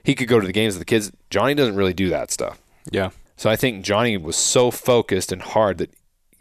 He 0.04 0.16
could 0.16 0.28
go 0.30 0.40
to 0.40 0.48
the 0.48 0.54
games 0.54 0.76
with 0.76 0.80
the 0.80 0.86
kids. 0.86 1.12
Johnny 1.30 1.54
doesn't 1.54 1.76
really 1.76 1.94
do 1.94 2.10
that 2.10 2.32
stuff. 2.32 2.60
Yeah. 2.90 3.10
So 3.36 3.50
I 3.50 3.56
think 3.58 3.84
Johnny 3.84 4.16
was 4.18 4.36
so 4.38 4.72
focused 4.72 5.32
and 5.32 5.42
hard 5.42 5.78
that 5.80 5.92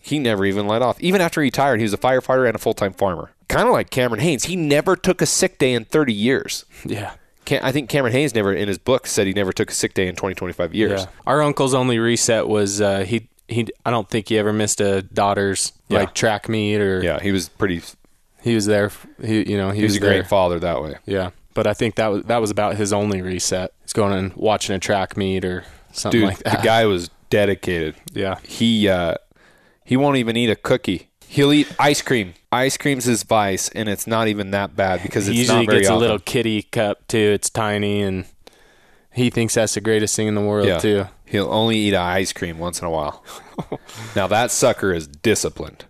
he 0.07 0.19
never 0.19 0.45
even 0.45 0.67
let 0.67 0.83
off. 0.83 1.01
Even 1.01 1.21
after 1.21 1.41
he 1.43 1.47
retired, 1.47 1.79
he 1.79 1.83
was 1.85 1.93
a 1.93 1.99
firefighter 1.99 2.47
and 2.47 2.55
a 2.55 2.59
full 2.59 2.75
time 2.75 2.93
farmer. 2.93 3.31
Kind 3.49 3.67
of 3.69 3.73
like 3.73 3.91
Cameron 3.91 4.21
Hanes. 4.21 4.45
He 4.45 4.57
never 4.57 4.97
took 4.97 5.21
a 5.23 5.27
sick 5.27 5.59
day 5.59 5.73
in 5.73 5.85
30 5.85 6.13
years. 6.13 6.65
Yeah. 6.85 7.13
I 7.49 7.71
think 7.71 7.89
Cameron 7.89 8.13
Hanes 8.13 8.35
never, 8.35 8.53
in 8.53 8.67
his 8.67 8.77
book, 8.79 9.07
said 9.07 9.27
he 9.29 9.33
never 9.33 9.53
took 9.53 9.71
a 9.71 9.75
sick 9.75 9.95
day 9.95 10.09
in 10.09 10.17
20, 10.17 10.35
25 10.35 10.75
years. 10.75 11.03
Yeah. 11.03 11.07
Our 11.29 11.43
uncle's 11.43 11.75
only 11.75 11.99
reset 12.01 12.49
was 12.49 12.81
uh, 12.81 13.01
he 13.05 13.29
he. 13.49 13.69
I 13.85 13.91
don't 13.93 14.09
think 14.11 14.29
he 14.29 14.37
ever 14.39 14.53
missed 14.53 14.81
a 14.81 15.03
daughter's 15.03 15.73
Yeah. 15.89 16.01
like 16.01 16.15
track 16.15 16.49
meet 16.49 16.81
or 16.81 17.01
Yeah, 17.05 17.21
he 17.21 17.31
was 17.31 17.49
pretty. 17.49 17.83
he 18.43 18.55
was 18.57 18.67
there. 18.67 18.91
He 19.23 19.49
you 19.49 19.57
know 19.57 19.71
he, 19.71 19.79
He 19.79 19.85
was 19.85 19.97
a 19.97 20.01
there. 20.01 20.11
great 20.11 20.27
father 20.27 20.59
that 20.59 20.83
way. 20.83 20.97
Yeah, 21.07 21.31
but 21.55 21.69
I 21.69 21.75
think 21.75 21.95
that 21.97 22.09
was 22.09 22.25
that 22.25 22.41
was 22.41 22.51
about 22.51 22.75
his 22.77 22.93
only 22.93 23.23
reset. 23.23 23.73
He's 23.83 23.93
going 23.93 24.13
and 24.13 24.33
watching 24.35 24.75
a 24.75 24.81
track 24.81 25.17
meet 25.17 25.45
or 25.45 25.65
something 25.93 26.21
Dude, 26.23 26.29
like 26.29 26.39
that. 26.39 26.59
the 26.63 26.65
guy 26.67 26.85
was 26.87 27.11
dedicated. 27.31 27.95
yeah, 28.13 28.39
He 28.43 28.89
uh, 28.89 29.15
he 29.87 29.97
won't 29.97 30.17
even 30.17 30.37
eat 30.37 30.51
a 30.51 30.57
cookie. 30.57 31.09
He'll 31.29 31.53
eat 31.53 31.73
ice 31.79 32.03
cream. 32.03 32.35
Ice 32.51 32.77
cream's 32.77 33.05
his 33.05 33.23
vice, 33.23 33.69
and 33.69 33.89
it's 33.89 34.07
not 34.07 34.27
even 34.27 34.51
that 34.51 34.75
bad 34.75 35.01
because 35.03 35.27
he 35.27 35.35
usually 35.35 35.61
not 35.61 35.67
very 35.67 35.81
gets 35.81 35.91
a 35.91 35.97
little 35.97 36.19
kitty 36.19 36.63
cup 36.63 37.07
too. 37.07 37.17
It's 37.19 37.49
tiny 37.49 38.03
and 38.03 38.27
he 39.13 39.31
thinks 39.31 39.55
that's 39.55 39.75
the 39.75 39.81
greatest 39.81 40.17
thing 40.17 40.27
in 40.27 40.35
the 40.35 40.43
world 40.43 40.67
yeah. 40.67 40.79
too. 40.79 41.07
He'll 41.25 41.53
only 41.53 41.79
eat 41.79 41.95
ice 41.95 42.33
cream 42.33 42.59
once 42.59 42.81
in 42.81 42.87
a 42.87 42.91
while. 42.91 43.25
now 44.17 44.27
that 44.27 44.51
sucker 44.51 44.93
is 44.93 45.07
disciplined, 45.07 45.85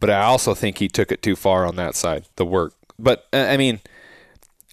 but 0.00 0.10
I 0.10 0.22
also 0.22 0.52
think 0.52 0.78
he 0.78 0.88
took 0.88 1.12
it 1.12 1.22
too 1.22 1.36
far 1.36 1.64
on 1.64 1.76
that 1.76 1.94
side, 1.94 2.24
the 2.36 2.44
work. 2.44 2.74
But 2.98 3.26
uh, 3.32 3.46
I 3.48 3.56
mean, 3.56 3.80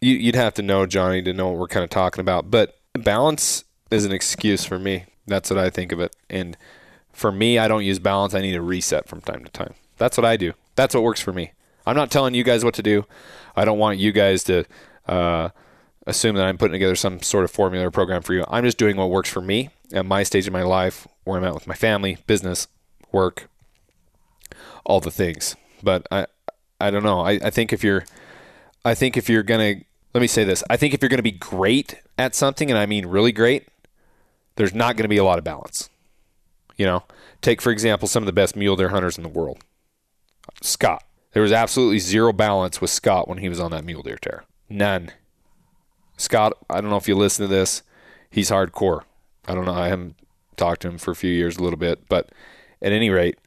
you, 0.01 0.15
you'd 0.15 0.35
have 0.35 0.55
to 0.55 0.63
know 0.63 0.87
Johnny 0.87 1.21
to 1.21 1.33
know 1.33 1.49
what 1.49 1.59
we're 1.59 1.67
kind 1.67 1.83
of 1.83 1.91
talking 1.91 2.21
about. 2.21 2.49
But 2.49 2.79
balance 2.93 3.63
is 3.91 4.05
an 4.05 4.11
excuse 4.11 4.65
for 4.65 4.79
me. 4.79 5.05
That's 5.27 5.51
what 5.51 5.59
I 5.59 5.69
think 5.69 5.91
of 5.91 5.99
it. 5.99 6.15
And 6.29 6.57
for 7.19 7.31
me, 7.31 7.59
I 7.59 7.67
don't 7.67 7.83
use 7.83 7.99
balance. 7.99 8.33
I 8.33 8.41
need 8.41 8.55
a 8.55 8.61
reset 8.61 9.07
from 9.07 9.21
time 9.21 9.43
to 9.43 9.51
time. 9.51 9.73
That's 9.97 10.17
what 10.17 10.25
I 10.25 10.37
do. 10.37 10.53
That's 10.75 10.95
what 10.95 11.03
works 11.03 11.21
for 11.21 11.33
me. 11.33 11.51
I'm 11.85 11.95
not 11.95 12.09
telling 12.09 12.33
you 12.33 12.43
guys 12.43 12.63
what 12.63 12.73
to 12.75 12.83
do. 12.83 13.05
I 13.55 13.65
don't 13.65 13.77
want 13.77 13.99
you 13.99 14.11
guys 14.11 14.43
to 14.45 14.65
uh, 15.07 15.49
assume 16.07 16.35
that 16.35 16.45
I'm 16.45 16.57
putting 16.57 16.73
together 16.73 16.95
some 16.95 17.21
sort 17.21 17.43
of 17.43 17.51
formula 17.51 17.87
or 17.87 17.91
program 17.91 18.21
for 18.21 18.33
you. 18.33 18.45
I'm 18.47 18.63
just 18.63 18.77
doing 18.77 18.95
what 18.95 19.09
works 19.09 19.29
for 19.29 19.41
me 19.41 19.69
at 19.91 20.05
my 20.05 20.23
stage 20.23 20.47
of 20.47 20.53
my 20.53 20.63
life, 20.63 21.07
where 21.23 21.37
I'm 21.37 21.43
at 21.43 21.53
with 21.53 21.67
my 21.67 21.75
family, 21.75 22.17
business, 22.25 22.67
work, 23.11 23.49
all 24.85 24.99
the 24.99 25.11
things. 25.11 25.55
But 25.83 26.07
I, 26.11 26.27
I 26.79 26.89
don't 26.91 27.03
know. 27.03 27.19
I, 27.21 27.31
I 27.31 27.49
think 27.49 27.73
if 27.73 27.83
you're, 27.83 28.05
I 28.85 28.95
think 28.95 29.17
if 29.17 29.29
you're 29.29 29.43
gonna, 29.43 29.75
let 30.13 30.21
me 30.21 30.27
say 30.27 30.43
this. 30.43 30.63
I 30.69 30.77
think 30.77 30.93
if 30.93 31.01
you're 31.01 31.09
gonna 31.09 31.21
be 31.21 31.31
great 31.31 31.95
at 32.17 32.35
something, 32.35 32.69
and 32.69 32.77
I 32.77 32.85
mean 32.85 33.05
really 33.05 33.31
great, 33.31 33.67
there's 34.55 34.73
not 34.73 34.95
gonna 34.95 35.09
be 35.09 35.17
a 35.17 35.23
lot 35.23 35.37
of 35.37 35.43
balance. 35.43 35.89
You 36.79 36.85
know, 36.85 37.03
take 37.41 37.61
for 37.61 37.71
example 37.71 38.07
some 38.07 38.23
of 38.23 38.25
the 38.25 38.31
best 38.31 38.55
mule 38.55 38.77
deer 38.77 38.89
hunters 38.89 39.17
in 39.17 39.23
the 39.23 39.29
world. 39.29 39.59
Scott. 40.61 41.03
There 41.33 41.43
was 41.43 41.51
absolutely 41.51 41.99
zero 41.99 42.33
balance 42.33 42.81
with 42.81 42.89
Scott 42.89 43.27
when 43.27 43.37
he 43.37 43.49
was 43.49 43.59
on 43.59 43.69
that 43.71 43.83
mule 43.83 44.01
deer 44.01 44.17
tear. 44.19 44.45
None. 44.69 45.11
Scott, 46.17 46.53
I 46.69 46.81
don't 46.81 46.89
know 46.89 46.95
if 46.97 47.07
you 47.07 47.15
listen 47.15 47.43
to 47.47 47.53
this. 47.53 47.83
He's 48.31 48.49
hardcore. 48.49 49.01
I 49.45 49.53
don't 49.53 49.65
know. 49.65 49.73
I 49.73 49.89
haven't 49.89 50.15
talked 50.55 50.81
to 50.81 50.87
him 50.87 50.97
for 50.97 51.11
a 51.11 51.15
few 51.15 51.31
years, 51.31 51.57
a 51.57 51.63
little 51.63 51.77
bit, 51.77 52.07
but 52.07 52.29
at 52.81 52.93
any 52.93 53.09
rate, 53.09 53.37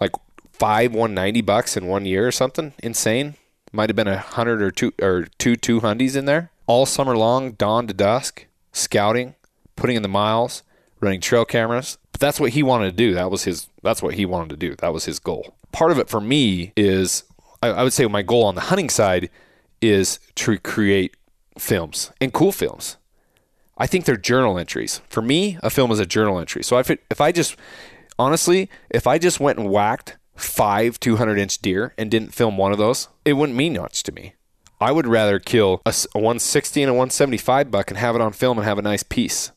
like 0.00 0.12
five 0.52 0.94
one 0.94 1.14
ninety 1.14 1.40
bucks 1.40 1.76
in 1.76 1.88
one 1.88 2.06
year 2.06 2.28
or 2.28 2.32
something 2.32 2.74
insane. 2.82 3.34
Might 3.72 3.90
have 3.90 3.96
been 3.96 4.08
a 4.08 4.18
hundred 4.18 4.62
or 4.62 4.70
two 4.70 4.92
or 5.02 5.26
two 5.38 5.56
two 5.56 5.80
hundies 5.80 6.16
in 6.16 6.26
there 6.26 6.52
all 6.66 6.86
summer 6.86 7.16
long, 7.16 7.52
dawn 7.52 7.88
to 7.88 7.94
dusk, 7.94 8.46
scouting, 8.72 9.34
putting 9.74 9.96
in 9.96 10.02
the 10.02 10.08
miles, 10.08 10.62
running 11.02 11.20
trail 11.20 11.44
cameras. 11.44 11.98
But 12.12 12.20
that's 12.20 12.40
what 12.40 12.52
he 12.52 12.62
wanted 12.62 12.90
to 12.90 12.96
do. 12.96 13.12
That 13.12 13.30
was 13.30 13.44
his. 13.44 13.68
That's 13.82 14.02
what 14.02 14.14
he 14.14 14.24
wanted 14.24 14.50
to 14.50 14.56
do. 14.56 14.74
That 14.76 14.92
was 14.92 15.04
his 15.04 15.18
goal. 15.18 15.54
Part 15.72 15.90
of 15.90 15.98
it 15.98 16.08
for 16.08 16.20
me 16.20 16.72
is, 16.76 17.24
I, 17.62 17.68
I 17.68 17.82
would 17.82 17.92
say, 17.92 18.06
my 18.06 18.22
goal 18.22 18.44
on 18.44 18.54
the 18.54 18.62
hunting 18.62 18.88
side 18.88 19.28
is 19.80 20.20
to 20.36 20.58
create 20.58 21.16
films 21.58 22.12
and 22.20 22.32
cool 22.32 22.52
films. 22.52 22.96
I 23.76 23.86
think 23.86 24.04
they're 24.04 24.16
journal 24.16 24.58
entries. 24.58 25.00
For 25.08 25.22
me, 25.22 25.58
a 25.62 25.70
film 25.70 25.90
is 25.90 25.98
a 25.98 26.06
journal 26.06 26.38
entry. 26.38 26.62
So 26.62 26.78
if 26.78 26.90
it, 26.90 27.02
if 27.10 27.20
I 27.20 27.32
just 27.32 27.56
honestly, 28.18 28.70
if 28.90 29.06
I 29.06 29.18
just 29.18 29.40
went 29.40 29.58
and 29.58 29.70
whacked 29.70 30.16
five 30.36 31.00
200 31.00 31.38
inch 31.38 31.58
deer 31.58 31.94
and 31.98 32.10
didn't 32.10 32.34
film 32.34 32.56
one 32.56 32.72
of 32.72 32.78
those, 32.78 33.08
it 33.24 33.32
wouldn't 33.34 33.56
mean 33.56 33.74
much 33.74 34.02
to 34.04 34.12
me. 34.12 34.34
I 34.80 34.92
would 34.92 35.06
rather 35.06 35.38
kill 35.38 35.80
a, 35.86 35.94
a 36.14 36.18
160 36.18 36.82
and 36.82 36.90
a 36.90 36.94
175 36.94 37.70
buck 37.70 37.90
and 37.90 37.98
have 37.98 38.14
it 38.14 38.20
on 38.20 38.32
film 38.32 38.58
and 38.58 38.66
have 38.66 38.78
a 38.78 38.82
nice 38.82 39.02
piece 39.02 39.52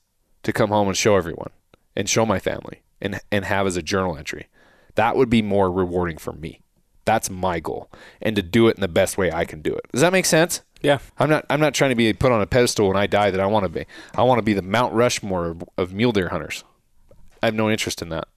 to 0.46 0.54
come 0.54 0.70
home 0.70 0.88
and 0.88 0.96
show 0.96 1.18
everyone 1.18 1.52
and 1.96 2.10
show 2.10 2.26
my 2.26 2.40
family 2.40 2.82
and 3.02 3.20
and 3.32 3.46
have 3.46 3.68
as 3.68 3.76
a 3.76 3.82
journal 3.82 4.16
entry. 4.18 4.48
That 4.96 5.18
would 5.18 5.30
be 5.30 5.42
more 5.42 5.70
rewarding 5.70 6.18
for 6.18 6.32
me. 6.32 6.62
That's 7.04 7.30
my 7.30 7.60
goal, 7.60 7.92
and 8.22 8.36
to 8.36 8.42
do 8.42 8.68
it 8.68 8.78
in 8.78 8.82
the 8.82 8.88
best 8.88 9.18
way 9.18 9.32
I 9.32 9.46
can 9.46 9.62
do 9.62 9.76
it. 9.76 9.86
Does 9.92 10.02
that 10.02 10.14
make 10.14 10.26
sense? 10.26 10.62
Yeah. 10.82 11.00
I'm 11.20 11.30
not. 11.30 11.46
I'm 11.50 11.60
not 11.60 11.74
trying 11.74 11.90
to 11.90 11.96
be 11.96 12.14
put 12.14 12.32
on 12.32 12.42
a 12.42 12.48
pedestal 12.48 12.88
when 12.88 12.98
I 12.98 13.08
die. 13.08 13.32
That 13.32 13.42
I 13.42 13.46
want 13.46 13.64
to 13.64 13.70
be. 13.70 13.86
I 14.16 14.24
want 14.24 14.40
to 14.40 14.44
be 14.44 14.54
the 14.54 14.62
Mount 14.62 14.94
Rushmore 14.94 15.48
of, 15.48 15.64
of 15.78 15.94
mule 15.94 16.12
deer 16.12 16.30
hunters. 16.30 16.64
I 17.44 17.48
have 17.48 17.56
no 17.56 17.70
interest 17.70 18.02
in 18.02 18.10
that. 18.10 18.28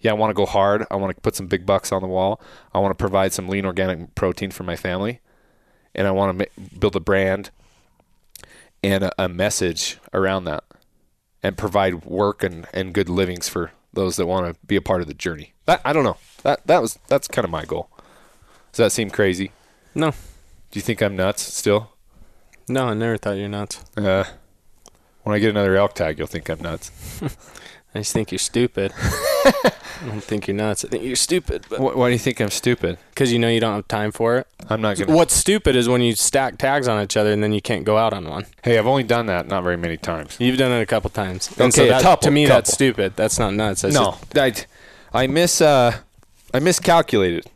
Yeah, 0.00 0.12
I 0.12 0.14
want 0.14 0.30
to 0.30 0.34
go 0.34 0.46
hard. 0.46 0.84
I 0.90 0.96
want 0.96 1.14
to 1.14 1.20
put 1.20 1.36
some 1.36 1.46
big 1.46 1.64
bucks 1.64 1.92
on 1.92 2.02
the 2.02 2.08
wall. 2.08 2.40
I 2.74 2.80
want 2.80 2.90
to 2.90 3.00
provide 3.00 3.32
some 3.32 3.48
lean 3.48 3.64
organic 3.64 4.14
protein 4.16 4.50
for 4.50 4.64
my 4.64 4.74
family, 4.74 5.20
and 5.94 6.08
I 6.08 6.10
want 6.10 6.38
to 6.38 6.46
ma- 6.46 6.66
build 6.78 6.96
a 6.96 7.00
brand 7.00 7.50
and 8.82 9.04
a, 9.04 9.24
a 9.24 9.28
message 9.28 9.98
around 10.12 10.44
that, 10.44 10.64
and 11.42 11.56
provide 11.56 12.04
work 12.04 12.42
and, 12.42 12.66
and 12.72 12.94
good 12.94 13.08
livings 13.08 13.48
for 13.48 13.72
those 13.92 14.16
that 14.16 14.26
want 14.26 14.46
to 14.46 14.66
be 14.66 14.76
a 14.76 14.82
part 14.82 15.02
of 15.02 15.08
the 15.08 15.14
journey. 15.14 15.52
That, 15.66 15.80
I 15.84 15.92
don't 15.92 16.04
know. 16.04 16.16
That 16.42 16.66
that 16.66 16.80
was 16.80 16.98
that's 17.08 17.28
kind 17.28 17.44
of 17.44 17.50
my 17.50 17.64
goal. 17.64 17.88
Does 18.72 18.78
that 18.78 18.92
seem 18.92 19.10
crazy? 19.10 19.52
No. 19.94 20.10
Do 20.10 20.78
you 20.78 20.80
think 20.80 21.02
I'm 21.02 21.14
nuts 21.14 21.42
still? 21.42 21.90
No, 22.68 22.86
I 22.86 22.94
never 22.94 23.16
thought 23.18 23.36
you're 23.36 23.48
nuts. 23.48 23.84
Uh, 23.96 24.24
when 25.22 25.36
I 25.36 25.38
get 25.38 25.50
another 25.50 25.76
elk 25.76 25.94
tag, 25.94 26.18
you'll 26.18 26.26
think 26.26 26.48
I'm 26.48 26.60
nuts. 26.60 26.90
I 27.94 27.98
just 27.98 28.12
think 28.12 28.32
you're 28.32 28.38
stupid. 28.38 28.92
I 29.44 30.06
don't 30.06 30.22
think 30.22 30.46
you're 30.48 30.56
nuts. 30.56 30.84
I 30.84 30.88
think 30.88 31.04
you're 31.04 31.14
stupid, 31.16 31.64
but 31.68 31.78
Why, 31.80 31.92
why 31.94 32.08
do 32.08 32.12
you 32.12 32.18
think 32.18 32.40
I'm 32.40 32.50
stupid? 32.50 32.98
because 33.10 33.32
you 33.32 33.38
know 33.38 33.48
you 33.48 33.60
don't 33.60 33.74
have 33.74 33.86
time 33.88 34.10
for 34.12 34.36
it. 34.38 34.46
I'm 34.68 34.80
not 34.80 34.96
gonna. 34.98 35.14
What's 35.14 35.34
stupid 35.34 35.76
is 35.76 35.88
when 35.88 36.00
you 36.02 36.14
stack 36.14 36.58
tags 36.58 36.88
on 36.88 37.02
each 37.02 37.16
other 37.16 37.32
and 37.32 37.42
then 37.42 37.52
you 37.52 37.60
can't 37.60 37.84
go 37.84 37.96
out 37.98 38.12
on 38.12 38.24
one. 38.28 38.46
Hey, 38.64 38.78
I've 38.78 38.86
only 38.86 39.04
done 39.04 39.26
that 39.26 39.46
not 39.48 39.62
very 39.62 39.76
many 39.76 39.96
times. 39.96 40.36
You've 40.40 40.58
done 40.58 40.72
it 40.72 40.80
a 40.82 40.86
couple 40.86 41.10
times. 41.10 41.48
And 41.58 41.72
Okay, 41.72 41.86
a 41.88 41.90
that, 41.92 42.02
couple, 42.02 42.24
to 42.26 42.30
me 42.30 42.46
that's 42.46 42.70
couple. 42.70 42.74
stupid. 42.74 43.12
That's 43.16 43.38
not 43.38 43.54
nuts. 43.54 43.82
That's 43.82 43.94
no, 43.94 44.18
just- 44.34 44.66
I, 45.12 45.22
I 45.22 45.26
miss. 45.28 45.60
Uh, 45.60 45.98
I 46.54 46.58
miscalculated. 46.58 47.46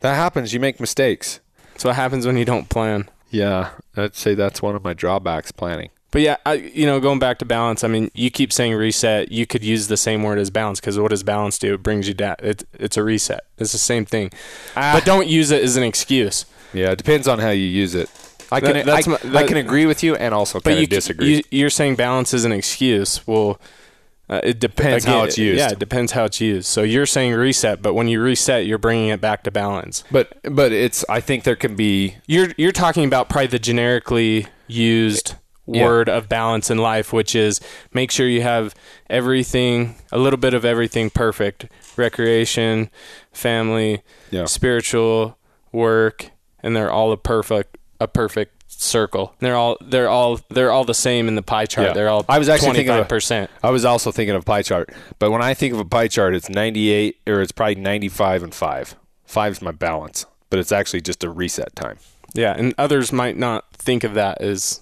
That 0.00 0.14
happens. 0.14 0.52
You 0.54 0.60
make 0.60 0.80
mistakes. 0.80 1.40
that's 1.72 1.84
what 1.84 1.94
happens 1.96 2.26
when 2.26 2.36
you 2.36 2.44
don't 2.44 2.68
plan. 2.68 3.08
Yeah, 3.30 3.70
I'd 3.96 4.14
say 4.16 4.34
that's 4.34 4.62
one 4.62 4.74
of 4.76 4.82
my 4.82 4.94
drawbacks. 4.94 5.52
Planning. 5.52 5.90
But 6.10 6.22
yeah, 6.22 6.36
I, 6.46 6.54
you 6.54 6.86
know, 6.86 7.00
going 7.00 7.18
back 7.18 7.38
to 7.40 7.44
balance. 7.44 7.84
I 7.84 7.88
mean, 7.88 8.10
you 8.14 8.30
keep 8.30 8.50
saying 8.52 8.74
reset. 8.74 9.30
You 9.30 9.46
could 9.46 9.62
use 9.62 9.88
the 9.88 9.96
same 9.98 10.22
word 10.22 10.38
as 10.38 10.48
balance 10.50 10.80
because 10.80 10.98
what 10.98 11.10
does 11.10 11.22
balance 11.22 11.58
do? 11.58 11.74
It 11.74 11.82
brings 11.82 12.08
you 12.08 12.14
down. 12.14 12.36
It, 12.38 12.64
it's 12.72 12.96
a 12.96 13.02
reset. 13.04 13.40
It's 13.58 13.72
the 13.72 13.78
same 13.78 14.06
thing. 14.06 14.30
but 14.74 15.04
don't 15.04 15.28
use 15.28 15.50
it 15.50 15.62
as 15.62 15.76
an 15.76 15.82
excuse. 15.82 16.46
Yeah, 16.72 16.92
it 16.92 16.96
depends 16.98 17.28
on 17.28 17.38
how 17.40 17.50
you 17.50 17.64
use 17.66 17.94
it. 17.94 18.08
I 18.50 18.60
can. 18.60 18.72
That- 18.72 18.86
that's 18.86 19.06
I, 19.06 19.10
my- 19.30 19.40
I 19.40 19.46
can 19.46 19.58
agree 19.58 19.84
with 19.84 20.02
you 20.02 20.16
and 20.16 20.32
also 20.32 20.60
kind 20.60 20.78
you 20.78 20.84
of 20.84 20.88
disagree. 20.90 21.36
You, 21.36 21.42
you're 21.50 21.70
saying 21.70 21.96
balance 21.96 22.32
is 22.32 22.46
an 22.46 22.52
excuse. 22.52 23.26
Well, 23.26 23.60
uh, 24.30 24.40
it 24.44 24.58
dep- 24.60 24.76
Depends 24.76 25.04
how 25.04 25.24
it's 25.24 25.36
used. 25.36 25.58
Yeah, 25.58 25.70
it 25.72 25.78
depends 25.78 26.12
how 26.12 26.24
it's 26.24 26.40
used. 26.40 26.66
So 26.68 26.82
you're 26.82 27.06
saying 27.06 27.34
reset, 27.34 27.82
but 27.82 27.92
when 27.94 28.08
you 28.08 28.20
reset, 28.22 28.64
you're 28.66 28.78
bringing 28.78 29.08
it 29.08 29.20
back 29.20 29.42
to 29.44 29.50
balance. 29.50 30.04
but 30.10 30.38
but 30.42 30.72
it's. 30.72 31.04
I 31.10 31.20
think 31.20 31.44
there 31.44 31.56
can 31.56 31.76
be. 31.76 32.16
You're 32.26 32.48
you're 32.56 32.72
talking 32.72 33.04
about 33.04 33.28
probably 33.28 33.48
the 33.48 33.58
generically 33.58 34.46
used 34.66 35.34
Yeah. 35.70 35.84
word 35.84 36.08
of 36.08 36.28
balance 36.28 36.70
in 36.70 36.78
life, 36.78 37.12
which 37.12 37.34
is 37.34 37.60
make 37.92 38.10
sure 38.10 38.26
you 38.26 38.42
have 38.42 38.74
everything, 39.10 39.96
a 40.10 40.18
little 40.18 40.38
bit 40.38 40.54
of 40.54 40.64
everything 40.64 41.10
perfect: 41.10 41.66
recreation, 41.96 42.90
family, 43.32 44.02
Yeah. 44.30 44.46
spiritual, 44.46 45.36
work, 45.72 46.30
and 46.62 46.74
they're 46.74 46.90
all 46.90 47.12
a 47.12 47.16
perfect 47.16 47.76
a 48.00 48.06
perfect 48.08 48.54
circle. 48.70 49.34
They're 49.40 49.56
all 49.56 49.76
they're 49.80 50.08
all 50.08 50.40
they're 50.50 50.70
all 50.70 50.84
the 50.84 50.94
same 50.94 51.26
in 51.28 51.34
the 51.34 51.42
pie 51.42 51.66
chart. 51.66 51.88
Yeah. 51.88 51.92
They're 51.94 52.08
all 52.08 52.24
I 52.28 52.38
was 52.38 52.48
actually 52.48 52.66
twenty 52.68 52.78
thinking 52.80 53.00
of 53.00 53.08
percent. 53.08 53.50
I 53.62 53.70
was 53.70 53.84
also 53.84 54.12
thinking 54.12 54.36
of 54.36 54.44
pie 54.44 54.62
chart, 54.62 54.90
but 55.18 55.30
when 55.30 55.42
I 55.42 55.52
think 55.54 55.74
of 55.74 55.80
a 55.80 55.84
pie 55.84 56.08
chart, 56.08 56.34
it's 56.34 56.48
98 56.48 57.16
or 57.26 57.40
it's 57.40 57.52
probably 57.52 57.74
95 57.76 58.42
and 58.42 58.54
five. 58.54 58.94
Five's 59.24 59.60
my 59.60 59.72
balance, 59.72 60.24
but 60.48 60.58
it's 60.58 60.72
actually 60.72 61.00
just 61.02 61.24
a 61.24 61.28
reset 61.30 61.74
time. 61.76 61.98
Yeah, 62.34 62.54
and 62.56 62.72
others 62.78 63.12
might 63.12 63.36
not 63.36 63.64
think 63.72 64.04
of 64.04 64.14
that 64.14 64.40
as 64.40 64.80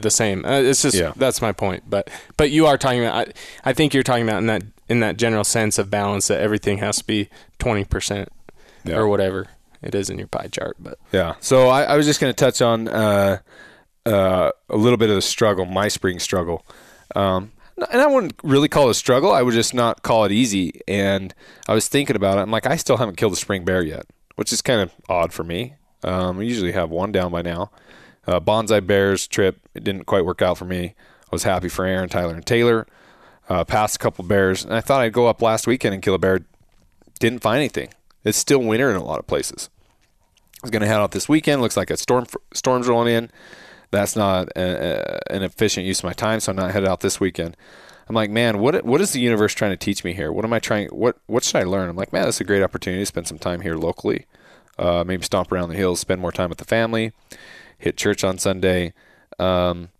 the 0.00 0.10
same. 0.10 0.44
Uh, 0.44 0.60
it's 0.60 0.82
just 0.82 0.96
Yeah. 0.96 1.12
that's 1.16 1.40
my 1.42 1.52
point. 1.52 1.84
But 1.88 2.10
but 2.36 2.50
you 2.50 2.66
are 2.66 2.78
talking 2.78 3.00
about. 3.04 3.28
I, 3.28 3.32
I 3.70 3.72
think 3.72 3.94
you're 3.94 4.02
talking 4.02 4.22
about 4.28 4.38
in 4.38 4.46
that 4.46 4.62
in 4.88 5.00
that 5.00 5.16
general 5.16 5.44
sense 5.44 5.78
of 5.78 5.90
balance 5.90 6.28
that 6.28 6.40
everything 6.40 6.78
has 6.78 6.96
to 6.98 7.04
be 7.04 7.28
twenty 7.58 7.84
percent 7.84 8.28
Yeah. 8.84 8.96
or 8.96 9.08
whatever 9.08 9.48
it 9.82 9.94
is 9.94 10.10
in 10.10 10.18
your 10.18 10.28
pie 10.28 10.48
chart. 10.50 10.76
But 10.78 10.98
Yeah. 11.12 11.34
So 11.40 11.68
I, 11.68 11.82
I 11.84 11.96
was 11.96 12.06
just 12.06 12.20
going 12.20 12.32
to 12.32 12.36
touch 12.36 12.60
on 12.62 12.88
uh, 12.88 13.38
uh, 14.06 14.50
a 14.70 14.76
little 14.76 14.96
bit 14.96 15.10
of 15.10 15.16
the 15.16 15.22
struggle, 15.22 15.64
my 15.66 15.88
spring 15.88 16.18
struggle. 16.18 16.64
Um, 17.14 17.52
and 17.90 18.00
I 18.00 18.06
wouldn't 18.06 18.34
really 18.42 18.68
call 18.68 18.88
it 18.88 18.92
a 18.92 18.94
struggle. 18.94 19.32
I 19.32 19.42
would 19.42 19.54
just 19.54 19.74
not 19.74 20.02
call 20.02 20.24
it 20.24 20.32
easy. 20.32 20.80
And 20.86 21.34
I 21.68 21.74
was 21.74 21.88
thinking 21.88 22.14
about 22.16 22.38
it. 22.38 22.42
I'm 22.42 22.50
like, 22.50 22.66
I 22.66 22.76
still 22.76 22.96
haven't 22.98 23.16
killed 23.16 23.32
a 23.32 23.36
spring 23.36 23.64
bear 23.64 23.82
yet, 23.82 24.06
which 24.36 24.52
is 24.52 24.62
kind 24.62 24.80
of 24.80 24.92
odd 25.08 25.32
for 25.32 25.44
me. 25.44 25.74
Um, 26.04 26.38
I 26.38 26.42
usually 26.42 26.72
have 26.72 26.90
one 26.90 27.12
down 27.12 27.32
by 27.32 27.42
now. 27.42 27.70
Uh, 28.26 28.40
bonsai 28.40 28.84
bears 28.86 29.26
trip, 29.26 29.60
it 29.74 29.84
didn't 29.84 30.04
quite 30.04 30.24
work 30.24 30.42
out 30.42 30.58
for 30.58 30.64
me. 30.64 30.94
I 31.24 31.28
was 31.30 31.42
happy 31.42 31.68
for 31.68 31.84
Aaron, 31.84 32.08
Tyler, 32.08 32.34
and 32.34 32.46
Taylor. 32.46 32.86
Uh, 33.48 33.64
passed 33.64 33.96
a 33.96 33.98
couple 33.98 34.24
bears, 34.24 34.64
and 34.64 34.72
I 34.72 34.80
thought 34.80 35.02
I'd 35.02 35.12
go 35.12 35.26
up 35.26 35.42
last 35.42 35.66
weekend 35.66 35.92
and 35.92 36.02
kill 36.02 36.14
a 36.14 36.18
bear. 36.18 36.40
Didn't 37.18 37.42
find 37.42 37.58
anything. 37.58 37.90
It's 38.24 38.38
still 38.38 38.60
winter 38.60 38.90
in 38.90 38.96
a 38.96 39.04
lot 39.04 39.18
of 39.18 39.26
places. 39.26 39.68
I 40.62 40.66
was 40.66 40.70
going 40.70 40.80
to 40.80 40.88
head 40.88 41.00
out 41.00 41.10
this 41.10 41.28
weekend. 41.28 41.60
Looks 41.60 41.76
like 41.76 41.90
a 41.90 41.96
storm 41.98 42.24
storm's 42.54 42.88
rolling 42.88 43.14
in. 43.14 43.30
That's 43.90 44.16
not 44.16 44.48
a, 44.56 45.20
a, 45.30 45.34
an 45.34 45.42
efficient 45.42 45.86
use 45.86 45.98
of 46.00 46.04
my 46.04 46.14
time, 46.14 46.40
so 46.40 46.50
I'm 46.50 46.56
not 46.56 46.70
headed 46.70 46.88
out 46.88 47.00
this 47.00 47.20
weekend. 47.20 47.56
I'm 48.08 48.14
like, 48.14 48.30
man, 48.30 48.58
what 48.58 48.84
what 48.84 49.00
is 49.00 49.12
the 49.12 49.20
universe 49.20 49.52
trying 49.52 49.72
to 49.72 49.76
teach 49.76 50.04
me 50.04 50.14
here? 50.14 50.32
What 50.32 50.44
am 50.44 50.52
I 50.52 50.58
trying? 50.58 50.88
What 50.88 51.18
what 51.26 51.44
should 51.44 51.56
I 51.56 51.64
learn? 51.64 51.90
I'm 51.90 51.96
like, 51.96 52.12
man, 52.12 52.24
this 52.24 52.36
is 52.36 52.40
a 52.40 52.44
great 52.44 52.62
opportunity 52.62 53.02
to 53.02 53.06
spend 53.06 53.28
some 53.28 53.38
time 53.38 53.60
here 53.60 53.76
locally. 53.76 54.26
Uh, 54.78 55.04
maybe 55.06 55.22
stomp 55.22 55.52
around 55.52 55.68
the 55.68 55.76
hills, 55.76 56.00
spend 56.00 56.20
more 56.20 56.32
time 56.32 56.48
with 56.48 56.58
the 56.58 56.64
family, 56.64 57.12
hit 57.84 57.96
church 57.96 58.24
on 58.24 58.38
Sunday. 58.38 58.94
Um, 59.38 59.90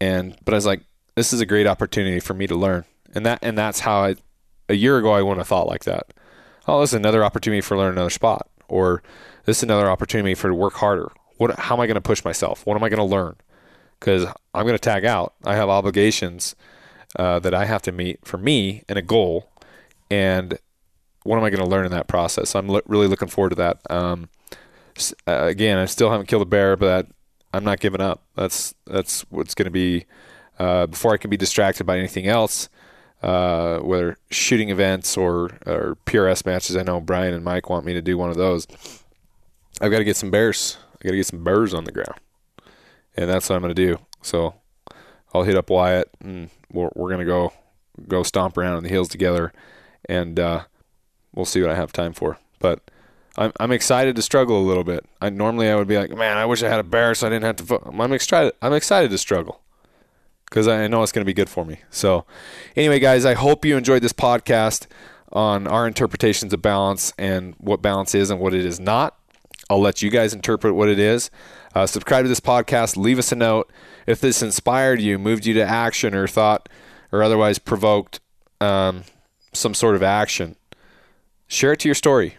and 0.00 0.36
but 0.44 0.52
I 0.52 0.56
was 0.56 0.66
like, 0.66 0.82
this 1.14 1.32
is 1.32 1.40
a 1.40 1.46
great 1.46 1.66
opportunity 1.66 2.20
for 2.20 2.34
me 2.34 2.46
to 2.48 2.54
learn, 2.56 2.84
and 3.14 3.24
that 3.24 3.38
and 3.42 3.56
that's 3.56 3.80
how 3.80 4.04
I. 4.04 4.16
A 4.68 4.74
year 4.74 4.96
ago, 4.96 5.12
I 5.12 5.22
wouldn't 5.22 5.38
have 5.38 5.48
thought 5.48 5.66
like 5.66 5.84
that. 5.84 6.14
Oh, 6.66 6.80
this 6.80 6.90
is 6.90 6.94
another 6.94 7.24
opportunity 7.24 7.60
for 7.60 7.76
learn 7.76 7.92
another 7.92 8.10
spot, 8.10 8.48
or 8.68 9.02
this 9.44 9.58
is 9.58 9.62
another 9.64 9.90
opportunity 9.90 10.34
for 10.34 10.48
to 10.48 10.54
work 10.54 10.74
harder. 10.74 11.10
What? 11.36 11.58
How 11.58 11.74
am 11.74 11.80
I 11.80 11.86
going 11.86 11.96
to 11.96 12.00
push 12.00 12.24
myself? 12.24 12.64
What 12.64 12.76
am 12.76 12.84
I 12.84 12.88
going 12.88 12.98
to 12.98 13.04
learn? 13.04 13.36
Because 13.98 14.26
I'm 14.54 14.64
going 14.64 14.74
to 14.74 14.78
tag 14.78 15.04
out. 15.04 15.34
I 15.44 15.56
have 15.56 15.68
obligations 15.68 16.54
uh, 17.16 17.38
that 17.40 17.54
I 17.54 17.66
have 17.66 17.82
to 17.82 17.92
meet 17.92 18.20
for 18.24 18.38
me 18.38 18.82
and 18.88 18.98
a 18.98 19.02
goal, 19.02 19.50
and 20.10 20.58
what 21.24 21.36
am 21.36 21.44
I 21.44 21.50
going 21.50 21.62
to 21.62 21.68
learn 21.68 21.84
in 21.84 21.92
that 21.92 22.08
process? 22.08 22.54
I'm 22.54 22.68
lo- 22.68 22.80
really 22.86 23.08
looking 23.08 23.28
forward 23.28 23.50
to 23.50 23.56
that. 23.56 23.78
Um, 23.90 24.28
uh, 25.26 25.44
again, 25.44 25.78
I 25.78 25.86
still 25.86 26.10
haven't 26.10 26.26
killed 26.26 26.42
a 26.42 26.46
bear, 26.46 26.76
but 26.76 27.08
I'm 27.52 27.64
not 27.64 27.80
giving 27.80 28.00
up. 28.00 28.22
That's 28.36 28.74
that's 28.86 29.22
what's 29.30 29.54
going 29.54 29.66
to 29.66 29.70
be 29.70 30.06
uh, 30.58 30.86
before 30.86 31.12
I 31.12 31.16
can 31.16 31.30
be 31.30 31.36
distracted 31.36 31.84
by 31.84 31.98
anything 31.98 32.26
else, 32.26 32.68
uh, 33.22 33.78
whether 33.78 34.16
shooting 34.30 34.70
events 34.70 35.16
or 35.16 35.58
or 35.66 35.96
PRS 36.06 36.46
matches. 36.46 36.76
I 36.76 36.82
know 36.82 37.00
Brian 37.00 37.34
and 37.34 37.44
Mike 37.44 37.68
want 37.68 37.84
me 37.84 37.92
to 37.92 38.02
do 38.02 38.16
one 38.16 38.30
of 38.30 38.36
those. 38.36 38.66
I've 39.80 39.90
got 39.90 39.98
to 39.98 40.04
get 40.04 40.16
some 40.16 40.30
bears. 40.30 40.78
I 40.94 41.04
got 41.04 41.10
to 41.10 41.16
get 41.16 41.26
some 41.26 41.44
bears 41.44 41.74
on 41.74 41.84
the 41.84 41.92
ground, 41.92 42.20
and 43.16 43.28
that's 43.28 43.48
what 43.48 43.56
I'm 43.56 43.62
going 43.62 43.74
to 43.74 43.86
do. 43.86 43.98
So 44.22 44.54
I'll 45.34 45.42
hit 45.42 45.56
up 45.56 45.70
Wyatt, 45.70 46.10
and 46.20 46.50
we're, 46.70 46.90
we're 46.94 47.08
going 47.08 47.20
to 47.20 47.26
go 47.26 47.52
go 48.08 48.22
stomp 48.22 48.56
around 48.56 48.78
in 48.78 48.84
the 48.84 48.88
hills 48.88 49.08
together, 49.08 49.52
and 50.06 50.38
uh, 50.38 50.64
we'll 51.34 51.44
see 51.44 51.60
what 51.60 51.70
I 51.70 51.74
have 51.74 51.92
time 51.92 52.12
for. 52.12 52.38
But 52.58 52.90
I'm 53.36 53.52
I'm 53.58 53.72
excited 53.72 54.16
to 54.16 54.22
struggle 54.22 54.60
a 54.60 54.66
little 54.66 54.84
bit. 54.84 55.04
I 55.20 55.30
normally 55.30 55.68
I 55.68 55.76
would 55.76 55.88
be 55.88 55.96
like, 55.96 56.10
man, 56.10 56.36
I 56.36 56.46
wish 56.46 56.62
I 56.62 56.68
had 56.68 56.80
a 56.80 56.84
bear 56.84 57.14
so 57.14 57.26
I 57.26 57.30
didn't 57.30 57.44
have 57.44 57.68
to. 57.68 57.98
I'm 57.98 58.12
excited. 58.12 58.52
I'm 58.60 58.72
excited 58.72 59.10
to 59.10 59.18
struggle 59.18 59.60
because 60.46 60.68
I 60.68 60.86
know 60.86 61.02
it's 61.02 61.12
going 61.12 61.24
to 61.24 61.26
be 61.26 61.32
good 61.32 61.48
for 61.48 61.64
me. 61.64 61.78
So, 61.90 62.26
anyway, 62.76 62.98
guys, 62.98 63.24
I 63.24 63.34
hope 63.34 63.64
you 63.64 63.76
enjoyed 63.76 64.02
this 64.02 64.12
podcast 64.12 64.86
on 65.32 65.66
our 65.66 65.86
interpretations 65.86 66.52
of 66.52 66.60
balance 66.60 67.14
and 67.16 67.54
what 67.56 67.80
balance 67.80 68.14
is 68.14 68.28
and 68.28 68.38
what 68.38 68.52
it 68.52 68.66
is 68.66 68.78
not. 68.78 69.16
I'll 69.70 69.80
let 69.80 70.02
you 70.02 70.10
guys 70.10 70.34
interpret 70.34 70.74
what 70.74 70.90
it 70.90 70.98
is. 70.98 71.30
Uh, 71.74 71.86
subscribe 71.86 72.26
to 72.26 72.28
this 72.28 72.40
podcast. 72.40 72.98
Leave 72.98 73.18
us 73.18 73.32
a 73.32 73.36
note 73.36 73.72
if 74.06 74.20
this 74.20 74.42
inspired 74.42 75.00
you, 75.00 75.18
moved 75.18 75.46
you 75.46 75.54
to 75.54 75.62
action, 75.62 76.14
or 76.14 76.26
thought 76.26 76.68
or 77.12 77.22
otherwise 77.22 77.58
provoked 77.58 78.20
um, 78.60 79.04
some 79.52 79.74
sort 79.74 79.94
of 79.94 80.02
action, 80.02 80.56
share 81.46 81.72
it 81.72 81.80
to 81.80 81.88
your 81.88 81.94
story. 81.94 82.38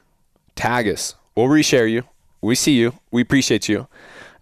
Tag 0.55 0.87
us. 0.87 1.15
We'll 1.35 1.47
reshare 1.47 1.89
you. 1.89 2.03
We 2.41 2.55
see 2.55 2.73
you. 2.73 2.93
We 3.11 3.21
appreciate 3.21 3.69
you. 3.69 3.87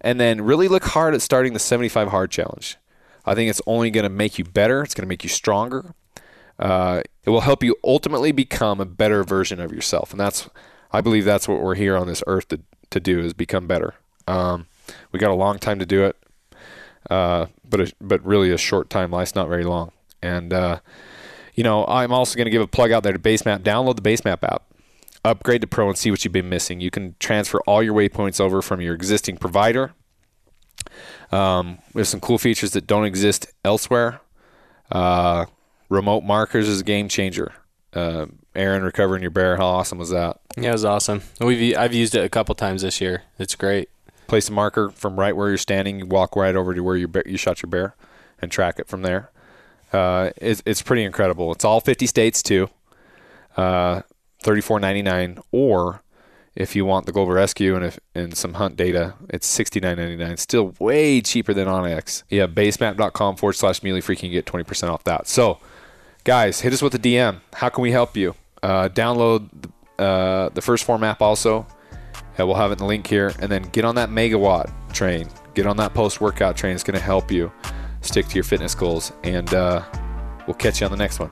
And 0.02 0.20
then 0.20 0.42
really 0.42 0.68
look 0.68 0.84
hard 0.84 1.14
at 1.14 1.22
starting 1.22 1.54
the 1.54 1.60
75 1.60 2.10
hard 2.10 2.32
challenge. 2.32 2.78
I 3.26 3.36
think 3.36 3.50
it's 3.50 3.62
only 3.68 3.92
going 3.92 4.04
to 4.04 4.10
make 4.10 4.40
you 4.40 4.44
better. 4.44 4.82
It's 4.82 4.94
going 4.94 5.04
to 5.04 5.10
make 5.10 5.24
you 5.24 5.30
stronger. 5.30 5.94
Uh, 6.58 7.02
it 7.24 7.30
will 7.30 7.42
help 7.42 7.64
you 7.64 7.76
ultimately 7.84 8.32
become 8.32 8.80
a 8.80 8.86
better 8.86 9.24
version 9.24 9.60
of 9.60 9.72
yourself, 9.72 10.12
and 10.12 10.20
that's 10.20 10.48
I 10.92 11.02
believe 11.02 11.26
that's 11.26 11.48
what 11.48 11.62
we're 11.62 11.76
here 11.76 11.98
on 11.98 12.08
this 12.08 12.24
earth 12.28 12.50
to 12.50 12.60
to 12.92 13.00
do 13.00 13.20
is 13.20 13.34
become 13.34 13.66
better. 13.66 13.96
Um, 14.28 14.68
we 15.12 15.20
got 15.20 15.32
a 15.32 15.36
long 15.36 15.58
time 15.58 15.80
to 15.80 15.86
do 15.86 16.04
it, 16.06 16.18
uh, 17.10 17.48
but 17.68 17.82
a, 17.82 17.94
but 18.00 18.24
really 18.24 18.52
a 18.52 18.58
short 18.58 18.90
time. 18.90 19.12
Life's 19.12 19.34
not 19.34 19.50
very 19.50 19.64
long, 19.64 19.92
and 20.22 20.54
uh, 20.54 20.80
you 21.56 21.64
know 21.64 21.86
I'm 21.88 22.12
also 22.12 22.36
going 22.36 22.46
to 22.46 22.52
give 22.52 22.62
a 22.62 22.68
plug 22.68 22.92
out 22.92 23.02
there 23.02 23.14
to 23.14 23.20
Basemap. 23.20 23.60
Download 23.60 23.96
the 23.96 24.02
Basemap 24.04 24.44
app, 24.44 24.64
upgrade 25.24 25.62
to 25.62 25.68
Pro, 25.68 25.88
and 25.88 25.98
see 25.98 26.12
what 26.12 26.24
you've 26.24 26.34
been 26.34 26.50
missing. 26.50 26.80
You 26.80 26.92
can 26.92 27.16
transfer 27.20 27.60
all 27.68 27.84
your 27.84 27.94
waypoints 27.94 28.40
over 28.40 28.62
from 28.62 28.82
your 28.82 28.94
existing 28.94 29.38
provider. 29.38 29.94
Um, 31.32 31.80
we 31.94 32.02
have 32.02 32.08
some 32.08 32.20
cool 32.20 32.38
features 32.38 32.72
that 32.72 32.88
don't 32.88 33.06
exist 33.06 33.48
elsewhere. 33.64 34.22
Uh, 34.92 35.46
remote 35.90 36.24
markers 36.24 36.68
is 36.68 36.82
a 36.82 36.84
game 36.84 37.08
changer. 37.08 37.54
Uh, 37.94 38.28
Aaron 38.56 38.84
recovering 38.84 39.22
your 39.22 39.32
bear, 39.32 39.58
how 39.58 39.66
awesome 39.66 39.98
was 39.98 40.10
that? 40.10 40.40
Yeah, 40.58 40.70
it 40.70 40.74
was 40.74 40.86
awesome. 40.86 41.22
We've 41.40 41.78
I've 41.78 41.94
used 41.94 42.16
it 42.16 42.24
a 42.24 42.30
couple 42.30 42.56
times 42.56 42.82
this 42.82 43.00
year. 43.00 43.24
It's 43.38 43.56
great. 43.56 43.90
Place 44.28 44.50
a 44.50 44.52
marker 44.52 44.90
from 44.90 45.20
right 45.20 45.36
where 45.36 45.50
you're 45.50 45.58
standing. 45.58 46.00
You 46.00 46.06
walk 46.06 46.36
right 46.36 46.56
over 46.56 46.74
to 46.74 46.82
where 46.82 46.96
you 46.96 47.10
you 47.26 47.38
shot 47.38 47.62
your 47.62 47.70
bear, 47.70 47.96
and 48.42 48.52
track 48.52 48.80
it 48.80 48.88
from 48.88 49.02
there. 49.02 49.30
Uh, 49.94 50.32
it's 50.38 50.62
it's 50.66 50.82
pretty 50.82 51.04
incredible. 51.04 51.52
It's 51.52 51.66
all 51.66 51.80
50 51.82 52.06
states 52.08 52.42
too. 52.42 52.70
Uh, 53.58 54.02
34.99 54.44 55.42
or 55.52 56.02
if 56.56 56.76
you 56.76 56.86
want 56.86 57.06
the 57.06 57.12
global 57.12 57.32
rescue 57.34 57.76
and 57.76 57.86
if 57.86 58.00
and 58.14 58.36
some 58.36 58.56
hunt 58.56 58.76
data, 58.76 59.14
it's 59.30 59.48
sixty 59.48 59.80
nine 59.80 59.98
ninety 59.98 60.18
nine. 60.18 60.36
Still 60.38 60.74
way 60.80 61.22
cheaper 61.22 61.54
than 61.54 61.68
onX 61.68 62.24
Yeah, 62.30 62.48
basemap.com 62.48 63.38
forward 63.38 63.54
slash 63.54 63.82
Muley 63.84 64.02
Freak 64.02 64.20
can 64.20 64.32
get 64.32 64.46
twenty 64.46 64.66
percent 64.66 64.92
off 64.92 65.04
that. 65.06 65.28
So, 65.28 65.60
guys, 66.26 66.60
hit 66.62 66.74
us 66.74 66.82
with 66.82 66.94
a 66.94 67.00
DM. 67.00 67.40
How 67.54 67.70
can 67.70 67.82
we 67.82 67.92
help 67.92 68.18
you? 68.18 68.36
Uh, 68.62 68.90
download 68.90 69.50
uh, 69.98 70.50
the 70.50 70.62
1st 70.62 70.84
Phorm 70.84 71.04
app 71.04 71.22
also. 71.22 71.66
Yeah, 72.38 72.46
we'll 72.46 72.56
have 72.56 72.72
it 72.72 72.74
in 72.74 72.78
the 72.80 72.86
link 72.86 73.08
here, 73.08 73.34
and 73.40 73.52
then 73.52 73.64
get 73.64 73.86
on 73.86 73.96
that 73.96 74.10
megawatt 74.10 74.72
train. 74.94 75.30
Get 75.54 75.68
on 75.68 75.78
that 75.78 75.94
post 75.94 76.22
workout 76.22 76.56
train. 76.58 76.76
It's 76.76 76.84
going 76.84 76.98
to 76.98 77.04
help 77.04 77.32
you 77.32 77.52
stick 78.02 78.28
to 78.28 78.36
your 78.36 78.44
fitness 78.44 78.76
goals, 78.76 79.12
and 79.24 79.54
uh, 79.54 79.84
we'll 80.48 80.54
catch 80.56 80.82
you 80.82 80.86
on 80.86 80.92
the 80.92 80.98
next 80.98 81.20
one. 81.20 81.32